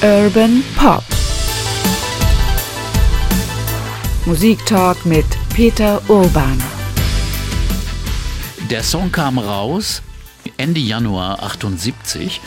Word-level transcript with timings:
Urban 0.00 0.62
Pop. 0.76 1.02
Musiktalk 4.26 5.04
mit 5.04 5.26
Peter 5.52 6.00
Urban. 6.08 6.62
Der 8.70 8.84
Song 8.84 9.10
kam 9.10 9.38
raus 9.38 10.02
Ende 10.56 10.78
Januar 10.78 11.42
78 11.42 12.40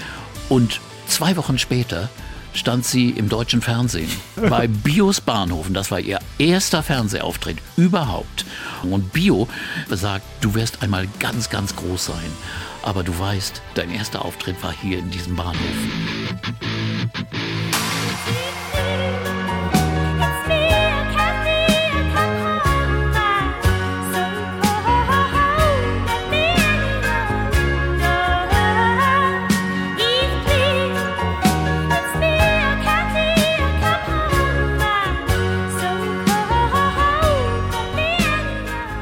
und 0.48 0.79
zwei 1.07 1.36
Wochen 1.36 1.57
später 1.57 2.09
stand 2.54 2.86
sie 2.86 3.09
im 3.09 3.27
deutschen 3.27 3.61
Fernsehen 3.61 4.09
bei 4.49 4.68
Bios 4.68 5.20
Bahnhofen. 5.20 5.73
Das 5.73 5.91
war 5.91 5.99
ihr 5.99 6.20
erster 6.38 6.81
Fernsehauftritt 6.81 7.57
überhaupt. 7.75 8.45
Und 8.83 9.11
Bio 9.11 9.49
sagt, 9.89 10.23
du 10.39 10.54
wirst 10.54 10.81
einmal 10.83 11.05
ganz, 11.20 11.49
ganz 11.49 11.75
groß 11.75 12.05
sein. 12.05 12.31
Aber 12.81 13.04
du 13.04 13.20
weißt, 13.20 13.61
dein 13.75 13.91
erster 13.91 14.23
Auftritt 14.23 14.63
war 14.63 14.71
hier 14.71 14.99
in 14.99 15.11
diesem 15.11 15.36
Bahnhof. 15.36 16.70
thank 17.13 17.33
you 17.33 17.51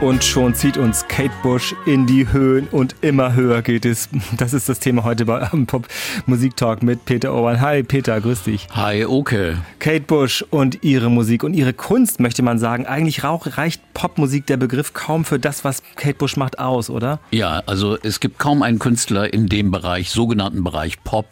Und 0.02 0.23
schon 0.23 0.55
zieht 0.55 0.77
uns 0.77 1.05
Kate 1.09 1.34
Bush 1.44 1.76
in 1.85 2.08
die 2.08 2.31
Höhen 2.31 2.70
und 2.71 2.95
immer 3.02 3.34
höher 3.34 3.62
geht 3.62 3.84
es. 3.84 4.08
Das 4.38 4.53
ist 4.53 4.70
das 4.70 4.80
Thema 4.80 5.03
heute 5.03 5.25
bei 5.25 5.39
Pop 5.67 5.89
Musik 6.25 6.55
Talk 6.55 6.84
mit 6.84 7.03
Peter 7.03 7.34
Orban. 7.34 7.59
Hi 7.59 7.84
Peter, 7.84 8.22
grüß 8.22 8.44
dich. 8.44 8.67
Hi, 8.72 9.03
okay. 9.03 9.58
Kate 9.80 10.06
Bush 10.06 10.45
und 10.52 10.86
ihre 10.86 11.09
Musik 11.09 11.44
und 11.44 11.53
ihre 11.53 11.73
Kunst, 11.73 12.22
möchte 12.22 12.44
man 12.44 12.59
sagen. 12.59 12.86
Eigentlich 12.86 13.23
reicht 13.25 13.81
Popmusik 13.94 14.45
der 14.45 14.56
Begriff 14.56 14.94
kaum 14.94 15.25
für 15.25 15.38
das, 15.38 15.66
was 15.66 15.83
Kate 15.97 16.16
Bush 16.16 16.38
macht, 16.38 16.59
aus, 16.59 16.89
oder? 16.89 17.19
Ja, 17.31 17.61
also 17.66 17.97
es 18.02 18.22
gibt 18.22 18.39
kaum 18.39 18.63
einen 18.63 18.80
Künstler 18.80 19.34
in 19.34 19.47
dem 19.47 19.72
Bereich, 19.72 20.11
sogenannten 20.11 20.63
Bereich 20.63 21.03
Pop, 21.03 21.25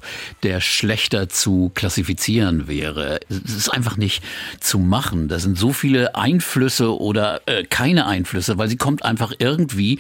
der 0.44 0.60
schlechter 0.60 1.30
zu 1.30 1.72
klassifizieren 1.74 2.68
wäre. 2.68 3.22
Es 3.30 3.56
ist 3.56 3.70
einfach 3.70 3.96
nicht 3.96 4.22
zu 4.60 4.80
machen. 4.80 5.30
Da 5.30 5.40
sind 5.40 5.58
so 5.58 5.72
viele 5.72 6.16
Einflüsse 6.16 7.00
oder 7.00 7.40
äh, 7.46 7.64
keine 7.64 8.06
Einflüsse 8.06 8.57
weil 8.58 8.70
sie 8.70 8.78
kommt 8.78 9.04
einfach 9.04 9.34
irgendwie 9.40 10.00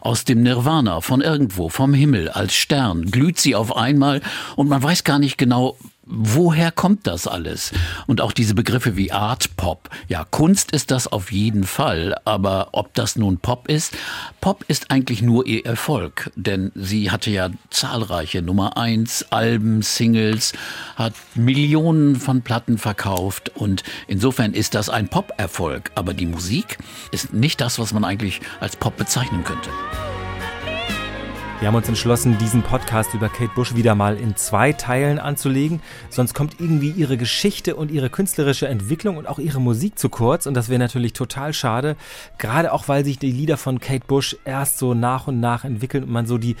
aus 0.00 0.24
dem 0.24 0.42
Nirvana, 0.42 1.00
von 1.00 1.20
irgendwo, 1.20 1.68
vom 1.68 1.92
Himmel, 1.92 2.28
als 2.28 2.54
Stern, 2.54 3.10
glüht 3.10 3.38
sie 3.38 3.56
auf 3.56 3.76
einmal 3.76 4.22
und 4.54 4.68
man 4.68 4.82
weiß 4.82 5.02
gar 5.02 5.18
nicht 5.18 5.36
genau, 5.36 5.76
woher 6.06 6.70
kommt 6.70 7.06
das 7.06 7.26
alles? 7.26 7.72
Und 8.06 8.20
auch 8.20 8.32
diese 8.32 8.54
Begriffe 8.54 8.96
wie 8.96 9.12
Art 9.12 9.56
Pop. 9.56 9.90
Ja, 10.08 10.24
Kunst 10.24 10.70
ist 10.70 10.90
das 10.90 11.08
auf 11.08 11.32
jeden 11.32 11.64
Fall, 11.64 12.16
aber 12.24 12.68
ob 12.72 12.94
das 12.94 13.16
nun 13.16 13.38
Pop 13.38 13.68
ist, 13.68 13.96
Pop 14.40 14.64
ist 14.68 14.90
eigentlich 14.90 15.20
nur 15.20 15.46
ihr 15.46 15.66
Erfolg, 15.66 16.30
denn 16.36 16.70
sie 16.74 17.10
hatte 17.10 17.30
ja 17.30 17.50
zahlreiche 17.70 18.40
Nummer 18.42 18.76
eins 18.76 19.26
Alben, 19.30 19.82
Singles, 19.82 20.52
hat 20.94 21.14
Millionen 21.34 22.16
von 22.16 22.42
Platten 22.42 22.78
verkauft 22.78 23.50
und 23.54 23.82
insofern 24.06 24.52
ist 24.52 24.74
das 24.74 24.88
ein 24.88 25.08
Pop-Erfolg, 25.08 25.90
aber 25.96 26.14
die 26.14 26.26
Musik 26.26 26.78
ist 27.10 27.32
nicht 27.32 27.60
das, 27.60 27.78
was 27.78 27.92
man 27.92 28.04
eigentlich 28.04 28.40
als 28.60 28.76
Pop 28.76 28.96
bezeichnen 28.96 29.42
könnte. 29.44 29.70
Wir 31.58 31.68
haben 31.68 31.74
uns 31.74 31.88
entschlossen, 31.88 32.36
diesen 32.36 32.62
Podcast 32.62 33.14
über 33.14 33.30
Kate 33.30 33.50
Bush 33.54 33.74
wieder 33.74 33.94
mal 33.94 34.18
in 34.18 34.36
zwei 34.36 34.74
Teilen 34.74 35.18
anzulegen. 35.18 35.80
Sonst 36.10 36.34
kommt 36.34 36.60
irgendwie 36.60 36.90
ihre 36.90 37.16
Geschichte 37.16 37.76
und 37.76 37.90
ihre 37.90 38.10
künstlerische 38.10 38.68
Entwicklung 38.68 39.16
und 39.16 39.26
auch 39.26 39.38
ihre 39.38 39.58
Musik 39.58 39.98
zu 39.98 40.10
kurz. 40.10 40.44
Und 40.44 40.52
das 40.52 40.68
wäre 40.68 40.78
natürlich 40.78 41.14
total 41.14 41.54
schade. 41.54 41.96
Gerade 42.36 42.72
auch, 42.72 42.88
weil 42.88 43.06
sich 43.06 43.18
die 43.18 43.32
Lieder 43.32 43.56
von 43.56 43.80
Kate 43.80 44.06
Bush 44.06 44.36
erst 44.44 44.76
so 44.76 44.92
nach 44.92 45.28
und 45.28 45.40
nach 45.40 45.64
entwickeln 45.64 46.04
und 46.04 46.10
man 46.10 46.26
so 46.26 46.36
die, 46.36 46.56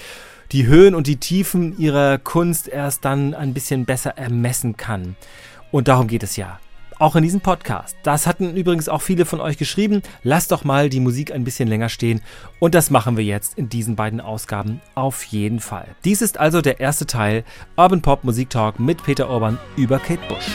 die 0.50 0.66
Höhen 0.66 0.94
und 0.94 1.06
die 1.06 1.16
Tiefen 1.16 1.78
ihrer 1.78 2.16
Kunst 2.16 2.66
erst 2.66 3.04
dann 3.04 3.34
ein 3.34 3.52
bisschen 3.52 3.84
besser 3.84 4.16
ermessen 4.16 4.78
kann. 4.78 5.14
Und 5.72 5.88
darum 5.88 6.06
geht 6.06 6.22
es 6.22 6.36
ja 6.36 6.58
auch 6.98 7.16
in 7.16 7.22
diesem 7.22 7.40
Podcast. 7.40 7.96
Das 8.02 8.26
hatten 8.26 8.56
übrigens 8.56 8.88
auch 8.88 9.02
viele 9.02 9.24
von 9.24 9.40
euch 9.40 9.58
geschrieben. 9.58 10.02
Lasst 10.22 10.52
doch 10.52 10.64
mal 10.64 10.88
die 10.88 11.00
Musik 11.00 11.32
ein 11.32 11.44
bisschen 11.44 11.68
länger 11.68 11.88
stehen. 11.88 12.20
Und 12.58 12.74
das 12.74 12.90
machen 12.90 13.16
wir 13.16 13.24
jetzt 13.24 13.58
in 13.58 13.68
diesen 13.68 13.96
beiden 13.96 14.20
Ausgaben 14.20 14.80
auf 14.94 15.22
jeden 15.24 15.60
Fall. 15.60 15.86
Dies 16.04 16.22
ist 16.22 16.38
also 16.38 16.60
der 16.60 16.80
erste 16.80 17.06
Teil 17.06 17.44
Urban 17.76 18.02
Pop 18.02 18.24
Musik 18.24 18.50
Talk 18.50 18.78
mit 18.80 19.02
Peter 19.02 19.28
Orban 19.28 19.58
über 19.76 19.98
Kate 19.98 20.26
Bush. 20.28 20.50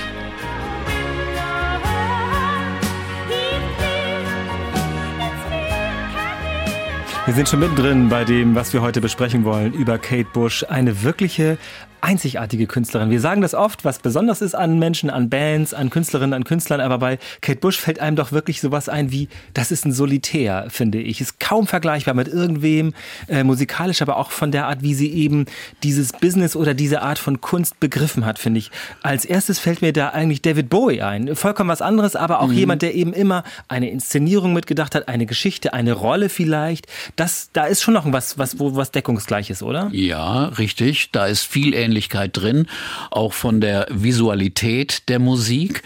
Wir 7.28 7.36
sind 7.36 7.48
schon 7.48 7.60
mittendrin 7.60 8.10
bei 8.10 8.26
dem, 8.26 8.56
was 8.56 8.74
wir 8.74 8.82
heute 8.82 9.00
besprechen 9.00 9.46
wollen, 9.46 9.74
über 9.74 10.00
Kate 10.00 10.28
Bush. 10.34 10.66
Eine 10.68 11.04
wirkliche 11.04 11.60
einzigartige 12.02 12.68
Künstlerin. 12.68 13.10
Wir 13.10 13.20
sagen 13.20 13.42
das 13.42 13.54
oft, 13.54 13.86
was 13.86 14.00
besonders 14.00 14.42
ist 14.42 14.56
an 14.56 14.80
Menschen, 14.80 15.10
an 15.10 15.30
Bands, 15.30 15.74
an 15.74 15.90
Künstlerinnen, 15.90 16.34
an 16.34 16.44
Künstlern, 16.44 16.82
aber 16.82 16.98
bei 16.98 17.20
Kate 17.42 17.60
Bush 17.60 17.78
fällt 17.78 18.00
einem 18.00 18.16
doch 18.16 18.32
wirklich 18.32 18.62
sowas 18.62 18.90
ein 18.90 19.12
wie, 19.12 19.30
das 19.54 19.72
ist 19.72 19.86
ein 19.86 19.92
Solitär, 19.92 20.68
finde 20.70 21.00
ich. 21.00 21.22
Ist 21.22 21.40
kaum 21.40 21.68
vergleichbar 21.68 22.14
mit 22.14 22.28
irgendwem, 22.28 22.94
äh, 23.28 23.44
musikalisch, 23.44 24.02
aber 24.02 24.18
auch 24.18 24.32
von 24.32 24.52
der 24.52 24.68
Art, 24.68 24.82
wie 24.82 24.94
sie 24.94 25.12
eben 25.14 25.46
dieses 25.84 26.12
Business 26.12 26.56
oder 26.56 26.74
diese 26.74 27.02
Art 27.02 27.20
von 27.20 27.42
Kunst 27.42 27.80
begriffen 27.80 28.26
hat, 28.26 28.40
finde 28.40 28.60
ich. 28.60 28.72
Als 29.04 29.26
erstes 29.26 29.60
fällt 29.60 29.82
mir 29.82 29.94
da 29.94 30.10
eigentlich 30.10 30.42
David 30.42 30.70
Bowie 30.70 31.02
ein. 31.02 31.36
Vollkommen 31.36 31.70
was 31.70 31.82
anderes, 31.82 32.16
aber 32.16 32.42
auch 32.42 32.48
mhm. 32.48 32.54
jemand, 32.54 32.82
der 32.82 32.96
eben 32.96 33.14
immer 33.14 33.44
eine 33.68 33.90
Inszenierung 33.90 34.54
mitgedacht 34.54 34.96
hat, 34.96 35.08
eine 35.08 35.26
Geschichte, 35.26 35.74
eine 35.74 35.94
Rolle 35.94 36.30
vielleicht. 36.30 36.88
Das, 37.16 37.50
da 37.54 37.66
ist 37.66 37.82
schon 37.82 37.94
noch 37.94 38.12
was, 38.12 38.38
was, 38.38 38.60
wo 38.60 38.76
was 38.76 38.92
deckungsgleich 38.92 39.50
ist, 39.50 39.64
oder? 39.64 39.90
Ja, 39.92 40.46
richtig. 40.46 41.12
Da 41.12 41.28
ist 41.28 41.44
viel 41.44 41.74
ähnlich 41.74 41.91
Ähnlichkeit 41.92 42.38
drin, 42.38 42.68
auch 43.12 43.34
von 43.34 43.60
der 43.60 43.86
Visualität 43.92 45.10
der 45.10 45.20
Musik. 45.20 45.84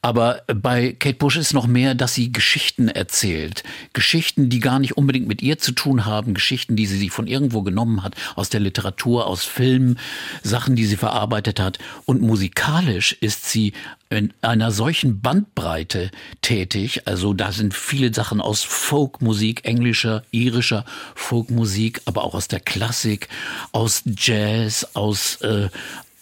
Aber 0.00 0.42
bei 0.46 0.92
Kate 0.92 1.18
Bush 1.18 1.36
ist 1.36 1.52
noch 1.52 1.66
mehr, 1.66 1.96
dass 1.96 2.14
sie 2.14 2.30
Geschichten 2.30 2.86
erzählt. 2.86 3.64
Geschichten, 3.92 4.48
die 4.48 4.60
gar 4.60 4.78
nicht 4.78 4.96
unbedingt 4.96 5.26
mit 5.26 5.42
ihr 5.42 5.58
zu 5.58 5.72
tun 5.72 6.06
haben. 6.06 6.34
Geschichten, 6.34 6.76
die 6.76 6.86
sie 6.86 6.96
sich 6.96 7.10
von 7.10 7.26
irgendwo 7.26 7.62
genommen 7.62 8.04
hat. 8.04 8.14
Aus 8.36 8.48
der 8.48 8.60
Literatur, 8.60 9.26
aus 9.26 9.44
Filmen. 9.44 9.98
Sachen, 10.44 10.76
die 10.76 10.86
sie 10.86 10.96
verarbeitet 10.96 11.58
hat. 11.58 11.78
Und 12.04 12.22
musikalisch 12.22 13.12
ist 13.20 13.50
sie 13.50 13.72
in 14.10 14.32
einer 14.40 14.70
solchen 14.70 15.20
Bandbreite 15.20 16.10
tätig. 16.40 17.06
Also 17.06 17.34
da 17.34 17.52
sind 17.52 17.74
viele 17.74 18.12
Sachen 18.12 18.40
aus 18.40 18.62
Folkmusik, 18.62 19.64
englischer, 19.64 20.22
irischer 20.30 20.84
Folkmusik, 21.14 22.00
aber 22.06 22.24
auch 22.24 22.34
aus 22.34 22.48
der 22.48 22.60
Klassik, 22.60 23.28
aus 23.72 24.02
Jazz, 24.06 24.88
aus 24.94 25.40
äh, 25.42 25.68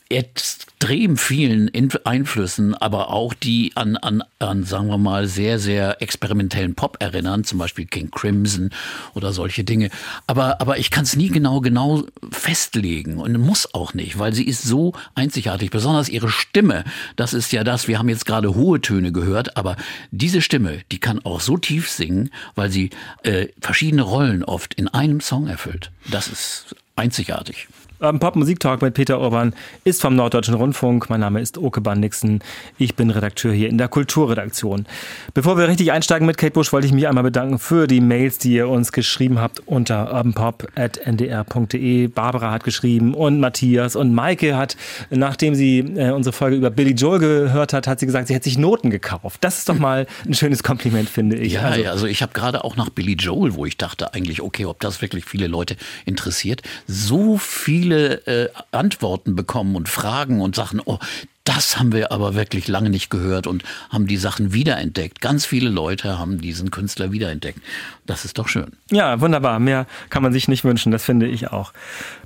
extrem 0.08 1.16
vielen 1.16 1.70
Einflüssen, 2.04 2.74
aber 2.74 3.10
auch 3.10 3.34
die 3.34 3.72
an, 3.74 3.96
an, 3.96 4.22
an, 4.38 4.64
sagen 4.64 4.88
wir 4.88 4.98
mal, 4.98 5.26
sehr, 5.26 5.58
sehr 5.58 6.00
experimentellen 6.00 6.74
Pop 6.74 6.96
erinnern, 7.00 7.44
zum 7.44 7.58
Beispiel 7.58 7.86
King 7.86 8.10
Crimson 8.10 8.70
oder 9.14 9.32
solche 9.32 9.64
Dinge. 9.64 9.90
Aber, 10.26 10.60
aber 10.60 10.78
ich 10.78 10.90
kann 10.90 11.04
es 11.04 11.16
nie 11.16 11.28
genau, 11.28 11.60
genau 11.60 12.04
festlegen 12.30 13.18
und 13.18 13.36
muss 13.38 13.74
auch 13.74 13.94
nicht, 13.94 14.18
weil 14.18 14.32
sie 14.32 14.44
ist 14.44 14.62
so 14.62 14.92
einzigartig, 15.14 15.70
besonders 15.70 16.08
ihre 16.08 16.28
Stimme. 16.28 16.84
Das 17.16 17.34
ist 17.34 17.52
ja 17.52 17.64
das, 17.64 17.88
wir 17.88 17.98
haben 17.98 18.08
jetzt 18.08 18.26
gerade 18.26 18.54
hohe 18.54 18.80
Töne 18.80 19.10
gehört, 19.12 19.56
aber 19.56 19.76
diese 20.10 20.40
Stimme, 20.40 20.82
die 20.92 20.98
kann 20.98 21.24
auch 21.24 21.40
so 21.40 21.56
tief 21.56 21.90
singen, 21.90 22.30
weil 22.54 22.70
sie 22.70 22.90
äh, 23.22 23.48
verschiedene 23.60 24.02
Rollen 24.02 24.44
oft 24.44 24.74
in 24.74 24.88
einem 24.88 25.20
Song 25.20 25.48
erfüllt. 25.48 25.90
Das 26.10 26.28
ist 26.28 26.76
einzigartig. 26.94 27.68
Am 27.98 28.20
Pop 28.20 28.36
Musik 28.36 28.60
Talk 28.60 28.82
mit 28.82 28.92
Peter 28.92 29.18
Urban 29.18 29.54
ist 29.84 30.02
vom 30.02 30.14
Norddeutschen 30.16 30.52
Rundfunk. 30.52 31.08
Mein 31.08 31.20
Name 31.20 31.40
ist 31.40 31.56
Oke 31.56 31.80
Bandixen. 31.80 32.40
Ich 32.76 32.94
bin 32.94 33.08
Redakteur 33.08 33.54
hier 33.54 33.70
in 33.70 33.78
der 33.78 33.88
Kulturredaktion. 33.88 34.84
Bevor 35.32 35.56
wir 35.56 35.66
richtig 35.66 35.92
einsteigen 35.92 36.26
mit 36.26 36.36
Kate 36.36 36.52
Bush, 36.52 36.74
wollte 36.74 36.86
ich 36.86 36.92
mich 36.92 37.08
einmal 37.08 37.24
bedanken 37.24 37.58
für 37.58 37.86
die 37.86 38.02
Mails, 38.02 38.36
die 38.36 38.52
ihr 38.52 38.68
uns 38.68 38.92
geschrieben 38.92 39.40
habt 39.40 39.60
unter 39.64 40.12
urbanpop.ndr.de. 40.12 42.08
Barbara 42.08 42.50
hat 42.50 42.64
geschrieben 42.64 43.14
und 43.14 43.40
Matthias 43.40 43.96
und 43.96 44.12
Maike 44.12 44.58
hat, 44.58 44.76
nachdem 45.08 45.54
sie 45.54 45.78
äh, 45.78 46.10
unsere 46.10 46.34
Folge 46.34 46.56
über 46.56 46.68
Billy 46.68 46.92
Joel 46.92 47.18
gehört 47.18 47.72
hat, 47.72 47.86
hat 47.86 48.00
sie 48.00 48.04
gesagt, 48.04 48.28
sie 48.28 48.34
hätte 48.34 48.44
sich 48.44 48.58
Noten 48.58 48.90
gekauft. 48.90 49.38
Das 49.42 49.56
ist 49.56 49.70
doch 49.70 49.78
mal 49.78 50.06
ein 50.26 50.34
schönes 50.34 50.62
Kompliment, 50.62 51.08
finde 51.08 51.38
ich. 51.38 51.54
Ja, 51.54 51.62
also, 51.62 51.80
ja, 51.80 51.90
also 51.92 52.06
ich 52.06 52.20
habe 52.20 52.34
gerade 52.34 52.62
auch 52.62 52.76
nach 52.76 52.90
Billy 52.90 53.14
Joel, 53.14 53.54
wo 53.54 53.64
ich 53.64 53.78
dachte 53.78 54.12
eigentlich, 54.12 54.42
okay, 54.42 54.66
ob 54.66 54.80
das 54.80 55.00
wirklich 55.00 55.24
viele 55.24 55.46
Leute 55.46 55.76
interessiert, 56.04 56.60
so 56.86 57.38
viel 57.38 57.85
viele 57.86 58.26
äh, 58.26 58.48
Antworten 58.72 59.36
bekommen 59.36 59.76
und 59.76 59.88
Fragen 59.88 60.40
und 60.40 60.56
Sachen, 60.56 60.80
oh, 60.84 60.98
das 61.44 61.78
haben 61.78 61.92
wir 61.92 62.10
aber 62.10 62.34
wirklich 62.34 62.66
lange 62.66 62.90
nicht 62.90 63.08
gehört 63.08 63.46
und 63.46 63.62
haben 63.90 64.08
die 64.08 64.16
Sachen 64.16 64.52
wiederentdeckt. 64.52 65.20
Ganz 65.20 65.46
viele 65.46 65.70
Leute 65.70 66.18
haben 66.18 66.40
diesen 66.40 66.72
Künstler 66.72 67.12
wiederentdeckt. 67.12 67.60
Das 68.04 68.24
ist 68.24 68.38
doch 68.38 68.48
schön. 68.48 68.72
Ja, 68.90 69.20
wunderbar. 69.20 69.60
Mehr 69.60 69.86
kann 70.10 70.24
man 70.24 70.32
sich 70.32 70.48
nicht 70.48 70.64
wünschen, 70.64 70.90
das 70.90 71.04
finde 71.04 71.28
ich 71.28 71.52
auch. 71.52 71.72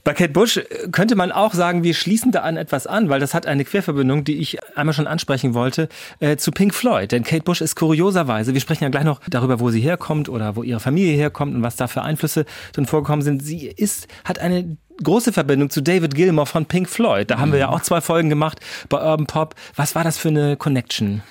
Bei 0.04 0.14
Kate 0.14 0.32
Bush 0.32 0.58
könnte 0.90 1.16
man 1.16 1.32
auch 1.32 1.52
sagen, 1.52 1.82
wir 1.82 1.92
schließen 1.92 2.32
da 2.32 2.40
an 2.40 2.56
etwas 2.56 2.86
an, 2.86 3.10
weil 3.10 3.20
das 3.20 3.34
hat 3.34 3.44
eine 3.44 3.66
Querverbindung, 3.66 4.24
die 4.24 4.38
ich 4.38 4.56
einmal 4.74 4.94
schon 4.94 5.06
ansprechen 5.06 5.52
wollte, 5.52 5.90
äh, 6.20 6.38
zu 6.38 6.50
Pink 6.50 6.74
Floyd. 6.74 7.12
Denn 7.12 7.22
Kate 7.22 7.42
Bush 7.42 7.60
ist 7.60 7.76
kurioserweise, 7.76 8.54
wir 8.54 8.60
sprechen 8.62 8.84
ja 8.84 8.88
gleich 8.88 9.04
noch 9.04 9.20
darüber, 9.28 9.60
wo 9.60 9.68
sie 9.68 9.82
herkommt 9.82 10.30
oder 10.30 10.56
wo 10.56 10.62
ihre 10.62 10.80
Familie 10.80 11.14
herkommt 11.14 11.54
und 11.54 11.62
was 11.62 11.76
da 11.76 11.88
für 11.88 12.00
Einflüsse 12.00 12.46
drin 12.72 12.86
vorgekommen 12.86 13.20
sind. 13.20 13.44
Sie 13.44 13.66
ist, 13.66 14.08
hat 14.24 14.38
eine 14.38 14.78
große 15.02 15.32
Verbindung 15.32 15.70
zu 15.70 15.80
David 15.80 16.14
Gilmour 16.14 16.46
von 16.46 16.66
Pink 16.66 16.88
Floyd. 16.88 17.30
Da 17.30 17.38
haben 17.38 17.52
wir 17.52 17.58
ja 17.58 17.68
mhm. 17.68 17.74
auch 17.74 17.82
zwei 17.82 18.00
Folgen 18.00 18.28
gemacht 18.28 18.60
bei 18.88 18.98
Urban 18.98 19.26
Pop. 19.26 19.54
Was 19.76 19.94
war 19.94 20.04
das 20.04 20.18
für 20.18 20.28
eine 20.28 20.56
Connection? 20.56 21.22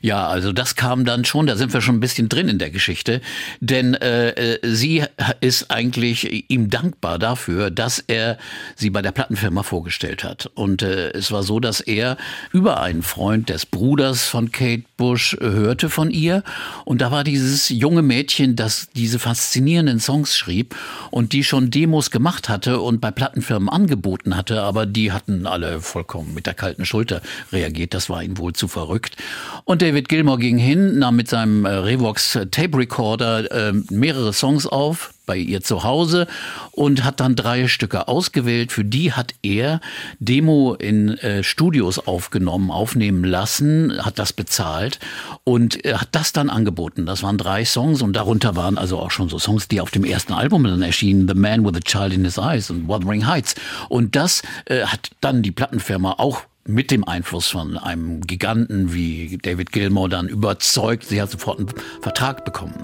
Ja, 0.00 0.26
also 0.28 0.52
das 0.52 0.76
kam 0.76 1.04
dann 1.04 1.24
schon, 1.24 1.46
da 1.46 1.56
sind 1.56 1.72
wir 1.72 1.80
schon 1.80 1.96
ein 1.96 2.00
bisschen 2.00 2.28
drin 2.28 2.48
in 2.48 2.58
der 2.58 2.70
Geschichte, 2.70 3.20
denn 3.60 3.94
äh, 3.94 4.30
äh 4.30 4.58
sie 4.62 5.04
ist 5.40 5.70
eigentlich 5.70 6.50
ihm 6.50 6.70
dankbar 6.70 7.18
dafür, 7.18 7.70
dass 7.70 7.98
er 7.98 8.38
sie 8.74 8.90
bei 8.90 9.02
der 9.02 9.12
Plattenfirma 9.12 9.62
vorgestellt 9.62 10.24
hat. 10.24 10.50
Und 10.54 10.82
äh, 10.82 11.10
es 11.10 11.32
war 11.32 11.42
so, 11.42 11.60
dass 11.60 11.80
er 11.80 12.16
über 12.52 12.80
einen 12.80 13.02
Freund 13.02 13.48
des 13.48 13.66
Bruders 13.66 14.24
von 14.24 14.52
Kate 14.52 14.84
Bush 14.96 15.36
hörte 15.40 15.90
von 15.90 16.10
ihr 16.10 16.42
und 16.84 17.00
da 17.00 17.10
war 17.10 17.24
dieses 17.24 17.68
junge 17.68 18.02
Mädchen, 18.02 18.56
das 18.56 18.88
diese 18.94 19.18
faszinierenden 19.18 20.00
Songs 20.00 20.36
schrieb 20.36 20.74
und 21.10 21.32
die 21.32 21.44
schon 21.44 21.70
Demos 21.70 22.10
gemacht 22.10 22.48
hatte 22.48 22.80
und 22.80 23.00
bei 23.00 23.10
Plattenfirmen 23.10 23.68
angeboten 23.68 24.36
hatte, 24.36 24.62
aber 24.62 24.86
die 24.86 25.12
hatten 25.12 25.46
alle 25.46 25.80
vollkommen 25.80 26.34
mit 26.34 26.46
der 26.46 26.54
kalten 26.54 26.86
Schulter 26.86 27.20
reagiert. 27.52 27.94
Das 27.94 28.08
war 28.08 28.22
ihm 28.22 28.38
wohl 28.38 28.54
zu 28.54 28.68
verrückt. 28.68 29.16
Und 29.64 29.82
David 29.82 30.08
Gilmour 30.08 30.38
ging 30.38 30.58
hin, 30.58 30.98
nahm 30.98 31.16
mit 31.16 31.28
seinem 31.28 31.64
äh, 31.64 31.70
Revox 31.70 32.38
Tape 32.50 32.78
Recorder 32.78 33.50
äh, 33.50 33.72
mehrere 33.90 34.32
Songs 34.32 34.66
auf, 34.66 35.12
bei 35.26 35.36
ihr 35.36 35.60
zu 35.60 35.82
Hause 35.82 36.26
und 36.70 37.04
hat 37.04 37.20
dann 37.20 37.36
drei 37.36 37.68
Stücke 37.68 38.08
ausgewählt. 38.08 38.72
Für 38.72 38.84
die 38.84 39.12
hat 39.12 39.34
er 39.42 39.80
Demo 40.18 40.74
in 40.74 41.18
äh, 41.18 41.42
Studios 41.42 41.98
aufgenommen, 41.98 42.70
aufnehmen 42.70 43.24
lassen, 43.24 44.04
hat 44.04 44.18
das 44.18 44.32
bezahlt 44.32 44.98
und 45.44 45.84
er 45.84 46.00
hat 46.00 46.08
das 46.12 46.32
dann 46.32 46.48
angeboten. 46.48 47.06
Das 47.06 47.22
waren 47.22 47.38
drei 47.38 47.64
Songs 47.64 48.00
und 48.02 48.14
darunter 48.14 48.56
waren 48.56 48.78
also 48.78 48.98
auch 48.98 49.10
schon 49.10 49.28
so 49.28 49.38
Songs, 49.38 49.68
die 49.68 49.80
auf 49.80 49.90
dem 49.90 50.04
ersten 50.04 50.32
Album 50.32 50.64
dann 50.64 50.82
erschienen, 50.82 51.28
The 51.28 51.34
Man 51.34 51.64
with 51.64 51.76
a 51.76 51.80
Child 51.80 52.14
in 52.14 52.24
His 52.24 52.38
Eyes 52.38 52.70
und 52.70 52.88
Wuthering 52.88 53.26
Heights. 53.26 53.54
Und 53.88 54.16
das 54.16 54.42
äh, 54.66 54.82
hat 54.82 55.10
dann 55.20 55.42
die 55.42 55.52
Plattenfirma 55.52 56.14
auch 56.18 56.42
mit 56.66 56.90
dem 56.90 57.06
Einfluss 57.06 57.48
von 57.48 57.78
einem 57.78 58.20
Giganten 58.22 58.92
wie 58.92 59.38
David 59.40 59.72
Gilmour 59.72 60.08
dann 60.08 60.28
überzeugt. 60.28 61.04
Sie 61.04 61.20
hat 61.20 61.30
sofort 61.30 61.58
einen 61.58 61.68
Vertrag 62.00 62.44
bekommen. 62.44 62.74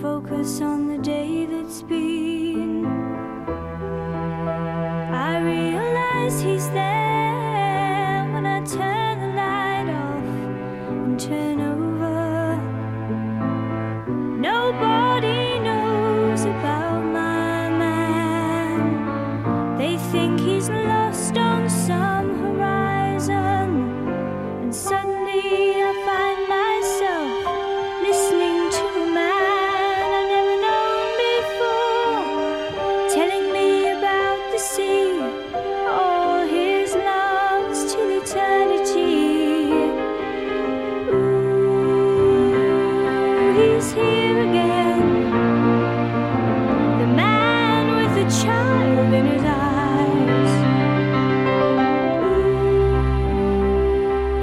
Focus 0.00 0.62
on 0.62 0.88
the 0.88 0.96
day 0.98 1.44
that's 1.44 1.82
been. 1.82 2.86
I 5.12 5.38
realize 5.40 6.40
he's 6.40 6.70
there 6.70 8.26
when 8.32 8.46
I 8.46 8.64
turn 8.64 9.20
the 9.20 9.28
light 9.36 9.90
off 9.90 10.24
and 10.88 11.20
turn 11.20 11.60
over. 11.60 12.56
Nobody 14.38 15.58
knows 15.58 16.44
about 16.44 17.04
my 17.04 17.68
man. 17.68 19.76
They 19.76 19.98
think 20.10 20.40
he's 20.40 20.70
lost 20.70 20.93
try 48.30 48.63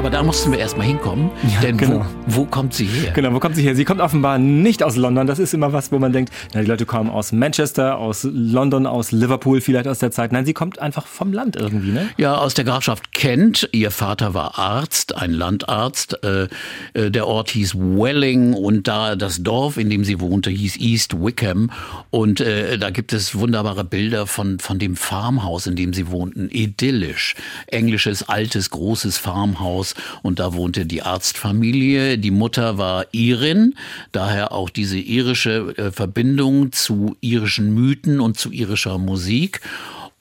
da 0.09 0.24
mussten 0.24 0.51
wir 0.51 0.59
erstmal 0.59 0.88
hinkommen. 0.88 1.30
Ja, 1.53 1.62
denn 1.62 1.77
genau. 1.77 2.06
wo, 2.25 2.42
wo, 2.42 2.45
kommt 2.45 2.74
sie 2.74 2.86
her? 2.86 3.12
Genau, 3.13 3.33
wo 3.33 3.39
kommt 3.39 3.56
sie 3.56 3.62
her? 3.62 3.75
Sie 3.75 3.86
kommt 3.86 4.01
offenbar 4.01 4.39
nicht 4.39 4.83
aus 4.83 4.95
London. 4.95 5.27
Das 5.27 5.38
ist 5.38 5.53
immer 5.53 5.74
was, 5.74 5.92
wo 5.92 6.00
man 6.00 6.12
denkt, 6.12 6.33
na, 6.53 6.62
die 6.62 6.68
Leute 6.68 6.86
kommen 6.86 7.09
aus 7.09 7.31
Manchester, 7.31 7.98
aus 7.98 8.24
London, 8.24 8.88
aus 8.88 9.12
Liverpool 9.12 9.62
vielleicht 9.62 9.88
aus 9.88 10.00
der 10.00 10.12
Zeit. 10.12 10.31
Nein, 10.31 10.45
sie 10.45 10.53
kommt 10.53 10.80
einfach 10.80 11.06
vom 11.06 11.33
Land 11.33 11.56
irgendwie, 11.56 11.92
ne? 11.92 12.09
Ja, 12.18 12.36
aus 12.36 12.53
der 12.53 12.65
Grafschaft 12.65 13.13
Kent. 13.13 13.69
Ihr 13.74 13.92
Vater 13.92 14.33
war 14.33 14.57
Arzt, 14.57 15.15
ein 15.15 15.31
Landarzt. 15.31 16.24
Äh, 16.24 16.48
äh, 16.94 17.12
der 17.12 17.27
Ort 17.27 17.51
hieß 17.51 17.75
Welling 17.75 18.53
und 18.53 18.88
da 18.88 19.15
das 19.15 19.44
Dorf, 19.44 19.77
in 19.77 19.89
dem 19.89 20.03
sie 20.03 20.19
wohnte, 20.19 20.50
hieß 20.50 20.77
East 20.77 21.21
Wickham. 21.21 21.69
Und 22.09 22.39
äh, 22.42 22.77
da 22.77 22.89
gibt 22.89 23.13
es 23.13 23.36
wunderbare 23.36 23.83
Bilder 23.83 24.25
von, 24.25 24.59
von 24.59 24.80
dem 24.80 24.95
Farmhaus, 24.95 25.68
in 25.68 25.75
dem 25.75 25.94
sie 25.94 26.09
wohnten. 26.09 26.50
Idyllisch. 26.50 27.36
Englisches, 27.68 28.27
altes, 28.27 28.69
großes 28.71 29.18
Farmhaus 29.18 29.90
und 30.21 30.39
da 30.39 30.53
wohnte 30.53 30.85
die 30.85 31.01
Arztfamilie. 31.01 32.17
Die 32.17 32.31
Mutter 32.31 32.77
war 32.77 33.05
Irin, 33.11 33.75
daher 34.11 34.51
auch 34.51 34.69
diese 34.69 34.97
irische 34.97 35.73
äh, 35.77 35.91
Verbindung 35.91 36.71
zu 36.71 37.15
irischen 37.21 37.73
Mythen 37.73 38.19
und 38.19 38.38
zu 38.38 38.51
irischer 38.51 38.97
Musik. 38.97 39.61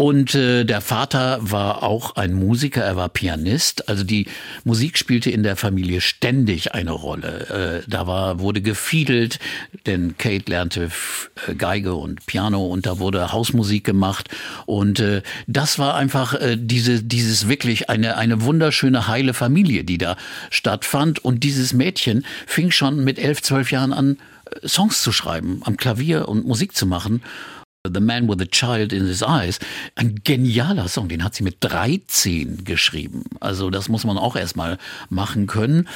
Und 0.00 0.34
äh, 0.34 0.64
der 0.64 0.80
Vater 0.80 1.40
war 1.42 1.82
auch 1.82 2.16
ein 2.16 2.32
Musiker, 2.32 2.82
er 2.82 2.96
war 2.96 3.10
Pianist. 3.10 3.86
Also 3.90 4.02
die 4.02 4.28
Musik 4.64 4.96
spielte 4.96 5.30
in 5.30 5.42
der 5.42 5.56
Familie 5.56 6.00
ständig 6.00 6.72
eine 6.72 6.92
Rolle. 6.92 7.82
Äh, 7.84 7.90
da 7.90 8.06
war, 8.06 8.40
wurde 8.40 8.62
gefiedelt, 8.62 9.38
denn 9.84 10.16
Kate 10.16 10.50
lernte 10.50 10.90
äh, 11.46 11.54
Geige 11.54 11.96
und 11.96 12.24
Piano 12.24 12.66
und 12.66 12.86
da 12.86 12.98
wurde 12.98 13.30
Hausmusik 13.30 13.84
gemacht. 13.84 14.30
Und 14.64 15.00
äh, 15.00 15.20
das 15.46 15.78
war 15.78 15.96
einfach 15.96 16.32
äh, 16.32 16.56
diese, 16.58 17.02
dieses 17.02 17.46
wirklich 17.46 17.90
eine, 17.90 18.16
eine 18.16 18.40
wunderschöne, 18.40 19.06
heile 19.06 19.34
Familie, 19.34 19.84
die 19.84 19.98
da 19.98 20.16
stattfand. 20.48 21.22
Und 21.22 21.44
dieses 21.44 21.74
Mädchen 21.74 22.24
fing 22.46 22.70
schon 22.70 23.04
mit 23.04 23.18
elf, 23.18 23.42
zwölf 23.42 23.70
Jahren 23.70 23.92
an, 23.92 24.16
äh, 24.46 24.66
Songs 24.66 25.02
zu 25.02 25.12
schreiben, 25.12 25.60
am 25.66 25.76
Klavier 25.76 26.26
und 26.26 26.46
Musik 26.46 26.74
zu 26.74 26.86
machen. 26.86 27.20
The 27.88 28.00
Man 28.00 28.28
with 28.28 28.42
a 28.42 28.46
Child 28.46 28.92
in 28.92 29.06
His 29.06 29.22
Eyes. 29.22 29.58
Ein 29.94 30.20
genialer 30.22 30.86
Song, 30.86 31.08
den 31.08 31.24
hat 31.24 31.34
sie 31.34 31.42
mit 31.42 31.56
13 31.60 32.64
geschrieben. 32.66 33.24
Also 33.40 33.70
das 33.70 33.88
muss 33.88 34.04
man 34.04 34.18
auch 34.18 34.36
erstmal 34.36 34.76
machen 35.08 35.46
können. 35.46 35.88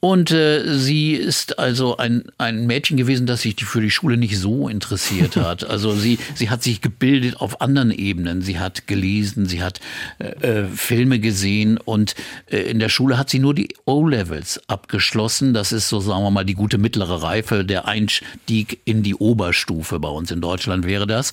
Und 0.00 0.30
äh, 0.30 0.78
sie 0.78 1.12
ist 1.12 1.58
also 1.58 1.98
ein, 1.98 2.24
ein 2.38 2.66
Mädchen 2.66 2.96
gewesen, 2.96 3.26
das 3.26 3.42
sich 3.42 3.54
für 3.62 3.82
die 3.82 3.90
Schule 3.90 4.16
nicht 4.16 4.38
so 4.38 4.66
interessiert 4.66 5.36
hat. 5.36 5.68
Also 5.68 5.92
sie, 5.92 6.18
sie 6.34 6.48
hat 6.48 6.62
sich 6.62 6.80
gebildet 6.80 7.40
auf 7.40 7.60
anderen 7.60 7.90
Ebenen. 7.90 8.40
Sie 8.40 8.58
hat 8.58 8.86
gelesen, 8.86 9.44
sie 9.44 9.62
hat 9.62 9.80
äh, 10.18 10.62
äh, 10.62 10.66
Filme 10.68 11.20
gesehen 11.20 11.76
und 11.76 12.14
äh, 12.50 12.60
in 12.60 12.78
der 12.78 12.88
Schule 12.88 13.18
hat 13.18 13.28
sie 13.28 13.38
nur 13.38 13.54
die 13.54 13.74
O-Levels 13.84 14.62
abgeschlossen. 14.68 15.52
Das 15.52 15.70
ist 15.70 15.90
so, 15.90 16.00
sagen 16.00 16.22
wir 16.22 16.30
mal, 16.30 16.44
die 16.44 16.54
gute 16.54 16.78
mittlere 16.78 17.22
Reife, 17.22 17.62
der 17.66 17.86
Einstieg 17.86 18.80
in 18.86 19.02
die 19.02 19.14
Oberstufe. 19.14 20.00
Bei 20.00 20.08
uns 20.08 20.30
in 20.30 20.40
Deutschland 20.40 20.86
wäre 20.86 21.06
das. 21.06 21.32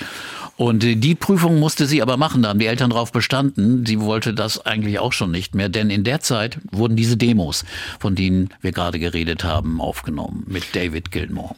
Und 0.58 0.84
äh, 0.84 0.96
die 0.96 1.16
Prüfung 1.16 1.62
musste 1.62 1.86
sie 1.86 2.02
aber 2.02 2.18
machen. 2.18 2.42
Da 2.42 2.50
haben 2.50 2.60
die 2.60 2.66
Eltern 2.66 2.90
drauf 2.90 3.14
bestanden. 3.14 3.86
Sie 3.86 4.02
wollte 4.02 4.34
das 4.34 4.66
eigentlich 4.66 5.00
auch 5.00 5.14
schon 5.14 5.32
nicht 5.32 5.56
mehr, 5.56 5.70
denn 5.70 5.90
in 5.90 6.04
der 6.04 6.20
Zeit 6.20 6.60
wurden 6.70 6.98
diese 6.98 7.16
Demos, 7.16 7.64
von 8.00 8.14
denen 8.14 8.50
wir 8.62 8.72
gerade 8.72 9.00
geredet 9.00 9.44
haben, 9.44 9.82
aufgenommen 9.82 10.44
mit 10.48 10.76
David 10.76 11.12
Gilmore. 11.12 11.56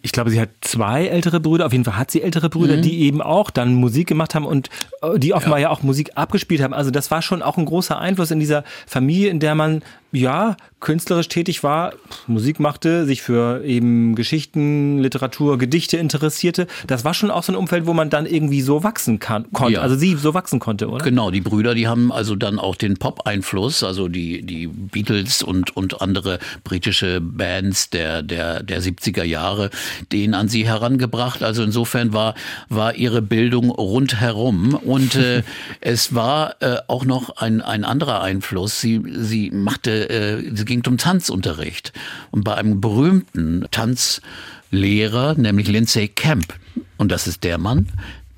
Ich 0.00 0.12
glaube, 0.12 0.30
sie 0.30 0.40
hat 0.40 0.50
zwei 0.60 1.06
ältere 1.06 1.40
Brüder. 1.40 1.66
Auf 1.66 1.72
jeden 1.72 1.84
Fall 1.84 1.96
hat 1.96 2.10
sie 2.10 2.22
ältere 2.22 2.48
Brüder, 2.48 2.76
mhm. 2.76 2.82
die 2.82 3.00
eben 3.00 3.20
auch 3.20 3.50
dann 3.50 3.74
Musik 3.74 4.06
gemacht 4.06 4.34
haben 4.34 4.46
und 4.46 4.70
äh, 5.02 5.18
die 5.18 5.34
offenbar 5.34 5.58
ja. 5.58 5.64
ja 5.64 5.70
auch 5.70 5.82
Musik 5.82 6.12
abgespielt 6.14 6.62
haben. 6.62 6.72
Also 6.72 6.90
das 6.90 7.10
war 7.10 7.20
schon 7.20 7.42
auch 7.42 7.56
ein 7.56 7.64
großer 7.64 7.98
Einfluss 7.98 8.30
in 8.30 8.40
dieser 8.40 8.64
Familie, 8.86 9.30
in 9.30 9.40
der 9.40 9.54
man 9.54 9.82
ja, 10.12 10.56
künstlerisch 10.80 11.28
tätig 11.28 11.62
war, 11.62 11.92
Musik 12.26 12.60
machte, 12.60 13.04
sich 13.04 13.20
für 13.20 13.64
eben 13.64 14.14
Geschichten, 14.14 14.98
Literatur, 14.98 15.58
Gedichte 15.58 15.96
interessierte. 15.96 16.66
Das 16.86 17.04
war 17.04 17.14
schon 17.14 17.30
auch 17.30 17.42
so 17.42 17.52
ein 17.52 17.56
Umfeld, 17.56 17.86
wo 17.86 17.92
man 17.92 18.08
dann 18.10 18.24
irgendwie 18.26 18.62
so 18.62 18.84
wachsen 18.84 19.18
kann, 19.18 19.50
konnte. 19.52 19.74
Ja. 19.74 19.80
Also 19.80 19.96
sie 19.96 20.14
so 20.14 20.34
wachsen 20.34 20.60
konnte, 20.60 20.88
oder? 20.88 21.04
Genau, 21.04 21.30
die 21.30 21.40
Brüder, 21.40 21.74
die 21.74 21.88
haben 21.88 22.12
also 22.12 22.36
dann 22.36 22.58
auch 22.58 22.76
den 22.76 22.96
Pop-Einfluss, 22.96 23.82
also 23.82 24.08
die, 24.08 24.42
die 24.42 24.68
Beatles 24.68 25.42
und, 25.42 25.76
und 25.76 26.00
andere 26.00 26.38
britische 26.64 27.20
Bands 27.20 27.90
der, 27.90 28.22
der, 28.22 28.62
der 28.62 28.80
70er 28.80 29.24
Jahre, 29.24 29.70
den 30.12 30.34
an 30.34 30.48
sie 30.48 30.64
herangebracht. 30.64 31.42
Also 31.42 31.62
insofern 31.64 32.12
war, 32.12 32.34
war 32.68 32.94
ihre 32.94 33.20
Bildung 33.20 33.70
rundherum. 33.70 34.74
Und 34.74 35.16
äh, 35.16 35.42
es 35.80 36.14
war 36.14 36.54
äh, 36.60 36.76
auch 36.86 37.04
noch 37.04 37.36
ein, 37.36 37.60
ein 37.60 37.84
anderer 37.84 38.22
Einfluss. 38.22 38.80
Sie, 38.80 39.02
sie 39.04 39.50
machte, 39.50 39.97
äh, 40.06 40.54
sie 40.54 40.64
ging 40.64 40.82
um 40.86 40.98
Tanzunterricht. 40.98 41.92
Und 42.30 42.44
bei 42.44 42.54
einem 42.54 42.80
berühmten 42.80 43.66
Tanzlehrer, 43.70 45.34
nämlich 45.34 45.68
Lindsay 45.68 46.08
Camp, 46.08 46.54
und 46.96 47.12
das 47.12 47.26
ist 47.26 47.44
der 47.44 47.58
Mann, 47.58 47.88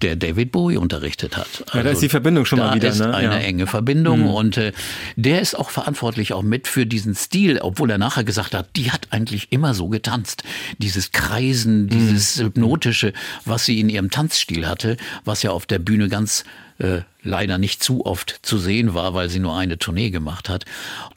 der 0.02 0.16
David 0.16 0.52
Bowie 0.52 0.76
unterrichtet 0.76 1.36
hat. 1.36 1.46
Also 1.66 1.78
ja, 1.78 1.82
da 1.84 1.90
ist 1.90 1.96
also 1.96 2.00
die 2.00 2.08
Verbindung 2.08 2.44
schon 2.44 2.58
mal 2.58 2.74
wieder. 2.74 2.88
Ist 2.88 2.98
ne? 2.98 3.14
eine 3.14 3.34
ja. 3.34 3.38
enge 3.38 3.66
Verbindung 3.66 4.20
mhm. 4.20 4.30
und 4.30 4.56
äh, 4.56 4.72
der 5.16 5.40
ist 5.40 5.58
auch 5.58 5.70
verantwortlich 5.70 6.32
auch 6.32 6.42
mit 6.42 6.68
für 6.68 6.86
diesen 6.86 7.14
Stil, 7.14 7.58
obwohl 7.60 7.90
er 7.90 7.98
nachher 7.98 8.24
gesagt 8.24 8.54
hat, 8.54 8.76
die 8.76 8.90
hat 8.90 9.08
eigentlich 9.10 9.52
immer 9.52 9.74
so 9.74 9.88
getanzt. 9.88 10.42
Dieses 10.78 11.12
Kreisen, 11.12 11.88
dieses 11.88 12.38
mhm. 12.38 12.46
Hypnotische, 12.46 13.12
was 13.44 13.64
sie 13.64 13.80
in 13.80 13.88
ihrem 13.88 14.10
Tanzstil 14.10 14.66
hatte, 14.66 14.96
was 15.24 15.42
ja 15.42 15.50
auf 15.50 15.66
der 15.66 15.78
Bühne 15.78 16.08
ganz 16.08 16.44
äh, 16.78 17.02
leider 17.22 17.58
nicht 17.58 17.82
zu 17.82 18.06
oft 18.06 18.40
zu 18.42 18.58
sehen 18.58 18.94
war, 18.94 19.12
weil 19.12 19.28
sie 19.28 19.38
nur 19.38 19.56
eine 19.56 19.78
Tournee 19.78 20.10
gemacht 20.10 20.48
hat. 20.48 20.64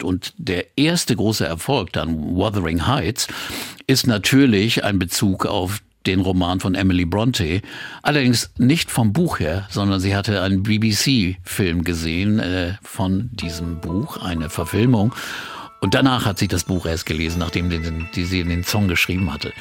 Und 0.02 0.34
der 0.36 0.76
erste 0.76 1.16
große 1.16 1.46
Erfolg 1.46 1.92
dann, 1.92 2.36
Wuthering 2.36 2.86
Heights, 2.86 3.28
ist 3.86 4.06
natürlich 4.06 4.84
ein 4.84 4.98
Bezug 4.98 5.46
auf 5.46 5.80
den 6.06 6.20
Roman 6.20 6.60
von 6.60 6.74
Emily 6.74 7.04
Bronte. 7.04 7.62
Allerdings 8.02 8.50
nicht 8.58 8.90
vom 8.90 9.12
Buch 9.12 9.38
her, 9.38 9.66
sondern 9.70 10.00
sie 10.00 10.14
hatte 10.14 10.42
einen 10.42 10.62
BBC-Film 10.62 11.84
gesehen 11.84 12.38
äh, 12.38 12.74
von 12.82 13.30
diesem 13.32 13.80
Buch, 13.80 14.18
eine 14.18 14.50
Verfilmung. 14.50 15.14
Und 15.80 15.94
danach 15.94 16.24
hat 16.24 16.38
sie 16.38 16.48
das 16.48 16.64
Buch 16.64 16.86
erst 16.86 17.06
gelesen, 17.06 17.38
nachdem 17.38 17.70
sie 17.70 18.44
den 18.44 18.64
Song 18.64 18.88
geschrieben 18.88 19.32
hatte. 19.32 19.52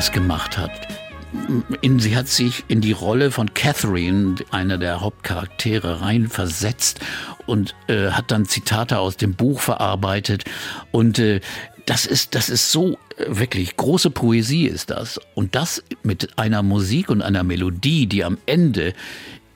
Das 0.00 0.12
gemacht 0.12 0.56
hat. 0.56 0.70
In, 1.82 2.00
sie 2.00 2.16
hat 2.16 2.26
sich 2.26 2.64
in 2.68 2.80
die 2.80 2.92
Rolle 2.92 3.30
von 3.30 3.52
Catherine, 3.52 4.36
einer 4.50 4.78
der 4.78 5.02
Hauptcharaktere, 5.02 6.00
reinversetzt 6.00 7.00
und 7.44 7.74
äh, 7.86 8.12
hat 8.12 8.30
dann 8.30 8.46
Zitate 8.46 8.98
aus 8.98 9.18
dem 9.18 9.34
Buch 9.34 9.60
verarbeitet. 9.60 10.44
Und 10.90 11.18
äh, 11.18 11.42
das 11.84 12.06
ist, 12.06 12.34
das 12.34 12.48
ist 12.48 12.72
so 12.72 12.92
äh, 13.18 13.26
wirklich 13.28 13.76
große 13.76 14.10
Poesie 14.10 14.68
ist 14.68 14.88
das. 14.88 15.20
Und 15.34 15.54
das 15.54 15.84
mit 16.02 16.38
einer 16.38 16.62
Musik 16.62 17.10
und 17.10 17.20
einer 17.20 17.44
Melodie, 17.44 18.06
die 18.06 18.24
am 18.24 18.38
Ende 18.46 18.94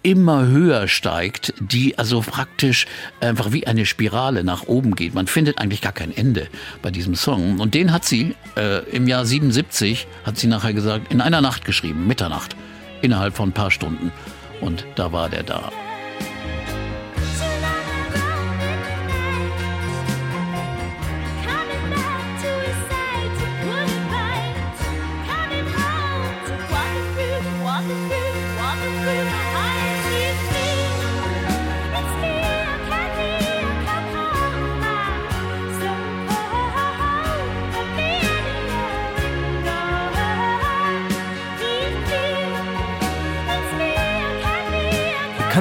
immer 0.04 0.46
höher 0.46 0.86
steigt, 0.86 1.54
die 1.58 1.98
also 1.98 2.20
praktisch 2.20 2.86
einfach 3.20 3.52
wie 3.52 3.66
eine 3.66 3.86
Spirale 3.86 4.44
nach 4.44 4.64
oben 4.66 4.94
geht. 4.94 5.14
Man 5.14 5.26
findet 5.26 5.58
eigentlich 5.58 5.80
gar 5.80 5.92
kein 5.92 6.16
Ende 6.16 6.46
bei 6.82 6.90
diesem 6.90 7.16
Song. 7.16 7.58
Und 7.58 7.74
den 7.74 7.90
hat 7.90 8.04
sie 8.04 8.36
äh, 8.56 8.84
im 8.90 9.08
Jahr 9.08 9.24
77, 9.24 10.06
hat 10.24 10.36
sie 10.36 10.46
nachher 10.46 10.74
gesagt, 10.74 11.12
in 11.12 11.20
einer 11.20 11.40
Nacht 11.40 11.64
geschrieben, 11.64 12.06
Mitternacht, 12.06 12.54
innerhalb 13.02 13.34
von 13.34 13.48
ein 13.48 13.52
paar 13.52 13.70
Stunden. 13.70 14.12
Und 14.60 14.86
da 14.94 15.10
war 15.10 15.28
der 15.28 15.42
da. 15.42 15.72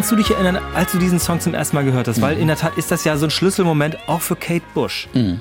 Kannst 0.03 0.11
du 0.11 0.15
dich 0.17 0.31
erinnern, 0.31 0.59
als 0.75 0.91
du 0.91 0.97
diesen 0.97 1.17
Song 1.17 1.39
zum 1.39 1.53
ersten 1.53 1.77
Mal 1.77 1.85
gehört 1.85 2.09
hast? 2.09 2.17
Mhm. 2.17 2.23
Weil 2.23 2.37
in 2.37 2.47
der 2.47 2.57
Tat 2.57 2.77
ist 2.77 2.91
das 2.91 3.05
ja 3.05 3.15
so 3.15 3.25
ein 3.25 3.29
Schlüsselmoment 3.29 3.97
auch 4.09 4.19
für 4.19 4.35
Kate 4.35 4.65
Bush. 4.73 5.07
Mhm. 5.13 5.39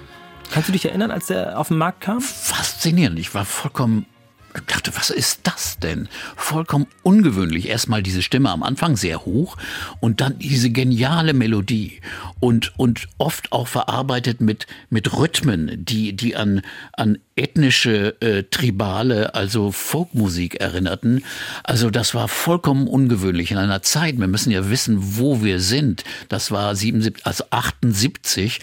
Kannst 0.52 0.69
du 0.69 0.73
dich 0.73 0.85
erinnern, 0.85 1.11
als 1.11 1.26
der 1.26 1.59
auf 1.59 1.66
den 1.66 1.78
Markt 1.78 2.00
kam? 2.00 2.21
Faszinierend. 2.21 3.19
Ich 3.19 3.35
war 3.35 3.45
vollkommen 3.45 4.07
ich 4.54 4.62
dachte, 4.66 4.95
was 4.95 5.11
ist 5.11 5.40
das 5.45 5.78
denn? 5.78 6.09
Vollkommen 6.37 6.87
ungewöhnlich. 7.02 7.69
Erstmal 7.69 8.04
diese 8.04 8.23
Stimme 8.23 8.50
am 8.50 8.62
Anfang 8.62 8.97
sehr 8.97 9.25
hoch 9.25 9.57
und 9.99 10.21
dann 10.21 10.38
diese 10.38 10.71
geniale 10.71 11.33
Melodie 11.33 12.00
und, 12.43 12.77
und 12.77 13.07
oft 13.19 13.53
auch 13.53 13.69
verarbeitet 13.69 14.41
mit, 14.41 14.67
mit 14.91 15.17
Rhythmen, 15.17 15.85
die, 15.85 16.13
die 16.13 16.35
an, 16.35 16.63
an 16.93 17.19
ethnische, 17.37 18.21
äh, 18.21 18.43
tribale, 18.43 19.37
also 19.37 19.71
Folkmusik 19.71 20.57
erinnerten. 20.57 21.23
Also 21.63 21.89
das 21.89 22.15
war 22.15 22.27
vollkommen 22.27 22.89
ungewöhnlich 22.89 23.53
in 23.53 23.59
einer 23.59 23.83
Zeit. 23.83 24.19
Wir 24.19 24.27
müssen 24.27 24.51
ja 24.51 24.69
wissen, 24.69 24.99
wo 25.19 25.45
wir 25.45 25.61
sind. 25.61 26.03
Das 26.29 26.51
war 26.51 26.75
77, 26.75 27.25
also 27.25 27.45
78. 27.51 28.61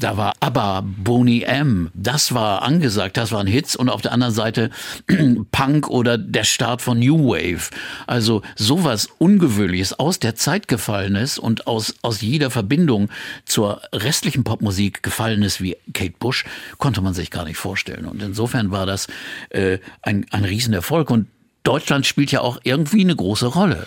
Da 0.00 0.16
war 0.16 0.34
ABBA, 0.40 0.82
Boney 0.84 1.42
M. 1.42 1.90
Das 1.94 2.34
war 2.34 2.62
angesagt. 2.62 3.16
Das 3.16 3.30
waren 3.30 3.46
Hits. 3.46 3.76
Und 3.76 3.90
auf 3.90 4.02
der 4.02 4.12
anderen 4.12 4.34
Seite 4.34 4.70
Punk 5.52 5.88
oder 5.88 6.18
der 6.18 6.44
Start 6.44 6.82
von 6.82 6.98
New 6.98 7.28
Wave. 7.28 7.70
Also 8.08 8.42
sowas 8.56 9.08
Ungewöhnliches 9.18 9.98
aus 10.00 10.18
der 10.18 10.34
Zeit 10.34 10.66
gefallenes 10.66 11.38
und 11.38 11.68
aus, 11.68 11.94
aus 12.02 12.20
jeder 12.22 12.50
Verbindung 12.50 13.08
zur 13.44 13.82
restlichen 13.92 14.44
Popmusik 14.44 15.02
gefallenes 15.02 15.60
wie 15.60 15.76
Kate 15.92 16.14
Bush 16.18 16.44
konnte 16.78 17.00
man 17.00 17.14
sich 17.14 17.30
gar 17.30 17.44
nicht 17.44 17.56
vorstellen. 17.56 18.06
Und 18.06 18.22
insofern 18.22 18.70
war 18.70 18.86
das 18.86 19.08
äh, 19.50 19.78
ein, 20.02 20.26
ein 20.30 20.44
Riesenerfolg. 20.44 21.10
Und 21.10 21.26
Deutschland 21.62 22.06
spielt 22.06 22.32
ja 22.32 22.40
auch 22.40 22.58
irgendwie 22.62 23.02
eine 23.02 23.14
große 23.14 23.46
Rolle. 23.46 23.86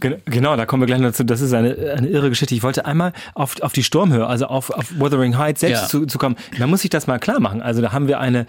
Genau, 0.00 0.56
da 0.56 0.64
kommen 0.64 0.82
wir 0.82 0.86
gleich 0.86 1.02
dazu. 1.02 1.24
Das 1.24 1.42
ist 1.42 1.52
eine, 1.52 1.94
eine 1.96 2.08
irre 2.08 2.30
Geschichte. 2.30 2.54
Ich 2.54 2.62
wollte 2.62 2.86
einmal 2.86 3.12
auf, 3.34 3.60
auf 3.60 3.72
die 3.72 3.82
Sturmhöhe, 3.82 4.26
also 4.26 4.46
auf, 4.46 4.70
auf 4.70 4.98
Wuthering 4.98 5.36
Heights 5.36 5.60
selbst 5.60 5.82
ja. 5.82 5.88
zu, 5.88 6.06
zu 6.06 6.16
kommen. 6.16 6.36
Man 6.58 6.70
muss 6.70 6.80
sich 6.80 6.90
das 6.90 7.06
mal 7.06 7.18
klar 7.18 7.40
machen. 7.40 7.60
Also 7.60 7.82
da 7.82 7.92
haben 7.92 8.08
wir 8.08 8.20
eine 8.20 8.46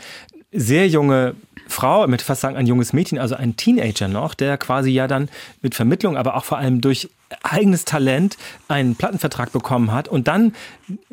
sehr 0.53 0.87
junge 0.87 1.35
Frau, 1.67 2.03
ich 2.03 2.09
möchte 2.09 2.25
fast 2.25 2.41
sagen 2.41 2.57
ein 2.57 2.67
junges 2.67 2.93
Mädchen, 2.93 3.17
also 3.17 3.35
ein 3.35 3.55
Teenager 3.55 4.07
noch, 4.07 4.33
der 4.33 4.57
quasi 4.57 4.91
ja 4.91 5.07
dann 5.07 5.29
mit 5.61 5.75
Vermittlung, 5.75 6.17
aber 6.17 6.35
auch 6.35 6.43
vor 6.43 6.57
allem 6.57 6.81
durch 6.81 7.09
eigenes 7.43 7.85
Talent 7.85 8.37
einen 8.67 8.95
Plattenvertrag 8.95 9.51
bekommen 9.51 9.91
hat. 9.91 10.07
Und 10.07 10.27
dann 10.27 10.53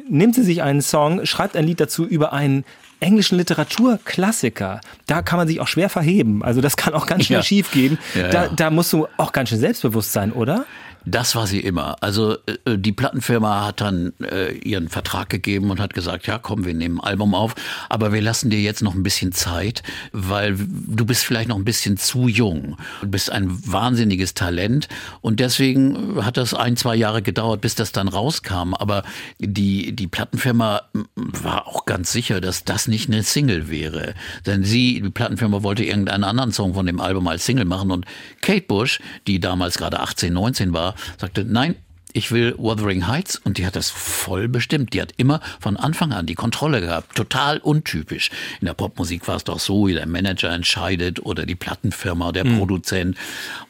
nimmt 0.09 0.35
sie 0.35 0.43
sich 0.43 0.63
einen 0.63 0.83
Song, 0.83 1.25
schreibt 1.27 1.57
ein 1.57 1.65
Lied 1.65 1.81
dazu 1.81 2.05
über 2.05 2.33
einen 2.33 2.65
englischen 3.01 3.39
Literaturklassiker, 3.39 4.81
da 5.07 5.23
kann 5.23 5.39
man 5.39 5.47
sich 5.47 5.61
auch 5.61 5.69
schwer 5.69 5.89
verheben. 5.89 6.43
Also 6.43 6.61
das 6.61 6.77
kann 6.77 6.95
auch 6.95 7.07
ganz 7.07 7.27
schnell 7.27 7.41
ja. 7.41 7.45
schief 7.45 7.71
gehen. 7.71 7.99
Ja, 8.15 8.29
da, 8.29 8.49
da 8.49 8.71
musst 8.71 8.93
du 8.93 9.07
auch 9.17 9.33
ganz 9.33 9.51
schön 9.51 9.61
selbstbewusst 9.61 10.13
sein, 10.13 10.33
oder? 10.33 10.65
Das 11.11 11.35
war 11.35 11.47
sie 11.47 11.61
immer. 11.61 11.97
Also 12.03 12.37
äh, 12.47 12.77
die 12.77 12.93
Plattenfirma 12.93 13.65
hat 13.67 13.81
dann 13.81 14.13
äh, 14.21 14.53
ihren 14.53 14.89
Vertrag 14.89 15.31
gegeben 15.31 15.71
und 15.71 15.81
hat 15.81 15.95
gesagt, 15.95 16.27
ja 16.27 16.39
komm, 16.39 16.67
wir 16.67 16.75
nehmen 16.75 17.01
ein 17.01 17.09
Album 17.09 17.35
auf, 17.35 17.55
aber 17.89 18.13
wir 18.13 18.21
lassen 18.21 18.51
dir 18.51 18.61
jetzt 18.61 18.83
noch 18.83 18.95
ein 18.95 19.03
bisschen 19.03 19.33
Zeit, 19.33 19.83
weil 20.13 20.57
du 20.57 21.07
bist 21.07 21.25
vielleicht 21.25 21.49
noch 21.49 21.57
ein 21.57 21.65
bisschen 21.65 21.97
zu 21.97 22.29
jung. 22.29 22.77
Du 23.01 23.09
bist 23.09 23.31
ein 23.31 23.49
wahnsinniges 23.67 24.35
Talent 24.35 24.89
und 25.23 25.41
deswegen 25.41 26.25
hat 26.25 26.37
das 26.37 26.53
ein, 26.53 26.77
zwei 26.77 26.95
Jahre 26.95 27.23
gedauert, 27.23 27.63
bis 27.63 27.75
das 27.75 27.93
dann 27.93 28.09
rauskam. 28.09 28.75
Aber 28.75 29.03
die, 29.39 29.97
die 29.97 30.09
Plattenfirma 30.09 30.83
war 31.15 31.67
auch 31.67 31.87
ganz 31.87 32.13
sicher, 32.13 32.41
dass 32.41 32.65
das 32.65 32.87
nicht 32.87 33.09
eine 33.09 33.23
Single 33.23 33.71
wäre. 33.71 34.15
Denn 34.45 34.65
sie, 34.65 35.01
die 35.01 35.11
Plattenfirma 35.11 35.63
wollte 35.63 35.85
irgendeinen 35.85 36.25
anderen 36.25 36.53
Song 36.53 36.75
von 36.75 36.85
dem 36.85 37.01
Album 37.01 37.27
als 37.29 37.47
Single 37.47 37.65
machen 37.65 37.91
und 37.91 38.05
Kate 38.43 38.67
Bush, 38.67 39.01
die 39.27 39.41
damals 39.41 39.79
gerade 39.79 40.01
18, 40.01 40.33
19 40.33 40.73
war, 40.73 40.95
sagte, 41.19 41.45
nein, 41.45 41.77
ich 42.13 42.33
will 42.33 42.55
Wuthering 42.57 43.07
Heights 43.07 43.37
und 43.37 43.59
die 43.59 43.67
hat 43.67 43.77
das 43.77 43.91
voll 43.91 44.49
bestimmt. 44.49 44.95
Die 44.95 45.03
hat 45.03 45.13
immer 45.19 45.41
von 45.61 45.77
Anfang 45.77 46.13
an 46.13 46.27
die 46.27 46.35
Kontrolle 46.35 46.81
gehabt. 46.81 47.15
Total 47.15 47.59
untypisch. 47.59 48.31
In 48.61 48.67
der 48.67 48.75
Popmusik 48.75 49.29
war 49.29 49.37
es 49.37 49.45
doch 49.45 49.61
so, 49.61 49.87
der 49.89 50.07
Manager 50.07 50.51
entscheidet 50.51 51.25
oder 51.25 51.45
die 51.45 51.55
Plattenfirma, 51.55 52.33
der 52.33 52.45
mhm. 52.45 52.59
Produzent 52.59 53.17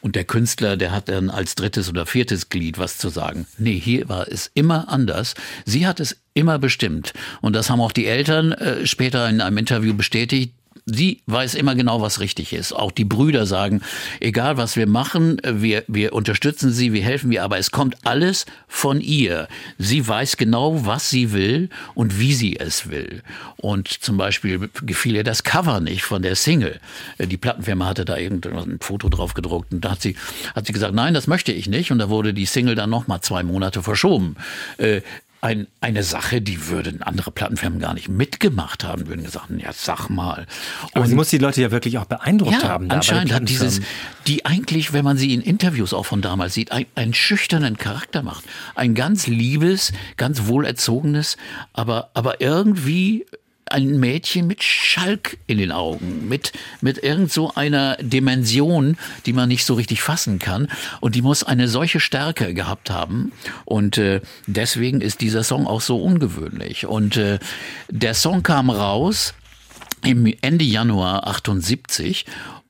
und 0.01 0.15
der 0.15 0.23
Künstler, 0.23 0.77
der 0.77 0.91
hat 0.91 1.09
dann 1.09 1.29
als 1.29 1.55
drittes 1.55 1.89
oder 1.89 2.05
viertes 2.05 2.49
Glied 2.49 2.77
was 2.77 2.97
zu 2.97 3.09
sagen. 3.09 3.45
Nee, 3.57 3.79
hier 3.79 4.07
war 4.07 4.27
es 4.27 4.49
immer 4.53 4.89
anders. 4.89 5.35
Sie 5.65 5.85
hat 5.85 5.99
es 5.99 6.17
immer 6.33 6.59
bestimmt. 6.59 7.13
Und 7.41 7.55
das 7.55 7.69
haben 7.69 7.81
auch 7.81 7.91
die 7.91 8.05
Eltern 8.05 8.53
äh, 8.53 8.87
später 8.87 9.27
in 9.27 9.41
einem 9.41 9.57
Interview 9.57 9.93
bestätigt 9.93 10.53
sie 10.93 11.21
weiß 11.27 11.55
immer 11.55 11.75
genau, 11.75 12.01
was 12.01 12.19
richtig 12.19 12.53
ist. 12.53 12.73
Auch 12.73 12.91
die 12.91 13.05
Brüder 13.05 13.45
sagen, 13.45 13.81
egal 14.19 14.57
was 14.57 14.75
wir 14.75 14.87
machen, 14.87 15.41
wir, 15.43 15.83
wir 15.87 16.13
unterstützen 16.13 16.71
sie, 16.71 16.93
wir 16.93 17.03
helfen 17.03 17.31
ihr, 17.31 17.43
aber 17.43 17.57
es 17.57 17.71
kommt 17.71 17.95
alles 18.05 18.45
von 18.67 19.01
ihr. 19.01 19.47
Sie 19.77 20.07
weiß 20.07 20.37
genau, 20.37 20.85
was 20.85 21.09
sie 21.09 21.31
will 21.31 21.69
und 21.93 22.19
wie 22.19 22.33
sie 22.33 22.59
es 22.59 22.89
will. 22.89 23.21
Und 23.57 23.87
zum 23.87 24.17
Beispiel 24.17 24.69
gefiel 24.83 25.15
ihr 25.15 25.23
das 25.23 25.43
Cover 25.43 25.79
nicht 25.79 26.03
von 26.03 26.21
der 26.21 26.35
Single. 26.35 26.79
Die 27.19 27.37
Plattenfirma 27.37 27.85
hatte 27.85 28.05
da 28.05 28.17
irgendein 28.17 28.79
Foto 28.79 29.09
drauf 29.09 29.33
gedruckt 29.33 29.73
und 29.73 29.83
da 29.85 29.91
hat 29.91 30.01
sie, 30.01 30.15
hat 30.55 30.65
sie 30.65 30.73
gesagt, 30.73 30.93
nein, 30.93 31.13
das 31.13 31.27
möchte 31.27 31.51
ich 31.51 31.67
nicht. 31.67 31.91
Und 31.91 31.99
da 31.99 32.09
wurde 32.09 32.33
die 32.33 32.45
Single 32.45 32.75
dann 32.75 32.89
nochmal 32.89 33.21
zwei 33.21 33.43
Monate 33.43 33.83
verschoben. 33.83 34.35
Ein, 35.41 35.67
eine 35.79 36.03
Sache, 36.03 36.41
die 36.41 36.67
würden 36.67 37.01
andere 37.01 37.31
Plattenfirmen 37.31 37.79
gar 37.79 37.93
nicht 37.93 38.09
mitgemacht 38.09 38.83
haben, 38.83 39.07
würden 39.07 39.23
gesagt, 39.23 39.45
ja, 39.57 39.71
sag 39.71 40.09
mal. 40.09 40.47
Und 40.81 40.95
Aber 40.95 41.05
sie 41.07 41.15
muss 41.15 41.29
die 41.29 41.37
Leute 41.37 41.61
ja 41.61 41.71
wirklich 41.71 41.97
auch 41.97 42.05
beeindruckt 42.05 42.61
ja, 42.61 42.67
haben. 42.67 42.91
Anscheinend 42.91 43.33
hat 43.33 43.47
dieses, 43.47 43.79
die 44.27 44.45
eigentlich, 44.45 44.91
wenn 44.91 45.05
man 45.05 45.17
sie 45.17 45.33
in 45.33 45.41
Interviews 45.41 45.93
auch 45.93 46.05
von 46.05 46.21
damals 46.21 46.53
sieht, 46.53 46.73
ein, 46.73 46.85
einen 46.95 47.13
schüchternen 47.13 47.77
Charakter 47.77 48.21
macht. 48.21 48.43
Ein 48.75 48.95
ganz 48.95 49.27
liebes, 49.27 49.93
ganz 50.17 50.47
wohlerzogenes, 50.47 51.37
aber, 51.71 52.09
aber 52.13 52.41
irgendwie 52.41 53.25
ein 53.71 53.99
Mädchen 53.99 54.47
mit 54.47 54.63
Schalk 54.63 55.37
in 55.47 55.57
den 55.57 55.71
Augen, 55.71 56.27
mit, 56.27 56.51
mit 56.81 56.97
irgend 57.03 57.31
so 57.31 57.53
einer 57.53 57.97
Dimension, 57.97 58.97
die 59.25 59.33
man 59.33 59.49
nicht 59.49 59.65
so 59.65 59.73
richtig 59.73 60.01
fassen 60.01 60.39
kann. 60.39 60.67
Und 60.99 61.15
die 61.15 61.21
muss 61.21 61.43
eine 61.43 61.67
solche 61.67 61.99
Stärke 61.99 62.53
gehabt 62.53 62.89
haben. 62.89 63.31
Und 63.65 63.97
äh, 63.97 64.21
deswegen 64.47 65.01
ist 65.01 65.21
dieser 65.21 65.43
Song 65.43 65.67
auch 65.67 65.81
so 65.81 66.01
ungewöhnlich. 66.01 66.85
Und 66.85 67.17
äh, 67.17 67.39
der 67.89 68.13
Song 68.13 68.43
kam 68.43 68.69
raus 68.69 69.33
im 70.03 70.33
Ende 70.41 70.63
Januar 70.63 71.27
78 71.27 72.25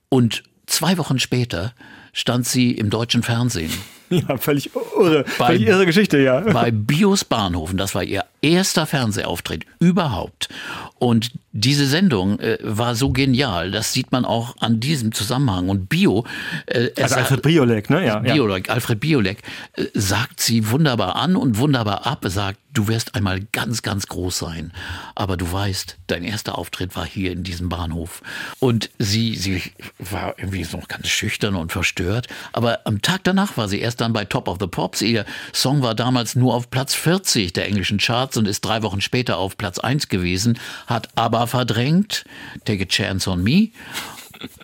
und 0.09 0.43
zwei 0.65 0.97
Wochen 0.97 1.19
später 1.19 1.73
stand 2.13 2.47
sie 2.47 2.71
im 2.71 2.89
deutschen 2.89 3.23
Fernsehen. 3.23 3.71
Ja, 4.27 4.37
völlig 4.37 4.71
irre, 4.75 5.23
bei, 5.37 5.47
völlig 5.47 5.67
irre 5.67 5.85
Geschichte, 5.85 6.17
ja. 6.19 6.39
Bei 6.53 6.71
Bios 6.71 7.23
Bahnhofen, 7.23 7.77
das 7.77 7.93
war 7.93 8.03
ihr 8.03 8.25
erster 8.41 8.85
Fernsehauftritt 8.85 9.65
überhaupt. 9.79 10.49
Und 10.97 11.31
diese 11.51 11.85
Sendung 11.87 12.39
äh, 12.39 12.57
war 12.61 12.95
so 12.95 13.11
genial, 13.11 13.71
das 13.71 13.93
sieht 13.93 14.11
man 14.11 14.25
auch 14.25 14.55
an 14.59 14.79
diesem 14.79 15.11
Zusammenhang. 15.11 15.69
Und 15.69 15.89
Bio, 15.89 16.25
äh, 16.65 16.89
also 17.01 17.15
Alfred 17.15 17.41
Biolek, 17.41 17.89
ne? 17.89 18.05
Ja, 18.05 18.19
Biolek, 18.19 18.67
ja. 18.67 18.73
Alfred 18.73 18.99
Biolek 18.99 19.39
äh, 19.73 19.85
sagt 19.93 20.39
sie 20.39 20.69
wunderbar 20.71 21.15
an 21.15 21.35
und 21.35 21.57
wunderbar 21.57 22.05
ab, 22.07 22.25
sagt, 22.27 22.59
du 22.73 22.87
wirst 22.87 23.15
einmal 23.15 23.41
ganz, 23.51 23.81
ganz 23.81 24.07
groß 24.07 24.37
sein. 24.37 24.71
Aber 25.15 25.37
du 25.37 25.51
weißt, 25.51 25.97
dein 26.07 26.23
erster 26.23 26.57
Auftritt 26.57 26.95
war 26.95 27.05
hier 27.05 27.31
in 27.31 27.43
diesem 27.43 27.69
Bahnhof. 27.69 28.21
Und 28.59 28.89
sie, 28.99 29.35
sie 29.35 29.61
war 29.97 30.35
irgendwie 30.37 30.63
so 30.63 30.81
ganz 30.87 31.07
schüchtern 31.07 31.55
und 31.55 31.71
verstört. 31.71 32.27
Aber 32.53 32.81
am 32.85 33.01
Tag 33.01 33.23
danach 33.23 33.57
war 33.57 33.67
sie 33.67 33.79
erst 33.79 34.01
dann 34.01 34.13
bei 34.13 34.25
Top 34.25 34.47
of 34.47 34.57
the 34.59 34.67
Pops. 34.67 35.01
Ihr 35.01 35.25
Song 35.53 35.81
war 35.81 35.95
damals 35.95 36.35
nur 36.35 36.53
auf 36.53 36.69
Platz 36.69 36.93
40 36.93 37.53
der 37.53 37.67
englischen 37.67 37.97
Charts 37.97 38.37
und 38.37 38.47
ist 38.47 38.61
drei 38.61 38.83
Wochen 38.83 39.01
später 39.01 39.37
auf 39.37 39.57
Platz 39.57 39.79
1 39.79 40.09
gewesen, 40.09 40.59
hat 40.87 41.09
aber 41.15 41.47
verdrängt, 41.47 42.25
Take 42.65 42.83
a 42.83 42.87
Chance 42.87 43.29
on 43.29 43.43
Me. 43.43 43.69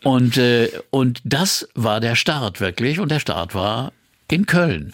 Und, 0.04 0.38
äh, 0.38 0.70
und 0.90 1.22
das 1.24 1.68
war 1.76 2.00
der 2.00 2.16
Start 2.16 2.62
wirklich. 2.62 3.00
Und 3.00 3.10
der 3.10 3.20
Start 3.20 3.56
war 3.56 3.92
in 4.30 4.46
Köln. 4.46 4.94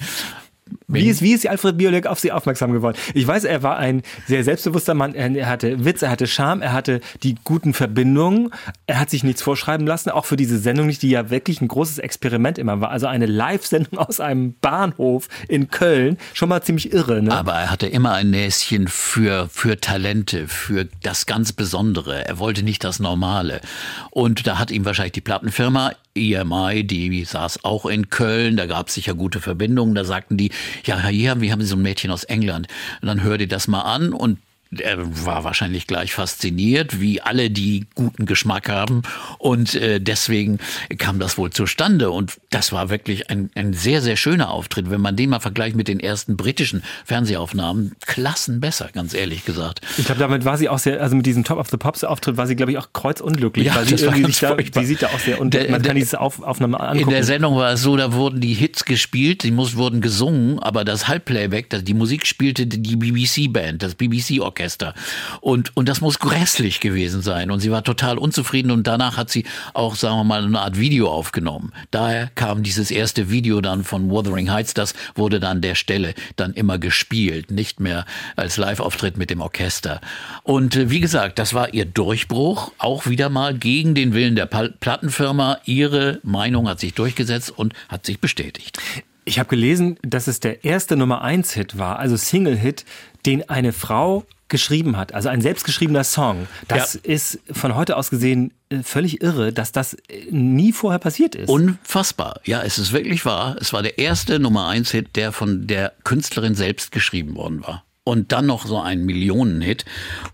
Wie 0.88 1.08
ist, 1.08 1.22
wie 1.22 1.34
ist 1.34 1.48
Alfred 1.48 1.78
Biolek 1.78 2.08
auf 2.08 2.20
Sie 2.20 2.32
aufmerksam 2.32 2.72
geworden? 2.74 2.98
Ich 3.14 3.26
weiß, 3.26 3.44
er 3.44 3.64
war 3.64 3.78
ein 3.78 4.02
sehr 4.28 4.44
selbstbewusster 4.44 4.94
Mann. 4.94 5.16
Er 5.16 5.48
hatte 5.48 5.86
Witz, 5.86 6.02
er 6.02 6.10
hatte 6.10 6.28
Charme, 6.28 6.62
er 6.62 6.74
hatte 6.74 7.02
die 7.24 7.36
guten 7.44 7.74
Verbindungen. 7.74 8.52
Er 8.88 9.00
hat 9.00 9.10
sich 9.10 9.24
nichts 9.24 9.42
vorschreiben 9.42 9.88
lassen, 9.88 10.10
auch 10.10 10.26
für 10.26 10.36
diese 10.36 10.58
Sendung 10.60 10.88
nicht, 10.88 11.02
die 11.02 11.10
ja 11.10 11.30
wirklich 11.30 11.62
ein 11.62 11.68
großes 11.68 12.00
Experiment 12.00 12.58
immer 12.58 12.82
war. 12.82 12.92
Also 12.92 13.08
eine 13.08 13.26
Live-Sendung 13.26 13.98
aus 14.00 14.20
einem 14.20 14.56
Bahnhof 14.60 15.28
in 15.48 15.70
Köln. 15.70 16.18
Schon 16.34 16.50
mal 16.50 16.62
ziemlich 16.62 16.92
irre, 16.92 17.22
ne? 17.22 17.32
Aber 17.32 17.54
er 17.54 17.72
hatte 17.72 17.88
immer 17.88 18.14
ein 18.14 18.32
Näschen 18.32 18.88
für, 18.88 19.48
für 19.50 19.80
Talente, 19.80 20.48
für 20.48 20.88
das 21.04 21.26
ganz 21.26 21.54
Besondere. 21.54 22.28
Er 22.28 22.40
wollte 22.40 22.64
nicht 22.64 22.84
das 22.84 23.00
Normale. 23.00 23.62
Und 24.10 24.48
da 24.48 24.60
hat 24.60 24.72
ihm 24.72 24.86
wahrscheinlich 24.86 25.14
die 25.14 25.22
Plattenfirma 25.22 25.94
EMI, 26.16 26.84
die 26.84 27.24
saß 27.24 27.64
auch 27.64 27.86
in 27.86 28.10
Köln, 28.10 28.58
da 28.58 28.66
gab 28.66 28.88
es 28.88 28.96
sicher 28.96 29.14
gute 29.14 29.40
Verbindungen, 29.40 29.96
da 29.96 30.04
sagten 30.04 30.38
die, 30.38 30.52
ja, 30.86 31.08
hier 31.08 31.32
haben 31.32 31.42
wir 31.42 31.52
haben 31.52 31.64
so 31.64 31.76
ein 31.76 31.82
Mädchen 31.82 32.12
aus 32.12 32.24
England. 32.24 32.68
Und 33.02 33.08
dann 33.08 33.24
hör 33.24 33.38
dir 33.38 33.48
das 33.48 33.68
mal 33.68 33.82
an 33.82 34.14
und 34.14 34.40
er 34.78 35.26
war 35.26 35.44
wahrscheinlich 35.44 35.86
gleich 35.86 36.14
fasziniert, 36.14 37.02
wie 37.02 37.22
alle, 37.22 37.50
die 37.50 37.88
guten 37.94 38.26
Geschmack 38.26 38.70
haben. 38.70 39.02
Und 39.38 39.76
äh, 39.76 40.00
deswegen 40.00 40.60
kam 40.98 41.20
das 41.20 41.38
wohl 41.38 41.50
zustande. 41.50 42.10
Und 42.12 42.38
das 42.52 42.72
war 42.72 42.90
wirklich 42.90 43.30
ein, 43.30 43.50
ein 43.56 43.74
sehr, 43.74 44.02
sehr 44.02 44.16
schöner 44.16 44.50
Auftritt. 44.50 44.90
Wenn 44.90 45.02
man 45.02 45.18
den 45.18 45.30
mal 45.30 45.42
vergleicht 45.42 45.76
mit 45.76 45.88
den 45.90 46.00
ersten 46.00 46.38
britischen 46.38 46.84
Fernsehaufnahmen, 47.06 47.96
klassen 48.06 48.62
besser, 48.62 48.90
ganz 48.94 49.14
ehrlich 49.14 49.44
gesagt. 49.44 49.82
Ich 49.98 50.06
glaube, 50.06 50.20
damit 50.20 50.46
war 50.46 50.58
sie 50.58 50.70
auch 50.70 50.80
sehr, 50.80 51.02
also 51.02 51.16
mit 51.18 51.26
diesem 51.26 51.44
Top 51.44 51.58
of 51.58 51.70
the 51.70 51.78
Pops 51.78 52.04
Auftritt 52.04 52.38
war 52.38 52.48
sie, 52.48 52.56
glaube 52.56 52.72
ich, 52.72 52.78
auch 52.78 52.94
kreuzunglücklich. 52.94 53.68
Ja, 53.68 53.76
weil 53.76 53.86
sie 53.86 53.96
irgendwie 53.96 54.26
sich 54.26 54.40
da, 54.40 54.56
die 54.56 54.86
sieht 54.86 55.02
da 55.02 55.08
auch 55.08 55.20
sehr, 55.20 55.42
und 55.42 55.54
man 55.70 55.82
kann 55.82 55.96
diese 55.98 56.20
Auf, 56.22 56.42
Aufnahme 56.42 56.80
angucken. 56.80 57.10
In 57.10 57.10
der 57.10 57.24
Sendung 57.24 57.58
war 57.58 57.74
es 57.74 57.82
so, 57.82 57.98
da 57.98 58.14
wurden 58.14 58.40
die 58.40 58.54
Hits 58.54 58.86
gespielt, 58.86 59.44
die 59.44 59.52
muss, 59.52 59.76
wurden 59.76 60.00
gesungen, 60.00 60.60
aber 60.60 60.86
das 60.86 61.08
Halbplayback, 61.08 61.68
die 61.84 61.94
Musik 61.94 62.26
spielte 62.26 62.68
die 62.68 62.96
BBC-Band, 62.96 63.84
das 63.84 63.96
BBC-Orchester. 63.96 64.61
Orchester. 64.62 64.94
Und, 65.42 65.76
und 65.76 65.90
das 65.90 66.02
muss 66.02 66.20
grässlich 66.20 66.80
gewesen 66.80 67.22
sein. 67.22 67.52
Und 67.52 67.62
sie 67.62 67.72
war 67.72 67.84
total 67.84 68.18
unzufrieden 68.18 68.72
und 68.72 68.86
danach 68.86 69.18
hat 69.18 69.30
sie 69.30 69.46
auch, 69.74 69.96
sagen 69.96 70.18
wir 70.18 70.24
mal, 70.24 70.44
eine 70.44 70.60
Art 70.60 70.78
Video 70.78 71.10
aufgenommen. 71.10 71.74
Daher 71.90 72.28
kam 72.36 72.64
dieses 72.64 72.92
erste 72.92 73.30
Video 73.32 73.62
dann 73.62 73.84
von 73.84 74.10
Wuthering 74.10 74.52
Heights. 74.52 74.74
Das 74.74 74.94
wurde 75.16 75.40
dann 75.40 75.62
der 75.62 75.76
Stelle 75.76 76.14
dann 76.36 76.54
immer 76.54 76.78
gespielt, 76.78 77.50
nicht 77.50 77.80
mehr 77.80 78.06
als 78.36 78.58
Live-Auftritt 78.58 79.18
mit 79.18 79.30
dem 79.30 79.42
Orchester. 79.42 80.00
Und 80.44 80.76
äh, 80.76 80.90
wie 80.90 81.00
gesagt, 81.00 81.40
das 81.40 81.54
war 81.54 81.74
ihr 81.74 81.86
Durchbruch, 81.86 82.72
auch 82.78 83.08
wieder 83.08 83.30
mal 83.30 83.58
gegen 83.58 83.96
den 83.96 84.14
Willen 84.14 84.36
der 84.36 84.46
Plattenfirma. 84.46 85.58
Ihre 85.66 86.20
Meinung 86.24 86.70
hat 86.70 86.80
sich 86.80 86.94
durchgesetzt 86.94 87.52
und 87.52 87.74
hat 87.90 88.06
sich 88.06 88.20
bestätigt. 88.20 88.78
Ich 89.26 89.40
habe 89.40 89.50
gelesen, 89.50 89.98
dass 90.02 90.28
es 90.28 90.40
der 90.40 90.64
erste 90.64 90.96
Nummer 90.96 91.22
1 91.22 91.54
Hit 91.54 91.78
war, 91.78 92.00
also 92.00 92.18
Single-Hit, 92.18 92.86
den 93.26 93.50
eine 93.50 93.72
Frau 93.72 94.26
geschrieben 94.52 94.98
hat, 94.98 95.14
also 95.14 95.30
ein 95.30 95.42
selbstgeschriebener 95.42 96.04
Song. 96.04 96.48
Das 96.68 96.96
ja. 96.96 97.00
ist 97.04 97.40
von 97.52 97.76
heute 97.76 97.96
aus 97.98 98.10
gesehen 98.10 98.54
äh, 98.70 98.84
völlig 98.84 99.22
irre, 99.22 99.54
dass 99.54 99.72
das 99.72 99.94
äh, 99.94 100.26
nie 100.30 100.74
vorher 100.74 101.00
passiert 101.00 101.36
ist. 101.36 101.50
Unfassbar. 101.50 102.42
Ja, 102.44 102.62
es 102.62 102.78
ist 102.78 102.92
wirklich 102.92 103.26
wahr. 103.26 103.56
Es 103.60 103.72
war 103.74 103.82
der 103.82 103.98
erste 103.98 104.40
Nummer 104.40 104.68
1 104.68 104.92
Hit, 104.92 105.16
der 105.16 105.32
von 105.32 105.68
der 105.68 105.94
Künstlerin 106.04 106.54
selbst 106.54 106.92
geschrieben 106.92 107.36
worden 107.36 107.64
war. 107.64 107.86
Und 108.04 108.32
dann 108.34 108.46
noch 108.46 108.66
so 108.66 108.80
ein 108.80 109.06
Millionenhit. 109.06 109.86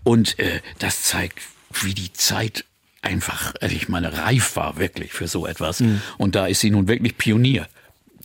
Und 0.02 0.38
äh, 0.38 0.60
das 0.78 1.02
zeigt, 1.02 1.38
wie 1.82 1.94
die 1.94 2.12
Zeit 2.12 2.64
einfach, 3.02 3.54
also 3.60 3.76
ich 3.76 3.88
meine, 3.88 4.18
reif 4.18 4.56
war 4.56 4.78
wirklich 4.78 5.12
für 5.12 5.28
so 5.28 5.46
etwas. 5.46 5.80
Mhm. 5.80 6.02
Und 6.16 6.34
da 6.34 6.46
ist 6.46 6.60
sie 6.60 6.70
nun 6.70 6.88
wirklich 6.88 7.16
Pionier 7.16 7.68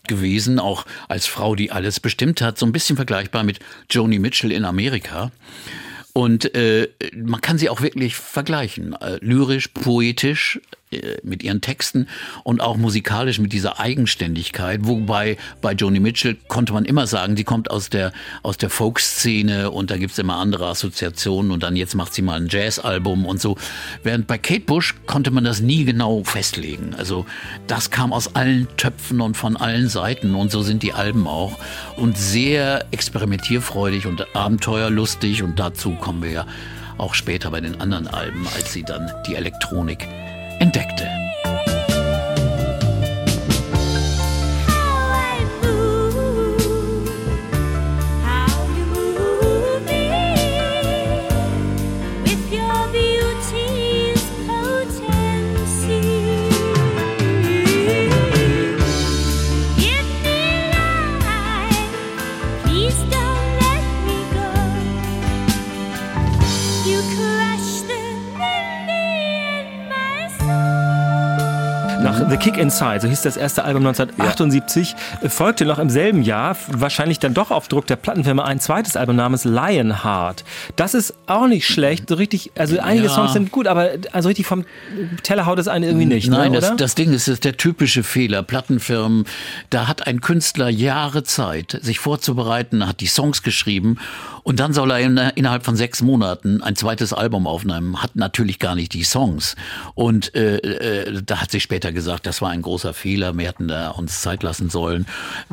gewesen, 0.07 0.59
auch 0.59 0.85
als 1.07 1.25
Frau, 1.25 1.55
die 1.55 1.71
alles 1.71 1.99
bestimmt 1.99 2.41
hat, 2.41 2.57
so 2.57 2.65
ein 2.65 2.71
bisschen 2.71 2.95
vergleichbar 2.95 3.43
mit 3.43 3.59
Joni 3.89 4.19
Mitchell 4.19 4.51
in 4.51 4.65
Amerika. 4.65 5.31
Und 6.13 6.53
äh, 6.53 6.89
man 7.15 7.41
kann 7.41 7.57
sie 7.57 7.69
auch 7.69 7.81
wirklich 7.81 8.15
vergleichen. 8.15 8.93
Äh, 8.93 9.17
lyrisch, 9.21 9.69
poetisch, 9.69 10.59
mit 11.23 11.43
ihren 11.43 11.61
Texten 11.61 12.07
und 12.43 12.61
auch 12.61 12.77
musikalisch 12.77 13.39
mit 13.39 13.53
dieser 13.53 13.79
Eigenständigkeit. 13.79 14.81
Wobei 14.83 15.37
bei 15.61 15.73
Joni 15.73 15.99
Mitchell 15.99 16.37
konnte 16.47 16.73
man 16.73 16.85
immer 16.85 17.07
sagen, 17.07 17.35
die 17.35 17.43
kommt 17.43 17.71
aus 17.71 17.89
der, 17.89 18.11
aus 18.41 18.57
der 18.57 18.69
Folk-Szene 18.69 19.71
und 19.71 19.91
da 19.91 19.97
gibt's 19.97 20.17
immer 20.17 20.37
andere 20.37 20.67
Assoziationen 20.67 21.51
und 21.51 21.63
dann 21.63 21.75
jetzt 21.75 21.95
macht 21.95 22.13
sie 22.13 22.21
mal 22.21 22.39
ein 22.39 22.47
Jazz-Album 22.49 23.25
und 23.25 23.41
so. 23.41 23.57
Während 24.03 24.27
bei 24.27 24.37
Kate 24.37 24.61
Bush 24.61 24.95
konnte 25.05 25.31
man 25.31 25.43
das 25.43 25.61
nie 25.61 25.85
genau 25.85 26.23
festlegen. 26.23 26.95
Also 26.95 27.25
das 27.67 27.89
kam 27.89 28.13
aus 28.13 28.35
allen 28.35 28.67
Töpfen 28.77 29.21
und 29.21 29.37
von 29.37 29.57
allen 29.57 29.89
Seiten 29.89 30.35
und 30.35 30.51
so 30.51 30.61
sind 30.61 30.83
die 30.83 30.93
Alben 30.93 31.27
auch 31.27 31.57
und 31.97 32.17
sehr 32.17 32.85
experimentierfreudig 32.91 34.07
und 34.07 34.35
abenteuerlustig 34.35 35.43
und 35.43 35.59
dazu 35.59 35.95
kommen 35.95 36.23
wir 36.23 36.31
ja 36.31 36.47
auch 36.97 37.13
später 37.13 37.51
bei 37.51 37.61
den 37.61 37.81
anderen 37.81 38.07
Alben, 38.07 38.47
als 38.55 38.73
sie 38.73 38.83
dann 38.83 39.11
die 39.27 39.35
Elektronik 39.35 40.07
entdeckte. 40.63 41.22
The 72.33 72.39
Kick 72.39 72.57
Inside, 72.57 73.01
so 73.01 73.07
hieß 73.07 73.21
das 73.21 73.37
erste 73.37 73.63
Album 73.63 73.85
1978, 73.85 74.95
ja. 75.21 75.29
folgte 75.29 75.65
noch 75.65 75.77
im 75.77 75.91
selben 75.91 76.23
Jahr, 76.23 76.57
wahrscheinlich 76.67 77.19
dann 77.19 77.35
doch 77.35 77.51
auf 77.51 77.67
Druck 77.67 77.85
der 77.85 77.95
Plattenfirma, 77.95 78.43
ein 78.43 78.59
zweites 78.59 78.95
Album 78.95 79.17
namens 79.17 79.45
Lionheart. 79.45 80.43
Das 80.75 80.95
ist 80.95 81.13
auch 81.27 81.45
nicht 81.45 81.67
schlecht, 81.67 82.09
so 82.09 82.15
richtig, 82.15 82.49
also 82.57 82.79
einige 82.79 83.05
ja. 83.05 83.13
Songs 83.13 83.33
sind 83.33 83.51
gut, 83.51 83.67
aber 83.67 83.91
also 84.13 84.29
richtig 84.29 84.47
vom 84.47 84.65
Teller 85.21 85.45
haut 85.45 85.59
es 85.59 85.67
einen 85.67 85.83
irgendwie 85.83 86.07
nicht. 86.07 86.27
Ne, 86.27 86.37
Nein, 86.37 86.53
ne, 86.53 86.59
das, 86.59 86.75
das, 86.75 86.95
Ding 86.95 87.13
ist, 87.13 87.27
das 87.27 87.35
ist 87.35 87.45
der 87.45 87.55
typische 87.55 88.01
Fehler. 88.01 88.41
Plattenfirmen, 88.41 89.25
da 89.69 89.87
hat 89.87 90.07
ein 90.07 90.19
Künstler 90.19 90.69
Jahre 90.69 91.21
Zeit, 91.21 91.77
sich 91.83 91.99
vorzubereiten, 91.99 92.87
hat 92.87 92.99
die 93.01 93.05
Songs 93.05 93.43
geschrieben 93.43 93.99
und 94.43 94.59
dann 94.59 94.73
soll 94.73 94.91
er 94.91 94.99
in, 94.99 95.17
innerhalb 95.17 95.65
von 95.65 95.75
sechs 95.75 96.01
Monaten 96.01 96.61
ein 96.61 96.75
zweites 96.75 97.13
Album 97.13 97.47
aufnehmen, 97.47 98.01
hat 98.01 98.15
natürlich 98.15 98.59
gar 98.59 98.75
nicht 98.75 98.93
die 98.93 99.03
Songs. 99.03 99.55
Und 99.95 100.35
äh, 100.35 100.57
äh, 100.57 101.21
da 101.25 101.41
hat 101.41 101.51
sie 101.51 101.59
später 101.59 101.91
gesagt, 101.91 102.25
das 102.25 102.41
war 102.41 102.49
ein 102.49 102.61
großer 102.61 102.93
Fehler, 102.93 103.37
wir 103.37 103.47
hätten 103.47 103.67
da 103.67 103.89
uns 103.91 104.21
Zeit 104.21 104.43
lassen 104.43 104.69
sollen. 104.69 105.05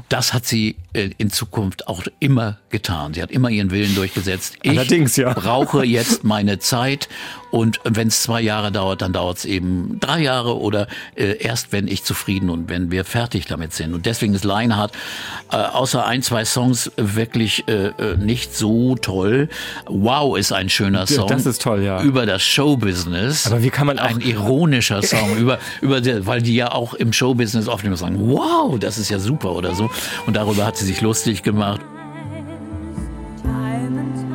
Das 0.08 0.34
hat 0.34 0.46
sie 0.46 0.76
äh, 0.92 1.10
in 1.18 1.30
Zukunft 1.30 1.88
auch 1.88 2.02
immer 2.18 2.58
getan. 2.70 3.14
Sie 3.14 3.22
hat 3.22 3.30
immer 3.30 3.48
ihren 3.48 3.70
Willen 3.70 3.94
durchgesetzt. 3.94 4.56
Ich 4.62 4.70
Allerdings, 4.70 5.16
ja. 5.16 5.32
brauche 5.34 5.84
jetzt 5.84 6.24
meine 6.24 6.58
Zeit 6.58 7.08
und 7.50 7.80
wenn 7.84 8.08
es 8.08 8.22
zwei 8.22 8.40
Jahre 8.40 8.72
dauert, 8.72 9.02
dann 9.02 9.12
dauert 9.12 9.38
es 9.38 9.44
eben 9.44 9.98
drei 10.00 10.20
Jahre 10.20 10.58
oder 10.58 10.86
äh, 11.14 11.36
erst, 11.38 11.72
wenn 11.72 11.88
ich 11.88 12.04
zufrieden 12.04 12.50
und 12.50 12.68
wenn 12.68 12.90
wir 12.90 13.04
fertig 13.04 13.46
damit 13.46 13.72
sind. 13.72 13.94
Und 13.94 14.06
deswegen 14.06 14.34
ist 14.34 14.44
Lionheart 14.44 14.92
äh, 15.50 15.56
außer 15.56 16.06
ein, 16.06 16.22
zwei 16.22 16.44
Songs 16.44 16.90
wirklich 16.96 17.66
äh, 17.68 17.88
äh 17.88 18.16
nicht 18.16 18.54
so 18.54 18.96
toll. 18.96 19.48
Wow 19.86 20.36
ist 20.36 20.52
ein 20.52 20.68
schöner 20.68 21.06
Song. 21.06 21.28
Das 21.28 21.46
ist 21.46 21.62
toll, 21.62 21.82
ja. 21.82 22.02
Über 22.02 22.26
das 22.26 22.42
Showbusiness. 22.42 23.46
Aber 23.46 23.62
wie 23.62 23.70
kann 23.70 23.86
man 23.86 23.98
auch... 23.98 24.10
Ein 24.10 24.20
ironischer 24.20 25.02
Song, 25.02 25.36
über, 25.36 25.58
über 25.80 26.00
die, 26.00 26.26
weil 26.26 26.42
die 26.42 26.54
ja 26.54 26.72
auch 26.72 26.94
im 26.94 27.12
Showbusiness 27.12 27.68
oft 27.68 27.84
immer 27.84 27.96
sagen, 27.96 28.16
wow, 28.20 28.78
das 28.78 28.98
ist 28.98 29.10
ja 29.10 29.18
super 29.18 29.52
oder 29.52 29.74
so. 29.74 29.90
Und 30.26 30.36
darüber 30.36 30.66
hat 30.66 30.76
sie 30.76 30.84
sich 30.84 31.00
lustig 31.00 31.42
gemacht. 31.42 31.80
oder 33.42 34.29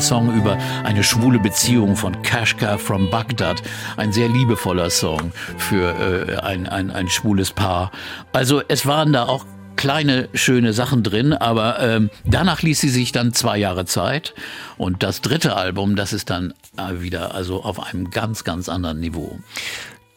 Song 0.00 0.34
über 0.34 0.58
eine 0.84 1.04
schwule 1.04 1.38
Beziehung 1.38 1.96
von 1.96 2.22
Kashka 2.22 2.78
from 2.78 3.10
Baghdad. 3.10 3.62
Ein 3.96 4.12
sehr 4.12 4.28
liebevoller 4.28 4.90
Song 4.90 5.32
für 5.58 6.28
äh, 6.28 6.36
ein, 6.36 6.66
ein, 6.66 6.90
ein 6.90 7.08
schwules 7.08 7.50
Paar. 7.50 7.90
Also 8.32 8.62
es 8.68 8.86
waren 8.86 9.12
da 9.12 9.24
auch 9.24 9.44
kleine 9.76 10.28
schöne 10.34 10.72
Sachen 10.74 11.02
drin, 11.02 11.32
aber 11.32 11.80
ähm, 11.80 12.10
danach 12.24 12.60
ließ 12.60 12.80
sie 12.80 12.90
sich 12.90 13.12
dann 13.12 13.32
zwei 13.32 13.56
Jahre 13.56 13.86
Zeit 13.86 14.34
und 14.76 15.02
das 15.02 15.22
dritte 15.22 15.56
Album, 15.56 15.96
das 15.96 16.12
ist 16.12 16.28
dann 16.28 16.52
äh, 16.76 17.00
wieder 17.00 17.34
also 17.34 17.62
auf 17.62 17.80
einem 17.80 18.10
ganz 18.10 18.44
ganz 18.44 18.68
anderen 18.68 19.00
Niveau. 19.00 19.38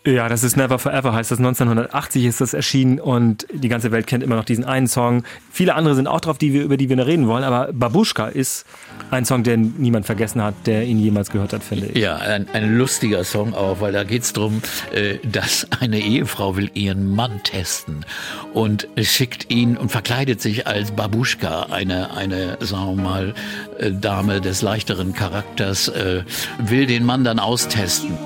Ja, 0.05 0.27
das 0.27 0.43
ist 0.43 0.57
Never 0.57 0.79
Forever, 0.79 1.13
heißt 1.13 1.31
das. 1.31 1.39
1980 1.39 2.25
ist 2.25 2.41
das 2.41 2.53
erschienen 2.53 2.99
und 2.99 3.47
die 3.53 3.69
ganze 3.69 3.91
Welt 3.91 4.05
kennt 4.05 4.21
immer 4.21 4.35
noch 4.35 4.43
diesen 4.43 4.65
einen 4.65 4.87
Song. 4.87 5.23
Viele 5.49 5.75
andere 5.75 5.95
sind 5.95 6.07
auch 6.07 6.19
drauf, 6.19 6.37
die 6.37 6.51
wir, 6.51 6.63
über 6.63 6.75
die 6.75 6.89
wir 6.89 6.97
noch 6.97 7.05
reden 7.05 7.27
wollen, 7.27 7.45
aber 7.45 7.71
Babuschka 7.71 8.27
ist 8.27 8.65
ein 9.11 9.23
Song, 9.23 9.43
den 9.43 9.75
niemand 9.77 10.05
vergessen 10.05 10.43
hat, 10.43 10.55
der 10.65 10.83
ihn 10.83 10.99
jemals 10.99 11.29
gehört 11.29 11.53
hat, 11.53 11.63
finde 11.63 11.87
ich. 11.87 11.97
Ja, 11.97 12.17
ein, 12.17 12.47
ein 12.51 12.77
lustiger 12.77 13.23
Song 13.23 13.53
auch, 13.53 13.79
weil 13.79 13.93
da 13.93 14.03
geht's 14.03 14.33
drum, 14.33 14.61
äh, 14.93 15.19
dass 15.23 15.67
eine 15.79 16.01
Ehefrau 16.01 16.57
will 16.57 16.69
ihren 16.73 17.15
Mann 17.15 17.41
testen 17.43 18.05
und 18.53 18.89
schickt 18.97 19.49
ihn 19.51 19.77
und 19.77 19.89
verkleidet 19.89 20.41
sich 20.41 20.67
als 20.67 20.91
Babuschka, 20.91 21.67
eine, 21.71 22.13
eine 22.13 22.57
sagen 22.59 22.97
wir 22.97 23.03
mal, 23.03 23.33
äh, 23.79 23.91
Dame 23.91 24.41
des 24.41 24.61
leichteren 24.61 25.13
Charakters, 25.13 25.87
äh, 25.87 26.23
will 26.57 26.87
den 26.87 27.05
Mann 27.05 27.23
dann 27.23 27.39
austesten. 27.39 28.17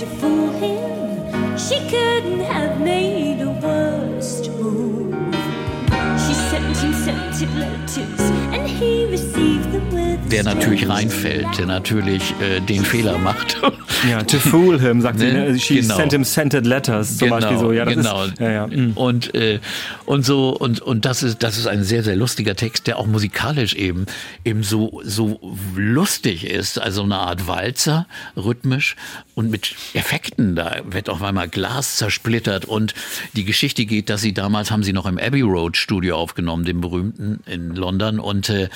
To 0.00 0.06
fool 0.06 0.48
him. 0.52 1.58
She 1.58 1.78
couldn't 1.90 2.40
have 2.40 2.80
made 2.80 3.42
a 3.42 3.50
worse 3.50 4.48
move. 4.48 5.12
She 6.24 6.32
sent 6.48 6.74
him 6.78 6.94
scented 6.94 7.54
letters, 7.56 8.20
and 8.54 8.66
he 8.66 9.04
received 9.04 9.72
them. 9.72 9.99
Der 10.28 10.44
natürlich 10.44 10.88
reinfällt, 10.88 11.46
der 11.58 11.66
natürlich 11.66 12.34
äh, 12.40 12.60
den 12.60 12.84
Fehler 12.84 13.18
macht. 13.18 13.56
Ja, 14.08 14.22
to 14.22 14.38
fool 14.38 14.80
him, 14.80 15.00
sagt 15.02 15.18
ne? 15.18 15.26
sie. 15.26 15.32
Ne? 15.52 15.58
She 15.58 15.80
genau. 15.80 15.96
sent 15.96 16.12
him 16.12 16.24
scented 16.24 16.66
letters, 16.66 17.18
zum 17.18 17.28
genau, 17.28 17.40
Beispiel 17.40 17.58
so. 17.58 17.72
Ja, 17.72 17.84
das 17.84 17.94
genau. 17.94 18.24
Ist, 18.24 18.40
ja, 18.40 18.50
ja. 18.50 18.66
Mhm. 18.66 18.92
Und, 18.92 19.34
äh, 19.34 19.60
und 20.06 20.24
so, 20.24 20.56
und, 20.56 20.80
und 20.80 21.04
das 21.04 21.22
ist, 21.22 21.42
das 21.42 21.58
ist 21.58 21.66
ein 21.66 21.84
sehr, 21.84 22.02
sehr 22.02 22.16
lustiger 22.16 22.56
Text, 22.56 22.86
der 22.86 22.98
auch 22.98 23.06
musikalisch 23.06 23.74
eben, 23.74 24.06
eben 24.44 24.62
so, 24.62 25.02
so 25.04 25.38
lustig 25.76 26.46
ist. 26.46 26.80
Also 26.80 27.02
eine 27.02 27.16
Art 27.16 27.46
Walzer, 27.46 28.06
rhythmisch 28.36 28.96
und 29.34 29.50
mit 29.50 29.74
Effekten. 29.94 30.56
Da 30.56 30.80
wird 30.84 31.08
auf 31.08 31.22
einmal 31.22 31.48
Glas 31.48 31.96
zersplittert 31.96 32.64
und 32.64 32.94
die 33.34 33.44
Geschichte 33.44 33.84
geht, 33.84 34.08
dass 34.08 34.22
sie 34.22 34.32
damals 34.32 34.70
haben 34.70 34.82
sie 34.82 34.92
noch 34.92 35.06
im 35.06 35.18
Abbey 35.18 35.42
Road 35.42 35.76
Studio 35.76 36.16
aufgenommen, 36.16 36.64
dem 36.64 36.80
berühmten 36.80 37.40
in 37.46 37.74
London 37.74 38.18
und 38.18 38.48
äh, 38.48 38.68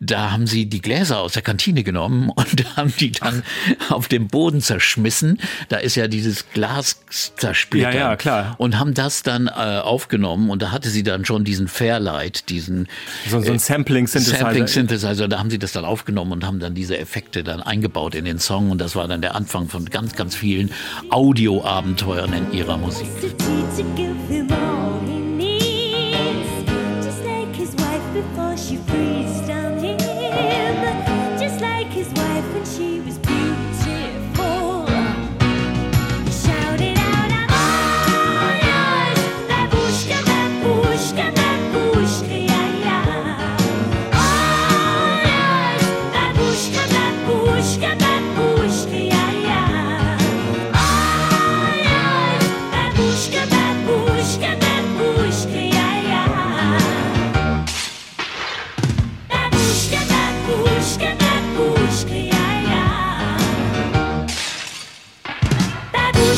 da 0.00 0.30
haben 0.30 0.46
sie 0.46 0.66
die 0.66 0.80
Gläser 0.88 1.18
aus 1.18 1.34
der 1.34 1.42
Kantine 1.42 1.84
genommen 1.84 2.30
und 2.34 2.76
haben 2.76 2.94
die 2.98 3.12
dann 3.12 3.42
auf 3.90 4.08
dem 4.08 4.28
Boden 4.28 4.62
zerschmissen. 4.62 5.38
Da 5.68 5.76
ist 5.76 5.96
ja 5.96 6.08
dieses 6.08 6.48
Glas 6.50 7.00
zersplittert. 7.36 7.92
Ja, 7.92 8.00
ja, 8.00 8.16
klar. 8.16 8.54
Und 8.56 8.78
haben 8.78 8.94
das 8.94 9.22
dann 9.22 9.48
äh, 9.48 9.50
aufgenommen 9.50 10.48
und 10.48 10.62
da 10.62 10.72
hatte 10.72 10.88
sie 10.88 11.02
dann 11.02 11.26
schon 11.26 11.44
diesen 11.44 11.68
Fairlight, 11.68 12.48
diesen 12.48 12.88
so, 13.28 13.40
so 13.42 13.52
ein 13.52 13.58
Sampling 13.58 14.06
Synthesizer. 14.06 14.38
Sampling 14.38 14.66
Synthesizer. 14.66 15.28
Da 15.28 15.38
haben 15.38 15.50
sie 15.50 15.58
das 15.58 15.72
dann 15.72 15.84
aufgenommen 15.84 16.32
und 16.32 16.46
haben 16.46 16.58
dann 16.58 16.74
diese 16.74 16.96
Effekte 16.96 17.44
dann 17.44 17.60
eingebaut 17.60 18.14
in 18.14 18.24
den 18.24 18.38
Song 18.38 18.70
und 18.70 18.78
das 18.80 18.96
war 18.96 19.06
dann 19.08 19.20
der 19.20 19.34
Anfang 19.34 19.68
von 19.68 19.84
ganz, 19.84 20.16
ganz 20.16 20.34
vielen 20.34 20.70
Audioabenteuern 21.10 22.32
in 22.32 22.52
ihrer 22.52 22.78
Musik. 22.78 23.08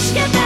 Push 0.01 0.15
your 0.15 0.40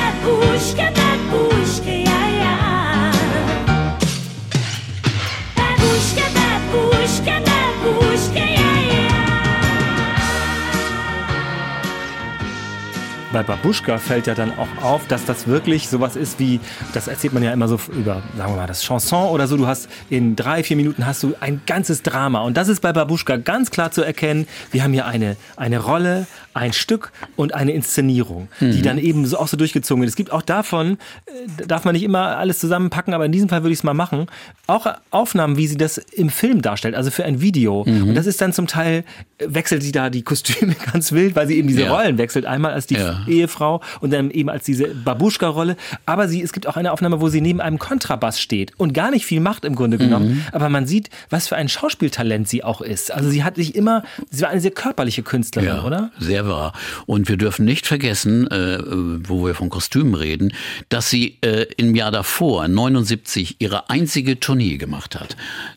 Bei 13.34 13.42
Babuschka 13.42 13.98
fällt 13.98 14.28
ja 14.28 14.34
dann 14.36 14.52
auch 14.56 14.68
auf, 14.80 15.08
dass 15.08 15.24
das 15.24 15.48
wirklich 15.48 15.88
sowas 15.88 16.14
ist 16.14 16.38
wie, 16.38 16.60
das 16.92 17.08
erzählt 17.08 17.32
man 17.34 17.42
ja 17.42 17.52
immer 17.52 17.66
so 17.66 17.80
über, 17.92 18.22
sagen 18.36 18.52
wir 18.52 18.56
mal, 18.58 18.68
das 18.68 18.84
Chanson 18.84 19.28
oder 19.30 19.48
so. 19.48 19.56
Du 19.56 19.66
hast 19.66 19.88
in 20.08 20.36
drei, 20.36 20.62
vier 20.62 20.76
Minuten 20.76 21.04
hast 21.04 21.24
du 21.24 21.34
ein 21.40 21.60
ganzes 21.66 22.02
Drama. 22.04 22.42
Und 22.42 22.56
das 22.56 22.68
ist 22.68 22.78
bei 22.80 22.92
Babuschka 22.92 23.38
ganz 23.38 23.72
klar 23.72 23.90
zu 23.90 24.02
erkennen. 24.02 24.46
Wir 24.70 24.84
haben 24.84 24.92
hier 24.92 25.06
eine, 25.06 25.36
eine 25.56 25.80
Rolle, 25.80 26.28
ein 26.54 26.72
Stück 26.72 27.10
und 27.34 27.54
eine 27.54 27.72
Inszenierung, 27.72 28.46
die 28.60 28.82
dann 28.82 28.98
eben 28.98 29.26
so 29.26 29.36
auch 29.38 29.48
so 29.48 29.56
durchgezogen 29.56 30.00
wird. 30.02 30.08
Es 30.10 30.14
gibt 30.14 30.30
auch 30.30 30.42
davon, 30.42 30.98
äh, 31.26 31.66
darf 31.66 31.84
man 31.84 31.94
nicht 31.94 32.04
immer 32.04 32.36
alles 32.36 32.60
zusammenpacken, 32.60 33.12
aber 33.14 33.26
in 33.26 33.32
diesem 33.32 33.48
Fall 33.48 33.64
würde 33.64 33.72
ich 33.72 33.80
es 33.80 33.82
mal 33.82 33.94
machen, 33.94 34.26
auch 34.68 34.86
Aufnahmen, 35.10 35.56
wie 35.56 35.66
sie 35.66 35.76
das 35.76 35.98
im 35.98 36.30
Film 36.30 36.62
darstellt, 36.62 36.94
also 36.94 37.10
für 37.10 37.24
ein 37.24 37.40
Video. 37.40 37.80
Und 37.82 38.14
das 38.14 38.26
ist 38.26 38.40
dann 38.40 38.52
zum 38.52 38.68
Teil, 38.68 39.02
äh, 39.38 39.46
wechselt 39.48 39.82
sie 39.82 39.90
da 39.90 40.08
die 40.10 40.22
Kostüme 40.22 40.76
ganz 40.92 41.10
wild, 41.10 41.34
weil 41.34 41.48
sie 41.48 41.56
eben 41.58 41.66
diese 41.66 41.82
Ja. 41.82 41.92
Rollen 41.92 42.16
wechselt. 42.18 42.46
Einmal 42.46 42.72
als 42.72 42.86
die 42.86 42.94
Ja. 42.94 43.23
Ehefrau 43.26 43.80
und 44.00 44.12
dann 44.12 44.30
eben 44.30 44.48
als 44.48 44.64
diese 44.64 44.88
Babuschka-Rolle. 44.88 45.76
Aber 46.06 46.28
sie, 46.28 46.42
es 46.42 46.52
gibt 46.52 46.66
auch 46.66 46.76
eine 46.76 46.92
Aufnahme, 46.92 47.20
wo 47.20 47.28
sie 47.28 47.40
neben 47.40 47.60
einem 47.60 47.78
Kontrabass 47.78 48.40
steht 48.40 48.72
und 48.76 48.92
gar 48.92 49.10
nicht 49.10 49.24
viel 49.24 49.40
macht 49.40 49.64
im 49.64 49.74
Grunde 49.74 49.98
genommen. 49.98 50.28
Mhm. 50.28 50.42
Aber 50.52 50.68
man 50.68 50.86
sieht, 50.86 51.10
was 51.30 51.48
für 51.48 51.56
ein 51.56 51.68
Schauspieltalent 51.68 52.48
sie 52.48 52.64
auch 52.64 52.80
ist. 52.80 53.12
Also 53.12 53.30
sie 53.30 53.44
hat 53.44 53.56
sich 53.56 53.74
immer, 53.74 54.02
sie 54.30 54.42
war 54.42 54.50
eine 54.50 54.60
sehr 54.60 54.70
körperliche 54.70 55.22
Künstlerin, 55.22 55.80
oder? 55.80 56.10
Sehr 56.18 56.46
wahr. 56.48 56.72
Und 57.06 57.28
wir 57.28 57.36
dürfen 57.36 57.64
nicht 57.64 57.86
vergessen, 57.86 58.50
äh, 58.50 58.78
wo 59.28 59.44
wir 59.46 59.54
von 59.54 59.68
Kostümen 59.68 60.14
reden, 60.14 60.52
dass 60.88 61.10
sie 61.10 61.38
äh, 61.40 61.66
im 61.76 61.94
Jahr 61.94 62.10
davor, 62.10 62.68
79, 62.68 63.56
ihre 63.58 63.90
einzige 63.90 64.40
Tournee 64.40 64.76
gemacht 64.76 65.18
hat, 65.18 65.36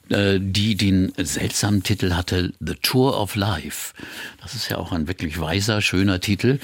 äh, 0.10 0.39
die 0.39 0.75
den 0.75 1.12
seltsamen 1.17 1.83
Titel 1.83 2.13
hatte 2.13 2.53
The 2.60 2.75
Tour 2.81 3.19
of 3.19 3.36
Life. 3.36 3.93
Das 4.41 4.55
ist 4.55 4.69
ja 4.69 4.77
auch 4.77 4.91
ein 4.91 5.07
wirklich 5.07 5.39
weiser, 5.39 5.81
schöner 5.81 6.19
Titel. 6.19 6.60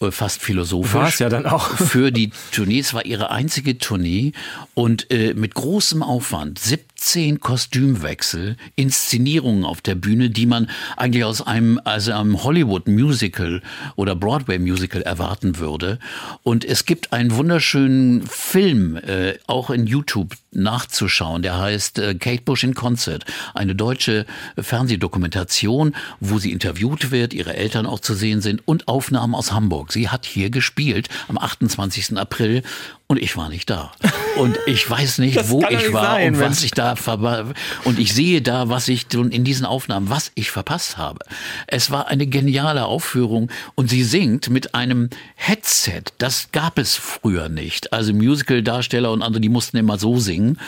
Äh, 0.00 0.10
Fast 0.10 0.42
philosophisch. 0.42 0.94
War's 0.94 1.18
ja 1.18 1.28
dann 1.28 1.46
auch. 1.46 1.68
Für 1.76 2.10
die 2.10 2.30
Tournee. 2.52 2.80
Es 2.80 2.92
war 2.94 3.04
ihre 3.06 3.30
einzige 3.30 3.78
Tournee 3.78 4.32
und 4.74 5.10
äh, 5.10 5.34
mit 5.34 5.54
großem 5.54 6.02
Aufwand. 6.02 6.58
17 6.96 7.40
Kostümwechsel, 7.40 8.56
Inszenierungen 8.74 9.64
auf 9.64 9.82
der 9.82 9.94
Bühne, 9.94 10.30
die 10.30 10.46
man 10.46 10.68
eigentlich 10.96 11.24
aus 11.24 11.46
einem, 11.46 11.78
also 11.84 12.12
einem 12.12 12.42
Hollywood-Musical 12.42 13.62
oder 13.96 14.16
Broadway-Musical 14.16 15.02
erwarten 15.02 15.58
würde. 15.58 15.98
Und 16.42 16.64
es 16.64 16.86
gibt 16.86 17.12
einen 17.12 17.36
wunderschönen 17.36 18.26
Film, 18.26 18.96
äh, 18.96 19.34
auch 19.46 19.70
in 19.70 19.86
YouTube 19.86 20.34
nachzuschauen, 20.52 21.42
der 21.42 21.58
heißt 21.58 21.98
äh, 21.98 22.14
Kate 22.14 22.42
Bush 22.42 22.64
in 22.64 22.74
Concert, 22.74 23.24
eine 23.54 23.74
deutsche 23.74 24.24
Fernsehdokumentation, 24.58 25.94
wo 26.20 26.38
sie 26.38 26.52
interviewt 26.52 27.10
wird, 27.10 27.34
ihre 27.34 27.56
Eltern 27.56 27.84
auch 27.84 28.00
zu 28.00 28.14
sehen 28.14 28.40
sind 28.40 28.66
und 28.66 28.88
Aufnahmen 28.88 29.34
aus 29.34 29.52
Hamburg. 29.52 29.92
Sie 29.92 30.08
hat 30.08 30.24
hier 30.24 30.48
gespielt 30.48 31.08
am 31.28 31.36
28. 31.36 32.16
April 32.16 32.62
und 33.08 33.18
ich 33.22 33.36
war 33.36 33.48
nicht 33.48 33.70
da. 33.70 33.92
Und 34.36 34.58
ich 34.66 34.88
weiß 34.88 35.18
nicht, 35.18 35.36
Das 35.36 35.50
wo 35.50 35.62
ich 35.62 35.70
nicht 35.70 35.92
war 35.92 36.16
sein, 36.16 36.34
und 36.34 36.40
was 36.40 36.62
ich 36.62 36.72
da 36.72 36.94
verba- 36.94 37.54
und 37.84 37.98
ich 37.98 38.12
sehe 38.12 38.42
da, 38.42 38.68
was 38.68 38.88
ich 38.88 39.06
in 39.14 39.44
diesen 39.44 39.64
Aufnahmen, 39.64 40.10
was 40.10 40.32
ich 40.34 40.50
verpasst 40.50 40.98
habe. 40.98 41.20
Es 41.66 41.90
war 41.90 42.08
eine 42.08 42.26
geniale 42.26 42.84
Aufführung 42.84 43.50
und 43.76 43.88
sie 43.88 44.02
singt 44.02 44.50
mit 44.50 44.74
einem 44.74 45.08
Headset. 45.36 46.02
Das 46.18 46.50
gab 46.52 46.78
es 46.78 46.96
früher 46.96 47.48
nicht. 47.48 47.92
Also 47.92 48.12
Musical-Darsteller 48.12 49.10
und 49.12 49.22
andere, 49.22 49.40
die 49.40 49.48
mussten 49.48 49.76
immer 49.76 49.98
so 49.98 50.18
singen. 50.18 50.58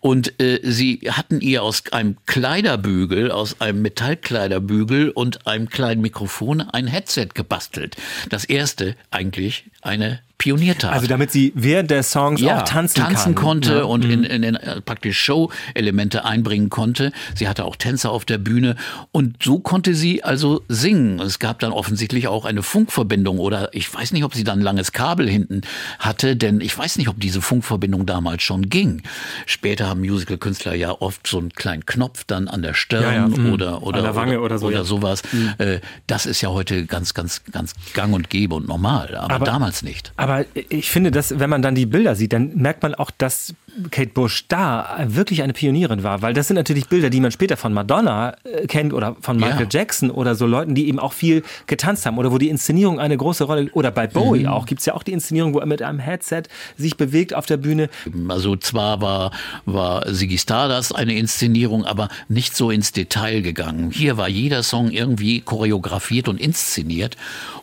Und 0.00 0.40
äh, 0.40 0.60
sie 0.62 1.00
hatten 1.10 1.40
ihr 1.40 1.62
aus 1.62 1.82
einem 1.90 2.16
Kleiderbügel, 2.26 3.32
aus 3.32 3.60
einem 3.60 3.82
Metallkleiderbügel 3.82 5.10
und 5.10 5.46
einem 5.46 5.68
kleinen 5.68 6.00
Mikrofon 6.00 6.60
ein 6.60 6.86
Headset 6.86 7.28
gebastelt. 7.34 7.96
Das 8.30 8.44
erste 8.44 8.96
eigentlich 9.10 9.64
eine 9.82 10.20
Pioniertat 10.38 10.92
Also 10.92 11.08
damit 11.08 11.32
sie 11.32 11.52
während 11.56 11.90
der 11.90 12.04
Songs 12.04 12.40
auch 12.44 12.62
tanzen, 12.62 13.02
kann. 13.02 13.34
konnte 13.34 13.78
Ja. 13.78 13.82
und 13.82 14.04
Mhm. 14.04 14.10
in, 14.12 14.22
in, 14.24 14.42
in 14.44 14.54
äh, 14.54 14.80
praktisch 14.80 15.18
Show-Elemente 15.18 16.24
einbringen 16.24 16.70
konnte. 16.70 17.10
Sie 17.34 17.48
hatte 17.48 17.64
auch 17.64 17.74
Tänzer 17.74 18.12
auf 18.12 18.24
der 18.24 18.38
Bühne 18.38 18.76
und 19.10 19.42
so 19.42 19.58
konnte 19.58 19.94
sie 19.96 20.22
also 20.22 20.62
singen. 20.68 21.18
Es 21.18 21.40
gab 21.40 21.58
dann 21.58 21.72
offensichtlich 21.72 22.28
auch 22.28 22.44
eine 22.44 22.62
Funkverbindung 22.62 23.40
oder 23.40 23.74
ich 23.74 23.92
weiß 23.92 24.12
nicht, 24.12 24.22
ob 24.22 24.32
sie 24.36 24.44
dann 24.44 24.60
ein 24.60 24.62
langes 24.62 24.92
Kabel 24.92 25.28
hinten 25.28 25.62
hatte, 25.98 26.36
denn 26.36 26.60
ich 26.60 26.78
weiß 26.78 26.98
nicht, 26.98 27.08
ob 27.08 27.18
diese 27.18 27.42
Funkverbindung 27.42 28.06
damals 28.06 28.44
schon 28.44 28.68
ging. 28.68 29.02
Später 29.44 29.88
haben 29.88 30.00
Musical-Künstler 30.02 30.74
ja 30.74 30.92
oft 30.92 31.26
so 31.26 31.38
einen 31.38 31.50
kleinen 31.52 31.84
Knopf 31.84 32.22
dann 32.28 32.46
an 32.46 32.62
der 32.62 32.74
Stirn 32.74 33.02
Ja, 33.02 33.12
ja, 33.12 33.26
mhm. 33.26 33.52
oder 33.52 33.82
oder 33.82 33.98
An 33.98 34.04
der 34.04 34.14
Wange 34.14 34.40
oder 34.40 34.58
so, 34.58 34.70
ja. 34.70 34.82
Mhm. 34.82 34.84
sowas. 34.84 35.22
Äh, 35.58 35.80
Das 36.06 36.26
ist 36.26 36.42
ja 36.42 36.50
heute 36.50 36.86
ganz 36.86 37.12
ganz 37.12 37.42
ganz 37.50 37.74
gang 37.92 38.14
und 38.14 38.30
gäbe 38.30 38.54
und 38.54 38.68
normal, 38.68 39.16
aber, 39.16 39.34
Aber- 39.34 39.44
damals 39.44 39.77
nicht. 39.82 40.12
Aber 40.16 40.44
ich 40.54 40.90
finde, 40.90 41.10
dass, 41.10 41.38
wenn 41.38 41.50
man 41.50 41.62
dann 41.62 41.74
die 41.74 41.86
Bilder 41.86 42.14
sieht, 42.14 42.32
dann 42.32 42.56
merkt 42.56 42.82
man 42.82 42.94
auch, 42.94 43.10
dass 43.10 43.54
Kate 43.90 44.10
Bush 44.12 44.46
da 44.48 44.98
wirklich 45.08 45.42
eine 45.42 45.52
Pionierin 45.52 46.02
war. 46.02 46.22
Weil 46.22 46.34
das 46.34 46.48
sind 46.48 46.56
natürlich 46.56 46.88
Bilder, 46.88 47.10
die 47.10 47.20
man 47.20 47.30
später 47.30 47.56
von 47.56 47.72
Madonna 47.72 48.34
äh, 48.44 48.66
kennt 48.66 48.92
oder 48.92 49.16
von 49.20 49.36
Michael 49.36 49.68
Ja. 49.70 49.80
Jackson 49.80 50.10
oder 50.10 50.34
so 50.34 50.46
Leuten, 50.46 50.74
die 50.74 50.88
eben 50.88 50.98
auch 50.98 51.12
viel 51.12 51.42
getanzt 51.66 52.06
haben 52.06 52.18
oder 52.18 52.32
wo 52.32 52.38
die 52.38 52.48
Inszenierung 52.48 52.98
eine 52.98 53.16
große 53.16 53.44
Rolle, 53.44 53.70
oder 53.72 53.90
bei 53.90 54.06
Bowie 54.06 54.40
Mhm. 54.40 54.46
auch, 54.48 54.66
gibt's 54.66 54.86
ja 54.86 54.94
auch 54.94 55.02
die 55.02 55.12
Inszenierung, 55.12 55.54
wo 55.54 55.58
er 55.58 55.66
mit 55.66 55.82
einem 55.82 55.98
Headset 55.98 56.42
sich 56.76 56.96
bewegt 56.96 57.34
auf 57.34 57.46
der 57.46 57.56
Bühne. 57.56 57.88
Also 58.28 58.56
zwar 58.56 59.00
war, 59.00 59.32
war 59.64 60.06
Ziggy 60.12 60.38
Stardust 60.38 60.94
eine 60.96 61.14
Inszenierung, 61.14 61.84
aber 61.84 62.08
nicht 62.28 62.56
so 62.56 62.70
ins 62.70 62.92
Detail 62.92 63.42
gegangen. 63.42 63.90
Hier 63.90 64.16
war 64.16 64.28
jeder 64.28 64.62
Song 64.62 64.90
irgendwie 64.90 65.40
choreografiert 65.40 66.28
und 66.28 66.40
inszeniert. 66.40 67.16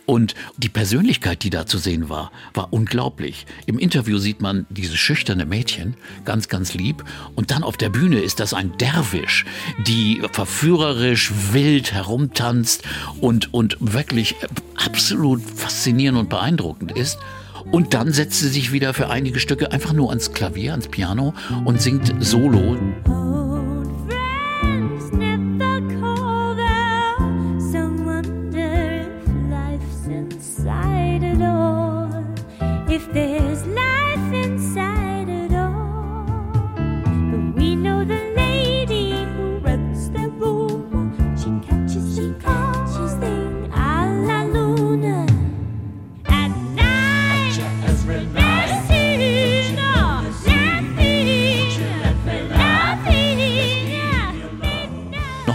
Und 0.06 0.36
die 0.58 0.70
Persönlichkeit, 0.70 1.44
die 1.44 1.50
da 1.50 1.66
zu 1.66 1.78
sehen 1.80 2.10
war, 2.10 2.32
war 2.54 2.72
unglaublich. 2.72 3.46
Im 3.66 3.80
Interview 3.80 4.20
sieht 4.20 4.40
man 4.40 4.66
dieses 4.70 4.98
schüchterne 4.98 5.46
Mädchen, 5.46 5.95
ganz, 6.24 6.48
ganz 6.48 6.74
lieb. 6.74 7.04
Und 7.36 7.52
dann 7.52 7.64
auf 7.64 7.78
der 7.78 7.90
Bühne 7.90 8.20
ist 8.20 8.40
das 8.40 8.54
ein 8.54 8.78
Derwisch, 8.78 9.46
die 9.88 10.22
verführerisch 10.32 11.32
wild 11.52 11.94
herumtanzt 11.94 12.84
und, 13.22 13.54
und 13.54 13.78
wirklich 13.80 14.36
absolut 14.76 15.42
faszinierend 15.42 16.20
und 16.20 16.30
beeindruckend 16.30 16.92
ist. 16.92 17.20
Und 17.72 17.94
dann 17.94 18.14
setzt 18.14 18.40
sie 18.40 18.50
sich 18.50 18.72
wieder 18.72 18.94
für 18.94 19.10
einige 19.10 19.40
Stücke 19.40 19.72
einfach 19.72 19.94
nur 19.94 20.10
ans 20.10 20.32
Klavier, 20.34 20.72
ans 20.72 20.88
Piano 20.88 21.34
und 21.66 21.82
singt 21.82 22.14
solo. 22.20 22.78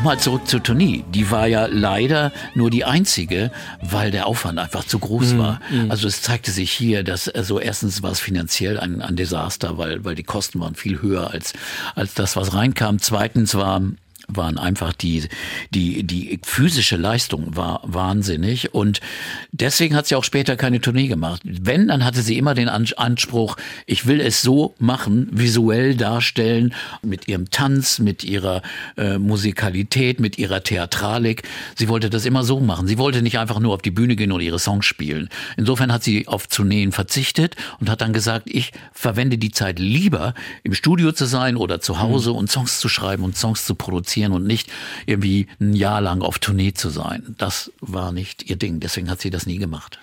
Nochmal 0.01 0.19
zurück 0.19 0.49
zur 0.49 0.63
Tournee. 0.63 1.05
Die 1.13 1.31
war 1.31 1.47
ja 1.47 1.67
leider 1.67 2.33
nur 2.55 2.71
die 2.71 2.87
einzige, 2.87 3.51
weil 3.83 4.11
der 4.11 4.27
Aufwand 4.27 4.59
einfach 4.59 4.83
zu 4.83 4.99
groß 4.99 5.37
war. 5.37 5.61
Also 5.91 6.09
es 6.09 6.23
zeigte 6.23 6.53
sich 6.53 6.73
hier, 6.73 7.05
dass 7.05 7.29
also 7.29 7.61
erstens 7.61 8.03
war 8.03 8.11
es 8.11 8.19
finanziell 8.19 8.81
ein, 8.81 9.03
ein 9.03 9.15
Desaster, 9.15 9.77
weil, 9.77 10.03
weil 10.03 10.15
die 10.15 10.23
Kosten 10.23 10.59
waren 10.59 10.75
viel 10.75 11.03
höher 11.03 11.33
als, 11.33 11.53
als 11.97 12.15
das, 12.15 12.35
was 12.35 12.55
reinkam. 12.55 12.99
Zweitens 12.99 13.55
war 13.55 13.83
waren 14.37 14.59
einfach 14.59 14.93
die, 14.93 15.29
die, 15.71 16.03
die 16.05 16.41
physische 16.45 16.97
Leistung 16.97 17.57
war 17.57 17.81
wahnsinnig 17.85 18.75
und 18.75 19.01
deswegen 19.53 19.97
hat 19.97 20.07
sie 20.07 20.15
auch 20.15 20.25
später 20.25 20.57
keine 20.57 20.81
Tournee 20.81 21.09
gemacht. 21.09 21.43
Wenn, 21.45 21.89
dann 21.89 22.05
hatte 22.05 22.23
sie 22.23 22.39
immer 22.39 22.55
den 22.55 22.69
Anspruch, 22.69 23.57
ich 23.87 24.07
will 24.07 24.21
es 24.21 24.43
so 24.43 24.75
machen, 24.79 25.29
visuell 25.33 25.95
darstellen, 25.97 26.75
mit 27.03 27.29
ihrem 27.29 27.51
Tanz, 27.51 27.99
mit 27.99 28.25
ihrer 28.25 28.63
äh, 28.97 29.19
Musikalität, 29.19 30.21
mit 30.21 30.39
ihrer 30.39 30.63
Theatralik. 30.63 31.43
Sie 31.77 31.89
wollte 31.89 32.11
das 32.11 32.25
immer 32.25 32.45
so 32.45 32.61
machen. 32.61 32.87
Sie 32.87 32.99
wollte 32.99 33.23
nicht 33.23 33.39
einfach 33.39 33.61
nur 33.61 33.75
auf 33.75 33.83
die 33.83 33.91
Bühne 33.91 34.17
gehen 34.17 34.33
und 34.33 34.41
ihre 34.41 34.59
Songs 34.59 34.87
spielen. 34.87 35.29
Insofern 35.57 35.93
hat 35.93 36.05
sie 36.05 36.29
auf 36.29 36.47
Tourneen 36.47 36.93
verzichtet 36.93 37.57
und 37.81 37.91
hat 37.91 38.01
dann 38.01 38.13
gesagt, 38.13 38.49
ich 38.51 38.73
verwende 38.93 39.39
die 39.39 39.51
Zeit 39.51 39.79
lieber 39.79 40.35
im 40.63 40.75
Studio 40.75 41.13
zu 41.13 41.27
sein 41.27 41.57
oder 41.57 41.81
zu 41.81 42.01
Hause 42.01 42.33
und 42.33 42.51
Songs 42.51 42.81
zu 42.81 42.89
schreiben 42.89 43.25
und 43.25 43.37
Songs 43.37 43.65
zu 43.65 43.75
produzieren 43.75 44.20
und 44.29 44.47
nicht 44.47 44.71
irgendwie 45.07 45.47
ein 45.61 45.75
Jahr 45.75 46.01
lang 46.01 46.23
auf 46.23 46.39
Tournee 46.39 46.73
zu 46.75 46.91
sein. 46.91 47.35
Das 47.39 47.73
war 47.81 48.13
nicht 48.13 48.49
ihr 48.49 48.57
Ding. 48.57 48.81
Deswegen 48.81 49.11
hat 49.11 49.21
sie 49.21 49.31
das 49.31 49.47
nie 49.47 49.59
gemacht. 49.59 49.99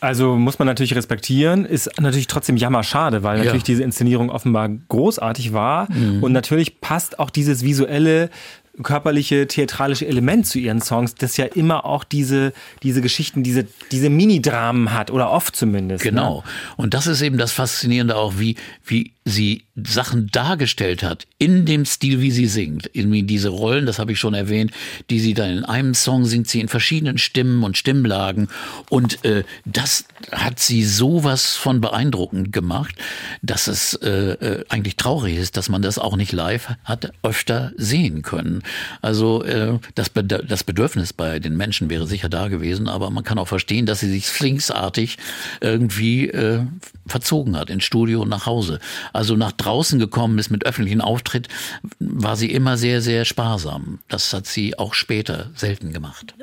Also 0.00 0.36
muss 0.36 0.58
man 0.58 0.66
natürlich 0.66 0.94
respektieren, 0.94 1.64
ist 1.64 1.98
natürlich 1.98 2.26
trotzdem 2.26 2.58
jammerschade, 2.58 3.22
weil 3.22 3.38
Ja. 3.38 3.44
natürlich 3.44 3.62
diese 3.62 3.82
Inszenierung 3.82 4.28
offenbar 4.28 4.68
großartig 4.88 5.54
war 5.54 5.88
und 6.20 6.32
natürlich 6.32 6.80
passt 6.82 7.18
auch 7.18 7.30
dieses 7.30 7.62
visuelle 7.64 8.28
körperliche, 8.82 9.46
theatralische 9.46 10.06
Element 10.06 10.46
zu 10.46 10.58
ihren 10.58 10.82
Songs, 10.82 11.14
das 11.14 11.36
ja 11.36 11.44
immer 11.46 11.86
auch 11.86 12.04
diese, 12.04 12.52
diese 12.82 13.00
Geschichten, 13.00 13.42
diese, 13.42 13.66
diese 13.92 14.10
Mini-Dramen 14.10 14.92
hat, 14.92 15.10
oder 15.10 15.30
oft 15.30 15.54
zumindest. 15.56 16.02
Genau. 16.02 16.38
Ne? 16.38 16.42
Und 16.76 16.92
das 16.92 17.06
ist 17.06 17.22
eben 17.22 17.38
das 17.38 17.52
Faszinierende 17.52 18.16
auch, 18.16 18.34
wie, 18.36 18.56
wie 18.84 19.12
sie 19.24 19.64
Sachen 19.74 20.28
dargestellt 20.28 21.02
hat, 21.02 21.26
in 21.38 21.64
dem 21.64 21.86
Stil, 21.86 22.20
wie 22.20 22.30
sie 22.30 22.46
singt. 22.46 22.90
Irgendwie 22.92 23.22
diese 23.22 23.48
Rollen, 23.48 23.86
das 23.86 23.98
habe 23.98 24.12
ich 24.12 24.20
schon 24.20 24.34
erwähnt, 24.34 24.70
die 25.08 25.18
sie 25.18 25.32
dann 25.32 25.50
in 25.50 25.64
einem 25.64 25.94
Song 25.94 26.26
singt, 26.26 26.46
sie 26.46 26.60
in 26.60 26.68
verschiedenen 26.68 27.16
Stimmen 27.16 27.64
und 27.64 27.78
Stimmlagen. 27.78 28.48
Und 28.90 29.24
äh, 29.24 29.44
das 29.64 30.04
hat 30.30 30.60
sie 30.60 30.84
sowas 30.84 31.56
von 31.56 31.80
beeindruckend 31.80 32.52
gemacht, 32.52 32.96
dass 33.40 33.66
es 33.66 33.94
äh, 33.94 34.10
äh, 34.10 34.64
eigentlich 34.68 34.96
traurig 34.96 35.38
ist, 35.38 35.56
dass 35.56 35.70
man 35.70 35.80
das 35.80 35.98
auch 35.98 36.16
nicht 36.16 36.32
live 36.32 36.74
hat 36.84 37.12
öfter 37.22 37.72
sehen 37.76 38.22
können. 38.22 38.62
Also 39.00 39.42
äh, 39.42 39.78
das, 39.94 40.10
Bed 40.10 40.44
das 40.48 40.64
Bedürfnis 40.64 41.14
bei 41.14 41.38
den 41.38 41.56
Menschen 41.56 41.88
wäre 41.88 42.06
sicher 42.06 42.28
da 42.28 42.48
gewesen, 42.48 42.88
aber 42.88 43.10
man 43.10 43.24
kann 43.24 43.38
auch 43.38 43.48
verstehen, 43.48 43.86
dass 43.86 44.00
sie 44.00 44.10
sich 44.10 44.26
sphinxartig 44.26 45.16
irgendwie 45.60 46.28
äh, 46.28 46.60
verzogen 47.06 47.56
hat, 47.56 47.70
ins 47.70 47.84
Studio 47.84 48.22
und 48.22 48.28
nach 48.28 48.46
Hause. 48.46 48.80
Also 49.14 49.36
nach 49.36 49.52
draußen 49.52 50.00
gekommen 50.00 50.38
ist 50.40 50.50
mit 50.50 50.66
öffentlichen 50.66 51.00
Auftritt, 51.00 51.48
war 52.00 52.34
sie 52.34 52.50
immer 52.50 52.76
sehr, 52.76 53.00
sehr 53.00 53.24
sparsam. 53.24 54.00
Das 54.08 54.32
hat 54.32 54.46
sie 54.46 54.76
auch 54.76 54.92
später 54.92 55.52
selten 55.54 55.92
gemacht. 55.92 56.34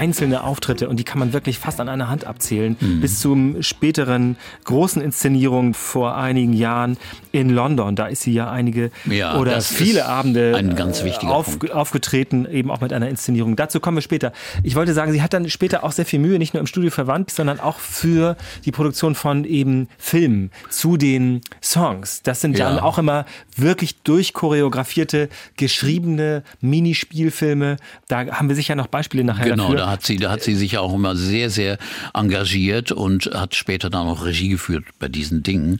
Einzelne 0.00 0.42
Auftritte 0.44 0.88
und 0.88 0.96
die 0.98 1.04
kann 1.04 1.18
man 1.18 1.34
wirklich 1.34 1.58
fast 1.58 1.78
an 1.78 1.88
einer 1.90 2.08
Hand 2.08 2.24
abzählen. 2.24 2.76
Mhm. 2.80 3.00
Bis 3.02 3.20
zum 3.20 3.62
späteren 3.62 4.36
großen 4.64 5.02
Inszenierung 5.02 5.74
vor 5.74 6.16
einigen 6.16 6.54
Jahren 6.54 6.96
in 7.32 7.50
London. 7.50 7.96
Da 7.96 8.06
ist 8.06 8.22
sie 8.22 8.32
ja 8.32 8.50
einige 8.50 8.90
Ja, 9.04 9.36
oder 9.36 9.60
viele 9.60 10.06
Abende 10.06 10.52
äh, 10.58 11.26
auf, 11.26 11.58
aufgetreten, 11.70 12.46
eben 12.50 12.70
auch 12.70 12.80
mit 12.80 12.92
einer 12.94 13.08
Inszenierung. 13.08 13.56
Dazu 13.56 13.78
kommen 13.78 13.98
wir 13.98 14.02
später. 14.02 14.32
Ich 14.62 14.74
wollte 14.74 14.94
sagen, 14.94 15.12
sie 15.12 15.20
hat 15.22 15.34
dann 15.34 15.50
später 15.50 15.84
auch 15.84 15.92
sehr 15.92 16.06
viel 16.06 16.18
Mühe, 16.18 16.38
nicht 16.38 16.54
nur 16.54 16.60
im 16.62 16.66
Studio 16.66 16.90
verwandt, 16.90 17.30
sondern 17.30 17.60
auch 17.60 17.78
für 17.78 18.36
die 18.64 18.72
Produktion 18.72 19.14
von 19.14 19.44
eben 19.44 19.88
Filmen 19.98 20.50
zu 20.70 20.96
den 20.96 21.42
Songs. 21.62 22.22
Das 22.22 22.40
sind 22.40 22.56
Ja. 22.58 22.70
dann 22.70 22.78
auch 22.80 22.96
immer 22.96 23.26
wirklich 23.54 23.96
durchchoreografierte, 24.02 25.28
geschriebene 25.58 26.42
Minispielfilme. 26.60 27.76
Da 28.08 28.26
haben 28.26 28.48
wir 28.48 28.56
sicher 28.56 28.74
noch 28.74 28.86
Beispiele 28.86 29.24
nachher 29.24 29.44
Genau, 29.50 29.72
dafür. 29.74 29.89
Da 29.90 29.94
hat 29.94 30.04
sie, 30.04 30.16
da 30.18 30.30
hat 30.30 30.42
sie 30.42 30.54
sich 30.54 30.78
auch 30.78 30.94
immer 30.94 31.16
sehr, 31.16 31.50
sehr 31.50 31.76
engagiert 32.14 32.92
und 32.92 33.28
hat 33.34 33.56
später 33.56 33.90
dann 33.90 34.06
auch 34.06 34.24
Regie 34.24 34.48
geführt 34.48 34.84
bei 35.00 35.08
diesen 35.08 35.42
Dingen. 35.42 35.78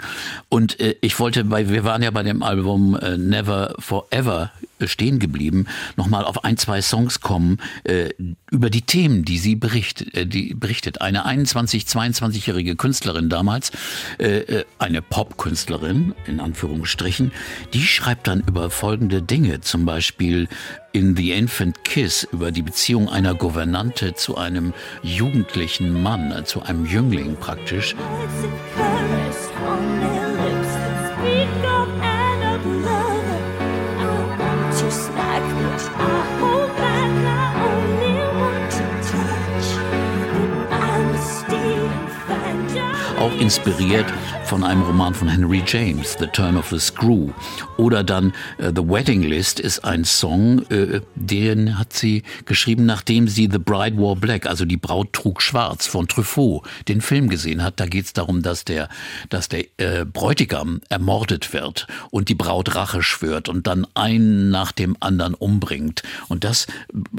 Und 0.48 0.80
äh, 0.80 0.96
ich 1.00 1.20
wollte, 1.20 1.44
bei, 1.44 1.68
wir 1.68 1.84
waren 1.84 2.02
ja 2.02 2.10
bei 2.10 2.24
dem 2.24 2.42
Album 2.42 2.96
äh, 2.96 3.16
Never 3.16 3.74
Forever 3.78 4.50
stehen 4.86 5.18
geblieben, 5.18 5.66
nochmal 5.96 6.24
auf 6.24 6.44
ein, 6.44 6.56
zwei 6.56 6.82
Songs 6.82 7.20
kommen 7.20 7.58
äh, 7.84 8.10
über 8.50 8.70
die 8.70 8.82
Themen, 8.82 9.24
die 9.24 9.38
sie 9.38 9.56
berichtet. 9.56 10.14
Äh, 10.14 10.26
die 10.26 10.54
berichtet. 10.54 11.00
Eine 11.00 11.24
21, 11.24 11.84
22-jährige 11.84 12.76
Künstlerin 12.76 13.28
damals, 13.28 13.72
äh, 14.18 14.38
äh, 14.38 14.64
eine 14.78 15.02
Popkünstlerin 15.02 16.14
in 16.26 16.40
Anführungsstrichen, 16.40 17.32
die 17.72 17.82
schreibt 17.82 18.26
dann 18.28 18.40
über 18.46 18.70
folgende 18.70 19.22
Dinge, 19.22 19.60
zum 19.60 19.84
Beispiel 19.84 20.48
in 20.92 21.16
The 21.16 21.32
Infant 21.32 21.84
Kiss 21.84 22.26
über 22.32 22.50
die 22.50 22.62
Beziehung 22.62 23.08
einer 23.08 23.34
Gouvernante 23.34 24.14
zu 24.14 24.36
einem 24.36 24.72
jugendlichen 25.02 26.02
Mann, 26.02 26.32
äh, 26.32 26.44
zu 26.44 26.62
einem 26.62 26.86
Jüngling 26.86 27.36
praktisch. 27.36 27.94
Inspiriert 43.40 44.06
von 44.44 44.62
einem 44.62 44.82
Roman 44.82 45.14
von 45.14 45.26
Henry 45.26 45.62
James, 45.66 46.16
The 46.18 46.26
Turn 46.26 46.56
of 46.56 46.68
the 46.68 46.78
Screw. 46.78 47.30
Oder 47.78 48.04
dann 48.04 48.32
äh, 48.58 48.70
The 48.74 48.86
Wedding 48.86 49.22
List 49.22 49.58
ist 49.58 49.82
ein 49.82 50.04
Song, 50.04 50.62
äh, 50.70 51.00
den 51.14 51.78
hat 51.78 51.94
sie 51.94 52.22
geschrieben, 52.44 52.84
nachdem 52.84 53.28
sie 53.28 53.48
The 53.50 53.58
Bride 53.58 53.96
Wore 53.96 54.16
Black, 54.16 54.46
also 54.46 54.66
die 54.66 54.76
Braut 54.76 55.14
trug 55.14 55.40
schwarz 55.40 55.86
von 55.86 56.06
Truffaut, 56.06 56.68
den 56.88 57.00
Film 57.00 57.28
gesehen 57.28 57.62
hat. 57.62 57.80
Da 57.80 57.86
geht 57.86 58.04
es 58.04 58.12
darum, 58.12 58.42
dass 58.42 58.64
der, 58.64 58.88
dass 59.30 59.48
der 59.48 59.64
äh, 59.78 60.04
Bräutigam 60.04 60.82
ermordet 60.90 61.54
wird 61.54 61.86
und 62.10 62.28
die 62.28 62.34
Braut 62.34 62.74
Rache 62.74 63.02
schwört 63.02 63.48
und 63.48 63.66
dann 63.66 63.86
einen 63.94 64.50
nach 64.50 64.72
dem 64.72 64.96
anderen 65.00 65.34
umbringt. 65.34 66.02
Und 66.28 66.44
das 66.44 66.66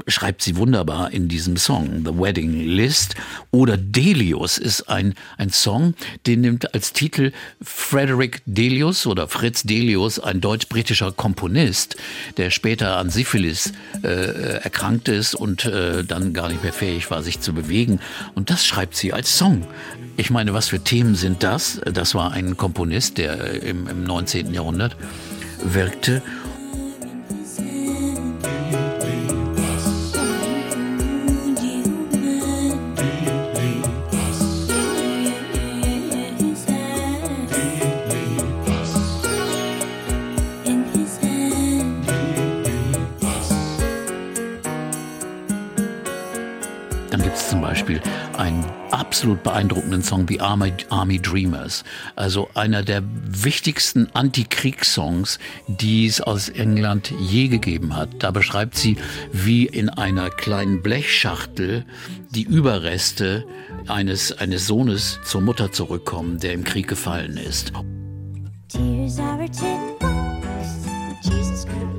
schreibt 0.06 0.42
sie 0.42 0.56
wunderbar 0.56 1.10
in 1.10 1.26
diesem 1.28 1.56
Song, 1.56 2.04
The 2.04 2.16
Wedding 2.16 2.60
List. 2.60 3.16
Oder 3.50 3.76
Delius 3.76 4.58
ist 4.58 4.88
ein, 4.88 5.14
ein 5.36 5.50
Song, 5.50 5.94
den 6.26 6.40
nimmt 6.40 6.74
als 6.74 6.92
Titel 6.92 7.32
Frederick 7.62 8.42
Delius 8.46 9.06
oder 9.06 9.28
Fritz 9.28 9.62
Delius, 9.62 10.18
ein 10.18 10.40
deutsch-britischer 10.40 11.12
Komponist, 11.12 11.96
der 12.36 12.50
später 12.50 12.96
an 12.96 13.10
Syphilis 13.10 13.72
äh, 14.02 14.08
erkrankt 14.08 15.08
ist 15.08 15.34
und 15.34 15.64
äh, 15.64 16.04
dann 16.04 16.32
gar 16.32 16.48
nicht 16.48 16.62
mehr 16.62 16.72
fähig 16.72 17.10
war, 17.10 17.22
sich 17.22 17.40
zu 17.40 17.52
bewegen. 17.52 18.00
Und 18.34 18.50
das 18.50 18.64
schreibt 18.66 18.96
sie 18.96 19.12
als 19.12 19.36
Song. 19.36 19.66
Ich 20.16 20.30
meine, 20.30 20.52
was 20.52 20.68
für 20.68 20.80
Themen 20.80 21.14
sind 21.14 21.42
das? 21.42 21.80
Das 21.84 22.14
war 22.14 22.32
ein 22.32 22.56
Komponist, 22.56 23.18
der 23.18 23.40
äh, 23.40 23.70
im, 23.70 23.86
im 23.88 24.04
19. 24.04 24.52
Jahrhundert 24.52 24.96
wirkte. 25.64 26.22
Absolut 49.12 49.42
beeindruckenden 49.42 50.02
Song 50.02 50.26
wie 50.30 50.40
Army, 50.40 50.72
Army 50.88 51.20
Dreamers. 51.20 51.84
Also 52.16 52.48
einer 52.54 52.82
der 52.82 53.02
wichtigsten 53.26 54.08
Antikriegssongs, 54.14 55.38
die 55.66 56.06
es 56.06 56.22
aus 56.22 56.48
England 56.48 57.12
je 57.20 57.48
gegeben 57.48 57.94
hat. 57.94 58.08
Da 58.20 58.30
beschreibt 58.30 58.74
sie, 58.74 58.96
wie 59.30 59.66
in 59.66 59.90
einer 59.90 60.30
kleinen 60.30 60.80
Blechschachtel 60.80 61.84
die 62.30 62.44
Überreste 62.44 63.44
eines, 63.86 64.32
eines 64.32 64.66
Sohnes 64.66 65.20
zur 65.26 65.42
Mutter 65.42 65.70
zurückkommen, 65.72 66.38
der 66.38 66.54
im 66.54 66.64
Krieg 66.64 66.88
gefallen 66.88 67.36
ist. 67.36 67.70
Tears 68.68 69.18
are 69.18 69.44
a 69.44 69.48
tin 69.48 69.98
box. 70.00 70.86
Jesus 71.22 71.66
Christ, 71.66 71.91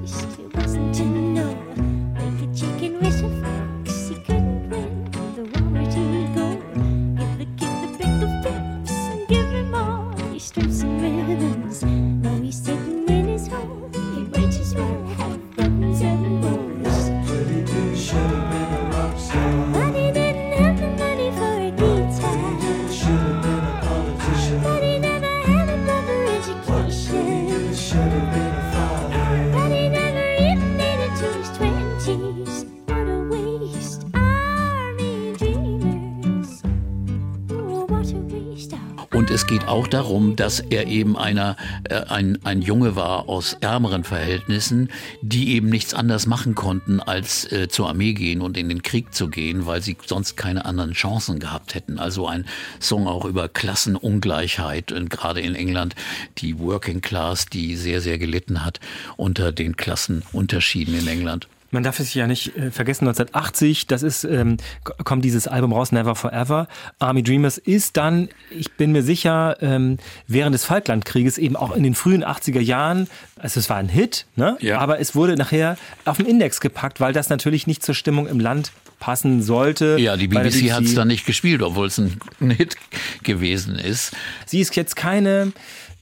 Und 39.64 39.70
auch 39.70 39.88
darum, 39.88 40.36
dass 40.36 40.60
er 40.60 40.88
eben 40.88 41.18
einer, 41.18 41.56
äh, 41.86 41.96
ein, 41.96 42.38
ein 42.44 42.62
Junge 42.62 42.98
war 42.98 43.30
aus 43.30 43.56
ärmeren 43.62 44.04
Verhältnissen, 44.04 44.90
die 45.22 45.56
eben 45.56 45.70
nichts 45.70 45.94
anderes 45.94 46.28
machen 46.28 46.54
konnten, 46.54 47.00
als 47.00 47.50
äh, 47.50 47.70
zur 47.70 47.88
Armee 47.88 48.12
gehen 48.12 48.42
und 48.42 48.58
in 48.58 48.68
den 48.68 48.82
Krieg 48.82 49.14
zu 49.14 49.30
gehen, 49.30 49.66
weil 49.66 49.82
sie 49.82 49.96
sonst 50.06 50.36
keine 50.36 50.66
anderen 50.66 50.92
Chancen 50.92 51.40
gehabt 51.40 51.76
hätten. 51.76 51.98
Also 51.98 52.28
ein 52.28 52.46
Song 52.82 53.08
auch 53.08 53.24
über 53.24 53.48
Klassenungleichheit 53.48 54.92
und 54.92 55.10
gerade 55.10 55.40
in 55.40 55.56
England 55.56 55.96
die 56.40 56.60
Working 56.60 57.00
Class, 57.00 57.46
die 57.46 57.78
sehr, 57.78 58.02
sehr 58.02 58.18
gelitten 58.18 58.66
hat 58.66 58.82
unter 59.16 59.54
den 59.54 59.78
Klassenunterschieden 59.78 61.00
in 61.00 61.08
England. 61.08 61.48
Man 61.74 61.84
darf 61.84 62.00
es 62.00 62.14
ja 62.14 62.28
nicht 62.28 62.56
äh, 62.56 62.72
vergessen, 62.72 63.08
1980, 63.08 63.88
das 63.88 64.04
ist, 64.04 64.24
ähm, 64.24 64.58
kommt 65.04 65.26
dieses 65.26 65.48
Album 65.48 65.74
raus, 65.74 65.92
Never 65.92 66.16
Forever. 66.16 66.68
Army 67.00 67.24
Dreamers 67.24 67.58
ist 67.58 67.98
dann, 67.98 68.30
ich 68.52 68.72
bin 68.74 68.92
mir 68.92 69.02
sicher, 69.02 69.58
ähm, 69.62 69.98
während 70.28 70.54
des 70.54 70.66
Falklandkrieges 70.66 71.38
eben 71.38 71.56
auch 71.56 71.76
in 71.76 71.84
den 71.84 71.96
frühen 71.96 72.24
80er 72.24 72.60
Jahren, 72.60 73.08
also 73.40 73.60
es 73.60 73.70
war 73.70 73.78
ein 73.78 73.90
Hit, 73.90 74.28
ne? 74.36 74.56
Ja. 74.62 74.80
aber 74.80 75.00
es 75.00 75.16
wurde 75.16 75.36
nachher 75.36 75.78
auf 76.06 76.18
den 76.18 76.28
Index 76.28 76.62
gepackt, 76.62 77.00
weil 77.00 77.12
das 77.12 77.30
natürlich 77.30 77.66
nicht 77.68 77.84
zur 77.84 77.96
Stimmung 77.96 78.28
im 78.28 78.40
Land 78.40 78.72
passen 79.00 79.42
sollte. 79.42 79.98
Ja, 80.00 80.16
die 80.16 80.30
der 80.30 80.40
BBC 80.40 80.72
hat 80.72 80.84
es 80.84 80.96
dann 80.96 81.10
nicht 81.10 81.26
gespielt, 81.26 81.62
obwohl 81.62 81.88
es 81.88 81.98
ein 81.98 82.20
ein 82.40 82.52
Hit 82.52 82.78
gewesen 83.24 83.76
ist. 83.76 84.14
Sie 84.46 84.62
ist 84.62 84.76
jetzt 84.76 84.96
keine 84.96 85.52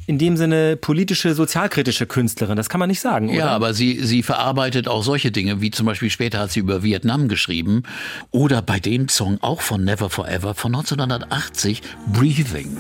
in 0.08 0.18
dem 0.18 0.38
Sinne 0.38 0.76
politische, 0.78 1.34
sozialkritische 1.36 2.06
Künstlerin, 2.06 2.56
das 2.56 2.70
kann 2.70 2.80
man 2.80 2.90
nicht 2.90 3.02
sagen, 3.02 3.30
oder? 3.30 3.38
Ja, 3.38 3.48
aber 3.48 3.74
sie, 3.74 4.00
sie 4.04 4.24
verarbeitet 4.24 4.88
auch 4.88 5.04
solche 5.04 5.32
Dinge, 5.32 5.62
wie 5.62 5.72
zum 5.72 5.86
Beispiel 5.86 6.10
später 6.10 6.40
hat 6.40 6.52
sie 6.52 6.60
über 6.60 6.84
Vietnam 6.84 7.28
geschrieben. 7.28 7.84
Oder 8.32 8.62
bei 8.62 8.80
dem 8.80 9.10
Song 9.10 9.38
auch 9.42 9.62
von 9.62 9.84
Never 9.84 10.10
Forever 10.10 10.54
von 10.54 10.76
1980, 10.76 11.82
Breathing. 12.12 12.78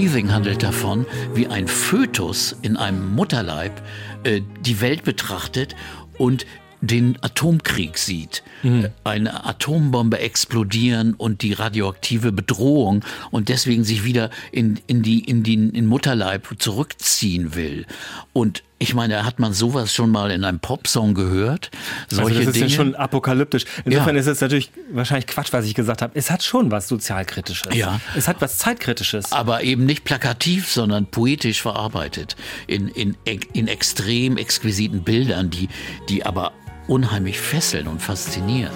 Breathing 0.00 0.32
handelt 0.32 0.62
davon, 0.62 1.04
wie 1.34 1.46
ein 1.48 1.68
Fötus 1.68 2.56
in 2.62 2.78
einem 2.78 3.14
Mutterleib 3.14 3.82
äh, 4.24 4.40
die 4.62 4.80
Welt 4.80 5.04
betrachtet 5.04 5.76
und 6.16 6.46
den 6.80 7.18
Atomkrieg 7.20 7.98
sieht. 7.98 8.42
Äh, 8.64 8.88
Eine 9.04 9.44
Atombombe 9.44 10.18
explodieren 10.18 11.12
und 11.12 11.42
die 11.42 11.52
radioaktive 11.52 12.32
Bedrohung 12.32 13.04
und 13.30 13.50
deswegen 13.50 13.84
sich 13.84 14.02
wieder 14.02 14.30
in, 14.52 14.80
in, 14.86 15.02
die, 15.02 15.20
in 15.20 15.42
den 15.42 15.68
in 15.68 15.84
Mutterleib 15.84 16.48
zurückziehen 16.58 17.54
will. 17.54 17.84
Und 18.32 18.62
ich 18.82 18.94
meine, 18.94 19.26
hat 19.26 19.38
man 19.38 19.52
sowas 19.52 19.94
schon 19.94 20.10
mal 20.10 20.30
in 20.30 20.42
einem 20.42 20.58
Popsong 20.58 21.12
gehört? 21.12 21.70
Solche 22.08 22.24
also 22.24 22.38
das 22.38 22.46
ist 22.48 22.54
Dinge? 22.56 22.66
ja 22.68 22.74
schon 22.74 22.94
apokalyptisch. 22.94 23.66
Insofern 23.84 24.14
Ja. 24.16 24.20
ist 24.22 24.26
es 24.26 24.40
natürlich 24.40 24.72
wahrscheinlich 24.90 25.26
Quatsch, 25.26 25.52
was 25.52 25.66
ich 25.66 25.74
gesagt 25.74 26.00
habe. 26.00 26.12
Es 26.16 26.30
hat 26.30 26.42
schon 26.42 26.70
was 26.70 26.88
Sozialkritisches. 26.88 27.74
Ja. 27.76 28.00
Es 28.16 28.26
hat 28.26 28.40
was 28.40 28.56
Zeitkritisches. 28.56 29.32
aber 29.32 29.62
eben 29.62 29.84
nicht 29.84 30.04
plakativ, 30.04 30.66
sondern 30.72 31.04
poetisch 31.06 31.60
verarbeitet. 31.60 32.36
In, 32.66 32.88
in, 32.88 33.16
in 33.52 33.68
extrem 33.68 34.38
exquisiten 34.38 35.02
Bildern, 35.04 35.50
die, 35.50 35.68
die 36.08 36.24
aber 36.24 36.52
unheimlich 36.88 37.38
fesseln 37.38 37.86
und 37.86 38.00
faszinieren. 38.00 38.72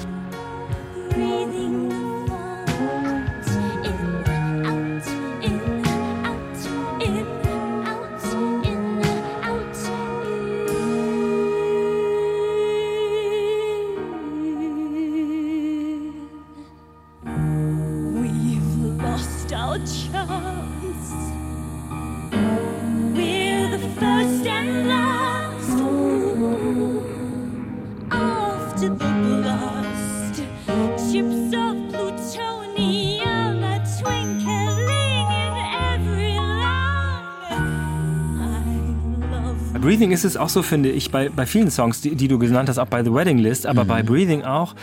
Ist 40.14 40.24
es 40.24 40.36
auch 40.36 40.48
so, 40.48 40.62
finde 40.62 40.90
ich, 40.90 41.10
bei, 41.10 41.28
bei 41.28 41.44
vielen 41.46 41.70
Songs, 41.70 42.00
die, 42.00 42.14
die 42.14 42.28
du 42.28 42.38
genannt 42.38 42.68
hast, 42.68 42.78
auch 42.78 42.86
bei 42.88 43.04
The 43.04 43.12
Wedding 43.12 43.38
List, 43.38 43.66
aber 43.66 43.84
bei 43.84 44.02
Breathing 44.02 44.42
auch. 44.42 44.74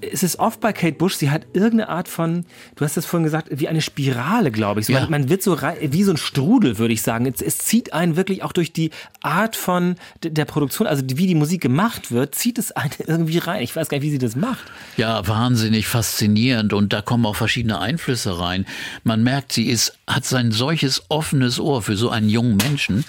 Es 0.00 0.24
ist 0.24 0.40
oft 0.40 0.58
bei 0.60 0.72
Kate 0.72 0.96
Bush, 0.96 1.14
sie 1.14 1.30
hat 1.30 1.46
irgendeine 1.52 1.88
Art 1.88 2.08
von, 2.08 2.44
du 2.74 2.84
hast 2.84 2.96
es 2.96 3.06
vorhin 3.06 3.22
gesagt, 3.22 3.46
wie 3.52 3.68
eine 3.68 3.80
Spirale, 3.80 4.50
glaube 4.50 4.80
ich. 4.80 4.86
So, 4.86 4.92
Ja. 4.92 5.02
man, 5.02 5.10
man 5.12 5.28
wird 5.28 5.44
so 5.44 5.52
rei- 5.52 5.76
wie 5.92 6.02
so 6.02 6.10
ein 6.10 6.16
Strudel, 6.16 6.78
würde 6.78 6.92
ich 6.92 7.02
sagen. 7.02 7.24
Es, 7.24 7.40
es 7.40 7.58
zieht 7.58 7.92
einen 7.92 8.16
wirklich 8.16 8.42
auch 8.42 8.50
durch 8.50 8.72
die 8.72 8.90
Art 9.22 9.54
von 9.54 9.94
der 10.24 10.44
Produktion, 10.44 10.88
also 10.88 11.04
wie 11.14 11.28
die 11.28 11.36
Musik 11.36 11.60
gemacht 11.60 12.10
wird, 12.10 12.34
zieht 12.34 12.58
es 12.58 12.72
einen 12.72 12.90
irgendwie 13.06 13.38
rein. 13.38 13.62
Ich 13.62 13.76
weiß 13.76 13.88
gar 13.88 13.98
nicht, 13.98 14.04
wie 14.04 14.10
sie 14.10 14.18
das 14.18 14.34
macht. 14.34 14.64
Ja, 14.96 15.24
wahnsinnig 15.28 15.86
faszinierend 15.86 16.72
und 16.72 16.92
da 16.92 17.00
kommen 17.00 17.24
auch 17.24 17.36
verschiedene 17.36 17.78
Einflüsse 17.78 18.40
rein. 18.40 18.66
Man 19.04 19.22
merkt, 19.22 19.52
sie 19.52 19.68
ist, 19.68 19.96
hat 20.08 20.24
sein 20.24 20.50
solches 20.50 21.04
offenes 21.10 21.60
Ohr 21.60 21.80
für 21.80 21.96
so 21.96 22.10
einen 22.10 22.28
jungen 22.28 22.56
Menschen. 22.56 23.04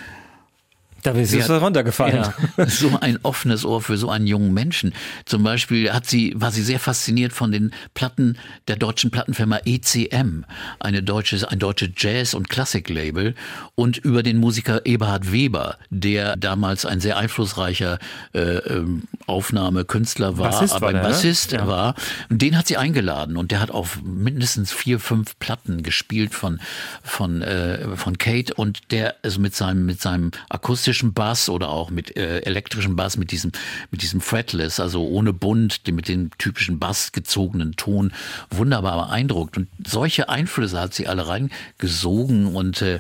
Da 1.14 1.20
ist 1.20 1.32
Sie 1.32 1.40
es 1.40 1.50
hat- 1.50 1.62
runtergefallen. 1.62 2.16
Ja, 2.58 2.66
so 2.68 2.98
ein 3.00 3.18
offenes 3.24 3.64
Ohr 3.66 3.82
für 3.82 3.98
so 3.98 4.10
einen 4.10 4.28
jungen 4.28 4.54
Menschen. 4.54 4.94
Zum 5.26 5.44
Beispiel 5.44 5.92
hat 5.94 6.06
sie, 6.06 6.34
war 6.36 6.52
sie 6.52 6.62
sehr 6.64 6.80
fasziniert 6.80 7.34
von 7.34 7.52
den 7.52 7.72
Platten 7.94 8.38
der 8.68 8.76
deutschen 8.76 9.12
Plattenfirma 9.12 9.60
ECM, 9.66 10.44
eine 10.80 11.04
deutsche, 11.04 11.50
ein 11.50 11.60
deutsches 11.60 11.90
Jazz- 11.98 12.34
und 12.34 12.50
Klassiklabel 12.50 13.36
und 13.76 13.98
über 13.98 14.24
den 14.24 14.38
Musiker 14.38 14.86
Eberhard 14.86 15.32
Weber, 15.32 15.78
der 15.90 16.36
damals 16.36 16.86
ein 16.86 17.00
sehr 17.00 17.18
einflussreicher 17.18 18.00
äh, 18.34 18.40
ähm, 18.40 19.04
Aufnahmekünstler 19.28 20.38
war, 20.38 20.52
Bassist 20.52 20.74
aber 20.74 20.82
war 20.82 20.90
ein 20.90 20.96
der, 20.96 21.04
ne? 21.04 21.10
Bassist 21.10 21.52
Ja. 21.54 21.68
war. 21.68 21.96
Und 22.30 22.42
den 22.42 22.58
hat 22.58 22.68
sie 22.68 22.78
eingeladen 22.78 23.38
und 23.38 23.52
der 23.52 23.60
hat 23.62 23.72
auf 23.72 24.02
mindestens 24.04 24.72
vier, 24.72 25.00
fünf 25.00 25.38
Platten 25.40 25.84
gespielt 25.84 26.34
von, 26.34 26.60
von, 27.04 27.42
äh, 27.42 27.96
von 27.96 28.18
Kate 28.18 28.54
und 28.54 28.92
der 28.92 29.16
ist 29.24 29.38
mit 29.38 29.56
seinem, 29.56 29.86
mit 29.86 30.02
seinem 30.02 30.32
akustischen 30.50 30.97
elektrischen 30.98 31.14
Bass 31.14 31.50
oder 31.50 31.70
auch 31.70 31.92
mit 31.92 32.18
äh, 32.18 32.40
elektrischem 32.40 32.96
Bass 32.96 33.18
mit 33.18 33.32
diesem 33.32 33.52
mit 33.92 34.02
diesem 34.02 34.20
fretless, 34.20 34.80
also 34.80 35.06
ohne 35.06 35.32
Bund, 35.32 35.82
mit 35.92 36.08
dem 36.08 36.32
typischen 36.38 36.80
Bass 36.80 37.12
gezogenen 37.12 37.76
Ton 37.76 38.12
wunderbar 38.50 39.08
beeindruckt 39.08 39.58
und 39.58 39.68
solche 39.86 40.30
Einflüsse 40.30 40.80
hat 40.80 40.94
sie 40.94 41.08
alle 41.08 41.28
reingesogen 41.28 42.48
und 42.48 42.82
äh, 42.82 43.00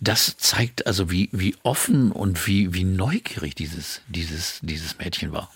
das 0.00 0.36
zeigt 0.36 0.86
also 0.86 1.10
wie 1.10 1.30
wie 1.32 1.56
offen 1.62 2.12
und 2.12 2.46
wie 2.46 2.74
wie 2.74 2.84
neugierig 2.84 3.54
dieses 3.54 4.02
dieses 4.08 4.60
dieses 4.62 4.98
Mädchen 4.98 5.32
war. 5.32 5.50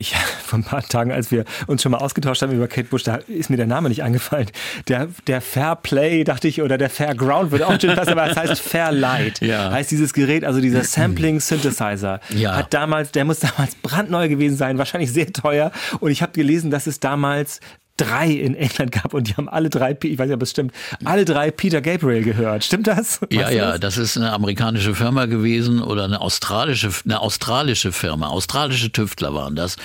Ja, 0.00 0.18
vor 0.44 0.58
ein 0.58 0.64
paar 0.64 0.82
Tagen, 0.82 1.12
als 1.12 1.30
wir 1.30 1.44
uns 1.66 1.82
schon 1.82 1.92
mal 1.92 1.98
ausgetauscht 1.98 2.42
haben 2.42 2.52
über 2.52 2.68
Kate 2.68 2.88
Bush, 2.88 3.04
da 3.04 3.16
ist 3.16 3.50
mir 3.50 3.56
der 3.56 3.66
Name 3.66 3.88
nicht 3.88 4.02
eingefallen. 4.02 4.50
Der, 4.88 5.08
der 5.26 5.40
Fair 5.40 5.76
Play, 5.76 6.24
dachte 6.24 6.48
ich, 6.48 6.62
oder 6.62 6.78
der 6.78 6.90
Fairground 6.90 7.52
würde 7.52 7.66
auch 7.66 7.80
schön 7.80 7.94
passen, 7.94 8.10
aber 8.10 8.30
es 8.30 8.36
heißt 8.36 8.60
Fairlight. 8.60 9.40
Ja. 9.40 9.70
Heißt 9.70 9.90
dieses 9.90 10.12
Gerät, 10.12 10.44
also 10.44 10.60
dieser 10.60 10.82
Sampling 10.84 11.40
Synthesizer. 11.40 12.20
Ja. 12.30 12.56
Hat 12.56 12.74
damals, 12.74 13.12
der 13.12 13.24
muss 13.24 13.40
damals 13.40 13.76
brandneu 13.76 14.28
gewesen 14.28 14.56
sein, 14.56 14.78
wahrscheinlich 14.78 15.12
sehr 15.12 15.32
teuer. 15.32 15.70
Und 16.00 16.10
ich 16.10 16.22
habe 16.22 16.32
gelesen, 16.32 16.70
dass 16.70 16.86
es 16.86 17.00
damals 17.00 17.60
drei 17.96 18.28
in 18.28 18.54
England 18.54 18.92
gab 18.92 19.14
und 19.14 19.28
die 19.28 19.34
haben 19.34 19.48
alle 19.48 19.70
drei, 19.70 19.96
ich 20.02 20.18
weiß 20.18 20.26
nicht, 20.26 20.34
ob 20.34 20.42
es 20.42 20.50
stimmt, 20.50 20.72
alle 21.04 21.24
drei 21.24 21.50
Peter 21.50 21.80
Gabriel 21.80 22.24
gehört. 22.24 22.64
Stimmt 22.64 22.86
das? 22.86 23.20
Ja, 23.30 23.42
Weißt 23.42 23.52
du 23.52 23.56
ja, 23.56 23.70
das? 23.72 23.80
das 23.80 23.98
ist 23.98 24.16
eine 24.16 24.32
amerikanische 24.32 24.94
Firma 24.94 25.26
gewesen 25.26 25.80
oder 25.82 26.04
eine 26.04 26.20
australische, 26.20 26.90
eine 27.04 27.20
australische 27.20 27.92
Firma. 27.92 28.28
Australische 28.28 28.90
Tüftler 28.90 29.34
waren 29.34 29.54
das. 29.54 29.76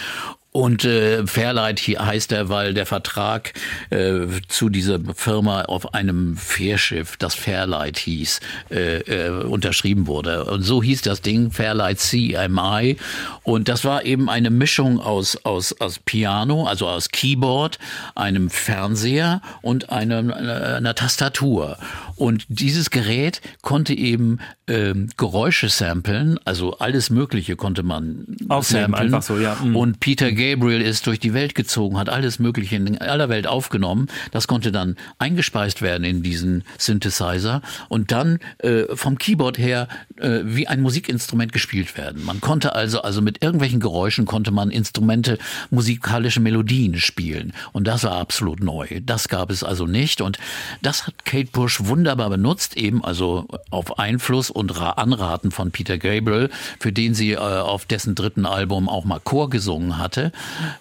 Und 0.52 0.84
äh, 0.84 1.28
Fairlight 1.28 1.80
hier 1.80 2.04
heißt 2.04 2.32
er, 2.32 2.50
weil 2.50 2.74
der 2.74 2.88
Vertrag 2.88 3.54
äh, 3.91 4.26
zu 4.47 4.70
dieser 4.70 5.00
Firma 5.16 5.62
auf 5.64 5.93
einem 5.93 6.38
Fährschiff, 6.38 7.18
das 7.18 7.36
Fairlight 7.36 8.00
hieß, 8.00 8.39
äh, 8.72 8.97
äh, 9.02 9.30
unterschrieben 9.43 10.08
wurde. 10.08 10.45
Und 10.45 10.64
so 10.64 10.82
hieß 10.82 11.04
das 11.04 11.22
Ding 11.22 11.52
Fairlight 11.52 12.00
CMI. 12.00 12.97
Und 13.43 13.70
das 13.70 13.86
war 13.86 14.06
eben 14.06 14.28
eine 14.28 14.50
Mischung 14.50 15.00
aus, 15.00 15.38
aus, 15.45 15.80
aus 15.80 16.00
Piano, 16.00 16.66
also 16.66 16.88
aus 16.88 17.10
Keyboard, 17.10 17.78
einem 18.16 18.50
Fernseher 18.50 19.41
und 19.62 19.91
einem, 19.91 20.32
einer, 20.32 20.78
einer 20.78 20.95
Tastatur. 20.95 21.78
Und 22.16 22.45
dieses 22.50 22.89
Gerät 22.89 23.41
konnte 23.62 23.93
eben 23.93 24.39
ähm, 24.68 25.10
Geräusche 25.16 25.70
samplen, 25.70 26.38
also 26.43 26.78
alles 26.78 27.10
Mögliche 27.10 27.56
konnte 27.56 27.82
man 27.82 28.26
Aufnehmen, 28.50 28.91
samplen. 28.91 29.06
einfach 29.06 29.22
so, 29.24 29.38
ja. 29.38 29.56
Mhm. 29.56 29.76
Und 29.76 30.00
Peter 30.00 30.32
Gabriel 30.40 30.82
ist 30.82 31.06
durch 31.06 31.20
die 31.20 31.34
Welt 31.34 31.54
gezogen, 31.54 31.98
hat 31.98 32.10
alles 32.10 32.40
Mögliche 32.40 32.78
in 32.78 32.98
aller 32.98 33.28
Welt 33.28 33.46
aufgenommen. 33.46 34.08
Das 34.32 34.48
konnte 34.48 34.72
dann 34.72 34.96
eingespeist 35.18 35.82
werden 35.82 36.04
in 36.06 36.24
diesen 36.24 36.64
Synthesizer 36.78 37.62
und 37.90 38.12
dann 38.12 38.40
äh, 38.60 38.84
vom 38.96 39.18
Keyboard 39.18 39.58
her 39.58 39.88
äh, 40.18 40.40
wie 40.44 40.68
ein 40.68 40.82
Musikinstrument 40.82 41.52
gespielt 41.52 41.98
werden. 41.98 42.24
Man 42.24 42.40
konnte 42.40 42.74
also, 42.74 43.02
also 43.02 43.22
mit 43.22 43.44
irgendwelchen 43.44 43.80
Geräuschen 43.80 44.26
konnte 44.26 44.52
man 44.52 44.72
Instrumente, 44.72 45.38
musikalische 45.70 46.40
Melodien 46.40 46.98
spielen. 47.00 47.54
Und 47.74 47.88
das 47.88 48.04
war 48.04 48.14
absolut 48.14 48.62
neu. 48.62 48.88
Das 49.06 49.28
gab 49.28 49.52
es 49.52 49.64
also 49.64 49.86
nicht. 49.86 50.22
Und 50.22 50.38
das 50.82 51.06
hat 51.06 51.26
Kate 51.26 51.50
Bush 51.52 51.82
wunderbar 51.84 52.30
benutzt, 52.30 52.78
eben 52.78 53.04
also 53.04 53.48
auf 53.70 54.00
Einfluss 54.00 54.50
und 54.50 54.80
Ra- 54.80 54.92
Anraten 54.92 55.52
von 55.52 55.72
Peter 55.72 55.98
Gabriel, 55.98 56.50
für 56.80 56.94
den 56.94 57.14
sie 57.14 57.34
äh, 57.34 57.38
auf 57.38 57.86
dessen 57.86 58.16
dritten 58.16 58.46
Album 58.46 58.88
auch 58.88 59.04
mal 59.04 59.20
Chor 59.20 59.50
gesungen 59.50 59.98
hatte, 59.98 60.29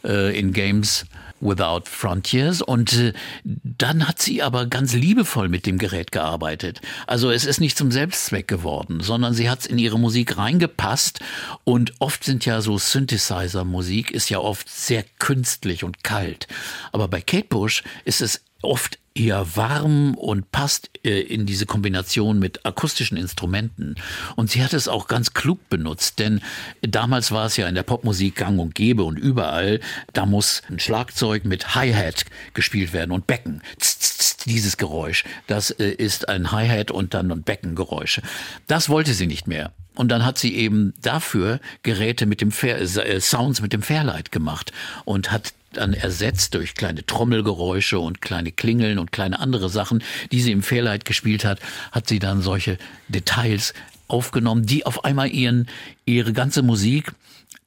äh, 0.05 0.38
in 0.38 0.53
Games 0.53 1.05
Without 1.40 1.82
Frontiers 1.84 2.62
und 2.62 2.92
äh, 2.94 3.12
dann 3.44 4.09
hat 4.09 4.20
sie 4.20 4.42
aber 4.42 4.66
ganz 4.66 4.94
liebevoll 4.94 5.49
mit 5.49 5.66
dem 5.66 5.78
Gerät 5.78 6.11
gearbeitet. 6.11 6.80
Also 7.07 7.30
es 7.30 7.44
ist 7.44 7.61
nicht 7.61 7.78
zum 7.78 7.92
Selbstzweck 7.92 8.49
geworden, 8.49 9.01
sondern 9.01 9.34
sie 9.34 9.49
hat 9.49 9.61
es 9.61 9.66
in 9.66 9.78
ihre 9.78 10.01
Musik 10.01 10.36
reingepasst 10.36 11.20
und 11.62 11.92
oft 12.01 12.24
sind 12.24 12.44
ja 12.44 12.61
so 12.61 12.76
Synthesizer-Musik 12.76 14.11
ist 14.11 14.30
ja 14.30 14.38
oft 14.40 14.68
sehr 14.68 15.05
künstlich 15.20 15.84
und 15.84 16.03
kalt. 16.03 16.49
Aber 16.90 17.07
bei 17.07 17.20
Kate 17.20 17.46
Bush 17.49 17.84
ist 18.05 18.20
es 18.20 18.42
oft 18.62 18.99
eher 19.18 19.56
warm 19.56 20.14
und 20.14 20.50
passt 20.52 20.90
äh, 21.04 21.20
in 21.20 21.46
diese 21.46 21.66
Kombination 21.66 22.38
mit 22.38 22.64
akustischen 22.64 23.16
Instrumenten. 23.16 23.96
Und 24.36 24.50
sie 24.50 24.62
hat 24.62 24.72
es 24.72 24.88
auch 24.88 25.08
ganz 25.08 25.34
klug 25.34 25.68
benutzt, 25.68 26.18
denn 26.18 26.40
damals 26.82 27.32
war 27.32 27.46
es 27.46 27.56
ja 27.56 27.68
in 27.68 27.74
der 27.74 27.82
Popmusik 27.82 28.36
gang 28.36 28.58
und 28.58 28.74
gäbe 28.74 29.04
und 29.04 29.18
überall, 29.18 29.80
da 30.12 30.26
muss 30.26 30.62
ein 30.68 30.78
Schlagzeug 30.78 31.44
mit 31.44 31.74
Hi-Hat 31.74 32.24
gespielt 32.54 32.92
werden 32.92 33.12
und 33.12 33.26
Becken. 33.26 33.62
Tss, 33.78 33.98
tss, 33.98 34.36
dieses 34.46 34.76
Geräusch, 34.76 35.24
das 35.46 35.70
äh, 35.70 35.90
ist 35.90 36.28
ein 36.28 36.52
Hi-Hat 36.52 36.90
und 36.90 37.14
dann 37.14 37.30
ein 37.30 37.42
Beckengeräusche. 37.42 38.22
Das 38.66 38.88
wollte 38.88 39.14
sie 39.14 39.26
nicht 39.26 39.46
mehr. 39.46 39.72
Und 39.98 40.10
dann 40.10 40.24
hat 40.24 40.38
sie 40.38 40.54
eben 40.54 40.94
dafür 41.02 41.58
Geräte 41.82 42.26
mit 42.26 42.40
dem 42.40 42.52
Fair, 42.52 42.80
äh, 42.80 43.20
Sounds 43.20 43.60
mit 43.60 43.72
dem 43.72 43.82
Fairlight 43.82 44.30
gemacht 44.30 44.72
und 45.04 45.32
hat 45.32 45.52
dann 45.72 45.92
ersetzt 45.92 46.54
durch 46.54 46.74
kleine 46.74 47.04
Trommelgeräusche 47.04 47.98
und 47.98 48.20
kleine 48.20 48.52
Klingeln 48.52 48.98
und 48.98 49.12
kleine 49.12 49.38
andere 49.40 49.68
Sachen, 49.68 50.02
die 50.32 50.40
sie 50.40 50.52
im 50.52 50.62
Fairlight 50.62 51.04
gespielt 51.04 51.44
hat, 51.44 51.60
hat 51.92 52.08
sie 52.08 52.18
dann 52.18 52.40
solche 52.40 52.78
Details 53.08 53.74
aufgenommen, 54.08 54.64
die 54.64 54.86
auf 54.86 55.04
einmal 55.04 55.30
ihren, 55.30 55.68
ihre 56.06 56.32
ganze 56.32 56.62
Musik 56.62 57.12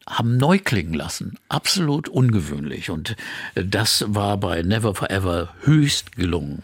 haben 0.08 0.38
neu 0.38 0.58
klingen 0.58 0.94
lassen. 0.94 1.38
Absolut 1.48 2.10
ungewöhnlich. 2.10 2.90
Und 2.90 3.16
äh, 3.56 3.64
das 3.64 4.06
war 4.08 4.38
bei 4.38 4.62
Never 4.64 4.96
Forever 4.96 5.54
höchst 5.62 6.16
gelungen. 6.16 6.64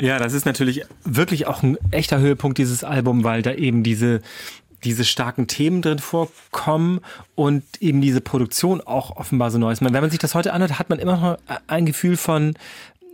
Ja, 0.00 0.18
das 0.18 0.32
ist 0.32 0.44
natürlich 0.44 0.82
wirklich 1.04 1.46
auch 1.46 1.62
ein 1.62 1.78
echter 1.92 2.18
Höhepunkt 2.18 2.58
dieses 2.58 2.82
Album, 2.82 3.22
weil 3.22 3.42
da 3.42 3.52
eben 3.52 3.84
diese 3.84 4.22
diese 4.84 5.04
starken 5.04 5.46
Themen 5.46 5.82
drin 5.82 5.98
vorkommen 5.98 7.00
und 7.34 7.64
eben 7.80 8.00
diese 8.00 8.20
Produktion 8.20 8.80
auch 8.80 9.16
offenbar 9.16 9.50
so 9.50 9.58
neu 9.58 9.72
ist. 9.72 9.82
Wenn 9.82 9.92
man 9.92 10.10
sich 10.10 10.18
das 10.18 10.34
heute 10.34 10.52
anhört, 10.52 10.78
hat 10.78 10.90
man 10.90 10.98
immer 10.98 11.16
noch 11.16 11.38
ein 11.66 11.86
Gefühl 11.86 12.16
von 12.16 12.54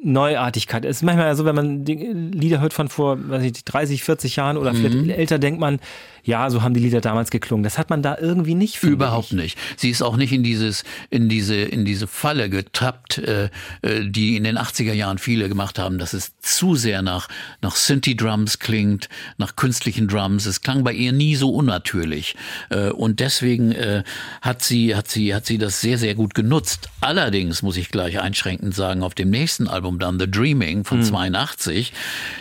Neuartigkeit. 0.03 0.85
Es 0.85 0.99
ist 0.99 1.03
manchmal 1.03 1.27
ja 1.27 1.35
so, 1.35 1.45
wenn 1.45 1.55
man 1.55 1.85
Lieder 1.85 2.61
hört 2.61 2.73
von 2.73 2.89
vor 2.89 3.19
weiß 3.29 3.43
ich, 3.43 3.65
30, 3.65 4.03
40 4.03 4.37
Jahren 4.37 4.57
oder 4.57 4.75
vielleicht 4.75 4.95
Mhm. 4.95 5.11
älter, 5.11 5.39
denkt 5.39 5.61
man, 5.61 5.79
ja, 6.25 6.51
so 6.51 6.63
haben 6.63 6.75
die 6.75 6.81
Lieder 6.81 7.01
damals 7.01 7.31
geklungen. 7.31 7.65
Das 7.65 7.79
hat 7.79 7.91
man 7.91 8.03
da 8.03 8.17
irgendwie 8.19 8.55
nicht. 8.55 8.79
finde 8.79 8.95
Überhaupt 8.95 9.33
ich. 9.33 9.37
nicht. 9.37 9.59
Sie 9.77 9.91
ist 9.91 10.03
auch 10.03 10.17
nicht 10.17 10.33
in 10.33 10.43
dieses, 10.43 10.85
in 11.11 11.29
diese, 11.29 11.57
in 11.57 11.85
diese 11.85 12.07
Falle 12.07 12.51
getappt, 12.51 13.19
äh, 13.19 13.51
äh, 13.83 14.05
die 14.05 14.37
in 14.37 14.45
den 14.45 14.59
80er 14.59 14.93
Jahren 14.93 15.19
viele 15.19 15.49
gemacht 15.49 15.79
haben, 15.79 15.99
dass 15.99 16.13
es 16.13 16.39
zu 16.41 16.75
sehr 16.75 17.03
nach, 17.03 17.29
nach 17.63 17.75
Synthi-Drums 17.77 18.59
klingt, 18.59 19.09
nach 19.39 19.57
künstlichen 19.57 20.09
Drums. 20.09 20.47
Es 20.47 20.63
klang 20.63 20.85
bei 20.85 20.93
ihr 20.93 21.13
nie 21.13 21.37
so 21.37 21.51
unnatürlich. 21.51 22.37
Äh, 22.71 22.91
und 22.91 23.21
deswegen 23.21 23.73
äh, 23.73 24.05
hat 24.43 24.63
sie, 24.63 24.95
hat 24.95 25.09
sie, 25.09 25.35
hat 25.35 25.47
sie 25.47 25.59
das 25.59 25.81
sehr, 25.81 25.99
sehr 25.99 26.15
gut 26.15 26.35
genutzt. 26.35 26.89
Allerdings 27.01 27.63
muss 27.63 27.77
ich 27.77 27.91
gleich 27.91 28.21
einschränkend 28.21 28.75
sagen, 28.75 29.03
auf 29.03 29.15
dem 29.15 29.31
nächsten 29.31 29.69
Album 29.69 29.99
dann 29.99 30.19
The 30.19 30.31
Dreaming 30.31 30.85
von 30.85 31.03
82, 31.03 31.93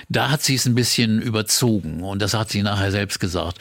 da 0.10 0.32
hat 0.32 0.42
sie 0.42 0.56
es 0.56 0.66
ein 0.66 0.76
bisschen 0.76 1.22
überzogen. 1.22 2.04
Und 2.04 2.22
das 2.22 2.34
hat 2.34 2.50
sie 2.50 2.62
nachher 2.62 2.92
selbst 2.92 3.20
gesagt, 3.20 3.60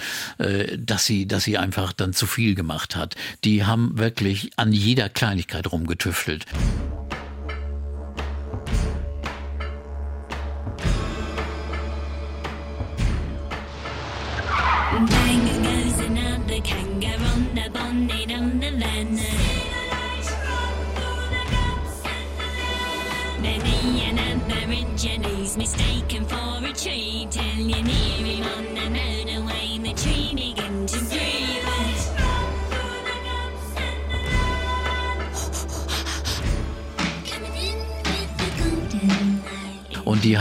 dass 0.78 1.06
sie, 1.06 1.26
dass 1.26 1.44
sie 1.44 1.58
einfach 1.58 1.92
dann 1.92 2.12
zu 2.12 2.26
viel 2.26 2.54
gemacht 2.54 2.96
hat. 2.96 3.14
Die 3.44 3.64
haben 3.64 3.98
wirklich 3.98 4.50
an 4.56 4.72
jeder 4.72 5.08
Kleinigkeit 5.08 5.70
rumgetüftelt. 5.70 6.46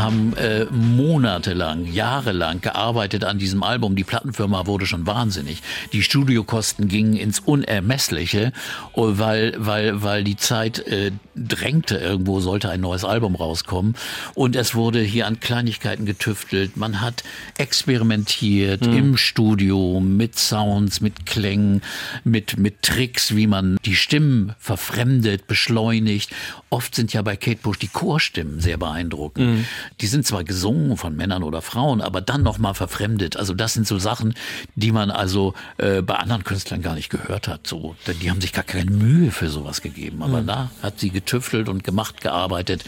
Haben 0.08 0.34
äh, 0.38 0.66
monatelang, 0.72 1.86
jahrelang 1.86 2.62
gearbeitet 2.62 3.26
an 3.26 3.38
diesem 3.38 3.62
Album. 3.62 3.96
Die 3.96 4.06
Plattenfirma 4.06 4.66
wurde 4.66 4.86
schon 4.86 5.06
wahnsinnig. 5.06 5.62
Die 5.92 6.02
Studiokosten 6.02 6.88
gingen 6.88 7.16
ins 7.16 7.40
Unermessliche, 7.40 8.54
oh, 8.94 9.14
weil, 9.18 9.54
weil, 9.58 10.02
weil 10.04 10.24
die 10.24 10.38
Zeit 10.38 10.80
äh, 10.88 11.12
drängte. 11.36 11.98
Irgendwo 11.98 12.40
sollte 12.40 12.70
ein 12.70 12.80
neues 12.80 13.04
Album 13.04 13.36
rauskommen. 13.36 13.96
Und 14.34 14.56
es 14.56 14.76
wurde 14.76 15.02
hier 15.02 15.28
an 15.28 15.42
Kleinigkeiten 15.42 16.06
getüftelt. 16.06 16.78
Man 16.78 17.02
hat 17.02 17.24
experimentiert 17.58 18.88
im 18.88 19.18
Studio 19.18 20.00
mit 20.00 20.40
Sounds, 20.40 21.02
mit 21.02 21.26
Klängen, 21.26 21.82
mit, 22.24 22.58
mit 22.58 22.82
Tricks, 22.82 23.36
wie 23.36 23.48
man 23.48 23.78
die 23.84 23.96
Stimmen 23.96 24.54
verfremdet, 24.58 25.48
beschleunigt. 25.48 26.30
Oft 26.70 26.96
sind 26.96 27.14
ja 27.14 27.22
bei 27.22 27.38
Kate 27.38 27.60
Bush 27.62 27.80
die 27.80 27.88
Chorstimmen 27.88 28.60
sehr 28.60 28.78
beeindruckend. 28.78 29.66
Die 30.02 30.08
sind 30.08 30.26
zwar 30.26 30.44
gesungen 30.44 30.98
von 30.98 31.16
Männern 31.16 31.44
oder 31.44 31.62
Frauen, 31.62 32.02
aber 32.02 32.20
dann 32.20 32.44
nochmal 32.44 32.74
verfremdet. 32.74 33.38
Also 33.38 33.54
das 33.54 33.74
sind 33.74 33.88
so 33.88 34.00
Sachen, 34.00 34.34
die 34.76 34.92
man 34.92 35.10
also 35.10 35.54
äh, 35.78 36.02
bei 36.02 36.16
anderen 36.16 36.44
Künstlern 36.44 36.82
gar 36.82 36.96
nicht 36.96 37.10
gehört 37.10 37.48
hat. 37.48 37.68
So, 37.68 37.96
die 38.22 38.30
haben 38.30 38.42
sich 38.42 38.52
gar 38.52 38.66
keine 38.66 38.92
Mühe 38.92 39.32
für 39.32 39.50
sowas 39.50 39.82
gegeben. 39.82 40.22
Aber 40.22 40.42
da 40.42 40.72
hat 40.82 41.00
sie 41.00 41.10
getüftelt 41.10 41.70
und 41.70 41.84
gemacht, 41.84 42.20
gearbeitet. 42.22 42.84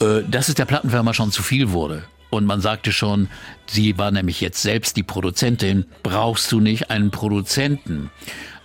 Äh, 0.00 0.22
dass 0.28 0.48
es 0.48 0.54
der 0.54 0.64
Plattenfirma 0.64 1.14
schon 1.14 1.32
zu 1.32 1.42
viel 1.42 1.70
wurde. 1.70 2.04
Und 2.30 2.44
man 2.44 2.60
sagte 2.60 2.92
schon, 2.92 3.28
sie 3.66 3.96
war 3.98 4.10
nämlich 4.10 4.40
jetzt 4.40 4.62
selbst 4.62 4.96
die 4.96 5.02
Produzentin, 5.02 5.86
brauchst 6.02 6.52
du 6.52 6.60
nicht 6.60 6.90
einen 6.90 7.10
Produzenten? 7.10 8.10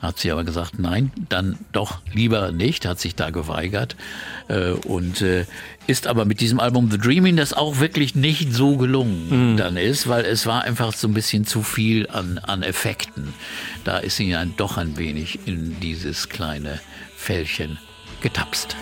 Hat 0.01 0.19
sie 0.19 0.31
aber 0.31 0.43
gesagt, 0.43 0.79
nein, 0.79 1.13
dann 1.29 1.57
doch 1.71 2.01
lieber 2.11 2.51
nicht, 2.51 2.85
hat 2.85 2.99
sich 2.99 3.15
da 3.15 3.29
geweigert 3.29 3.95
äh, 4.49 4.71
und 4.71 5.21
äh, 5.21 5.45
ist 5.87 6.07
aber 6.07 6.25
mit 6.25 6.41
diesem 6.41 6.59
Album 6.59 6.91
The 6.91 6.97
Dreaming, 6.97 7.37
das 7.37 7.53
auch 7.53 7.79
wirklich 7.79 8.13
nicht 8.13 8.51
so 8.53 8.75
gelungen 8.75 9.55
dann 9.55 9.77
ist, 9.77 10.09
weil 10.09 10.25
es 10.25 10.45
war 10.45 10.63
einfach 10.63 10.91
so 10.93 11.07
ein 11.07 11.13
bisschen 11.13 11.45
zu 11.45 11.63
viel 11.63 12.09
an, 12.09 12.37
an 12.39 12.63
Effekten. 12.63 13.33
Da 13.85 13.97
ist 13.97 14.17
sie 14.17 14.29
dann 14.29 14.53
doch 14.57 14.77
ein 14.77 14.97
wenig 14.97 15.39
in 15.45 15.79
dieses 15.79 16.27
kleine 16.27 16.81
Fällchen 17.15 17.77
getapst. 18.19 18.75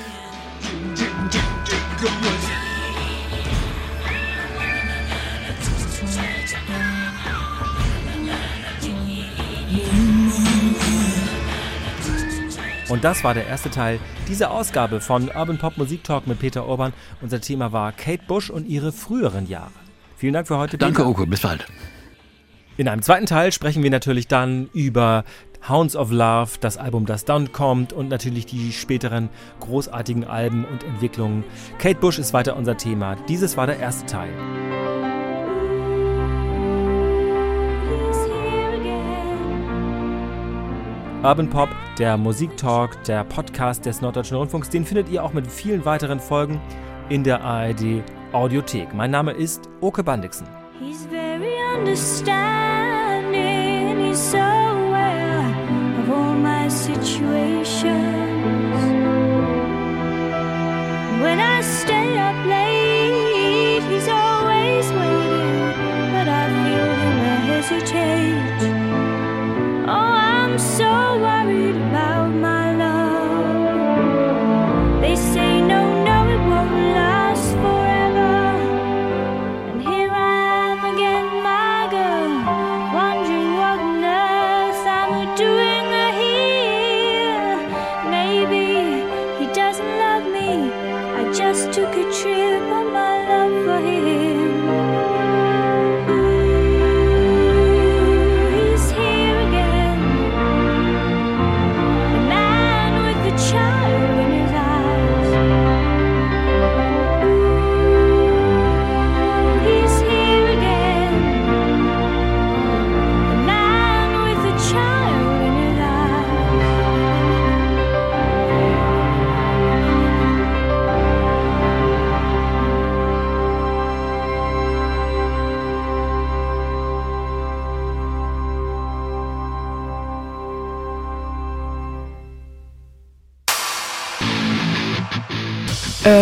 Und 12.91 13.05
das 13.05 13.23
war 13.23 13.33
der 13.33 13.47
erste 13.47 13.69
Teil 13.69 13.99
dieser 14.27 14.51
Ausgabe 14.51 14.99
von 14.99 15.29
Urban 15.29 15.57
Pop 15.57 15.77
Musik 15.77 16.03
Talk 16.03 16.27
mit 16.27 16.39
Peter 16.39 16.67
Urban. 16.67 16.91
Unser 17.21 17.39
Thema 17.39 17.71
war 17.71 17.93
Kate 17.93 18.23
Bush 18.27 18.49
und 18.49 18.67
ihre 18.67 18.91
früheren 18.91 19.47
Jahre. 19.47 19.71
Vielen 20.17 20.33
Dank 20.33 20.47
für 20.47 20.57
heute. 20.57 20.77
Danke, 20.77 20.97
Peter. 20.97 21.09
Oko, 21.09 21.25
bis 21.25 21.39
bald. 21.39 21.65
In 22.75 22.89
einem 22.89 23.01
zweiten 23.01 23.27
Teil 23.27 23.53
sprechen 23.53 23.81
wir 23.81 23.91
natürlich 23.91 24.27
dann 24.27 24.69
über 24.73 25.23
Hounds 25.69 25.95
of 25.95 26.11
Love, 26.11 26.57
das 26.59 26.75
Album, 26.75 27.05
das 27.05 27.23
dann 27.23 27.53
kommt 27.53 27.93
und 27.93 28.09
natürlich 28.09 28.45
die 28.45 28.73
späteren 28.73 29.29
großartigen 29.61 30.25
Alben 30.25 30.65
und 30.65 30.83
Entwicklungen. 30.83 31.45
Kate 31.77 31.97
Bush 31.97 32.19
ist 32.19 32.33
weiter 32.33 32.57
unser 32.57 32.75
Thema. 32.75 33.15
Dieses 33.29 33.55
war 33.55 33.67
der 33.67 33.79
erste 33.79 34.05
Teil. 34.05 34.31
Urban 41.23 41.47
Pop, 41.51 41.69
der 41.99 42.17
Musiktalk, 42.17 43.03
der 43.03 43.23
Podcast 43.23 43.85
des 43.85 44.01
Norddeutschen 44.01 44.37
Rundfunks, 44.37 44.69
den 44.69 44.83
findet 44.83 45.07
ihr 45.07 45.23
auch 45.23 45.33
mit 45.33 45.45
vielen 45.45 45.85
weiteren 45.85 46.19
Folgen 46.19 46.59
in 47.09 47.23
der 47.23 47.43
ARD 47.43 48.01
Audiothek. 48.31 48.91
Mein 48.95 49.11
Name 49.11 49.31
ist 49.31 49.69
Oke 49.81 50.03
Bandixen. 50.03 50.47
He's 50.79 51.05
very 51.05 51.59
understanding. 51.77 53.99
He's 54.03 54.31
so 54.31 54.39
aware 54.39 55.45
of 56.01 56.09
all 56.09 56.33
my 56.33 56.67
situations. 56.67 57.85
When 61.21 61.39
I 61.39 61.61
stay 61.61 62.17
up 62.17 62.35
late, 62.47 62.70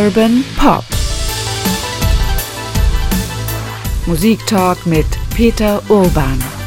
Urban 0.10 0.43
Pop. 0.57 0.84
Musiktalk 4.07 4.88
mit 4.88 5.05
Peter 5.36 5.84
Urban. 5.88 6.59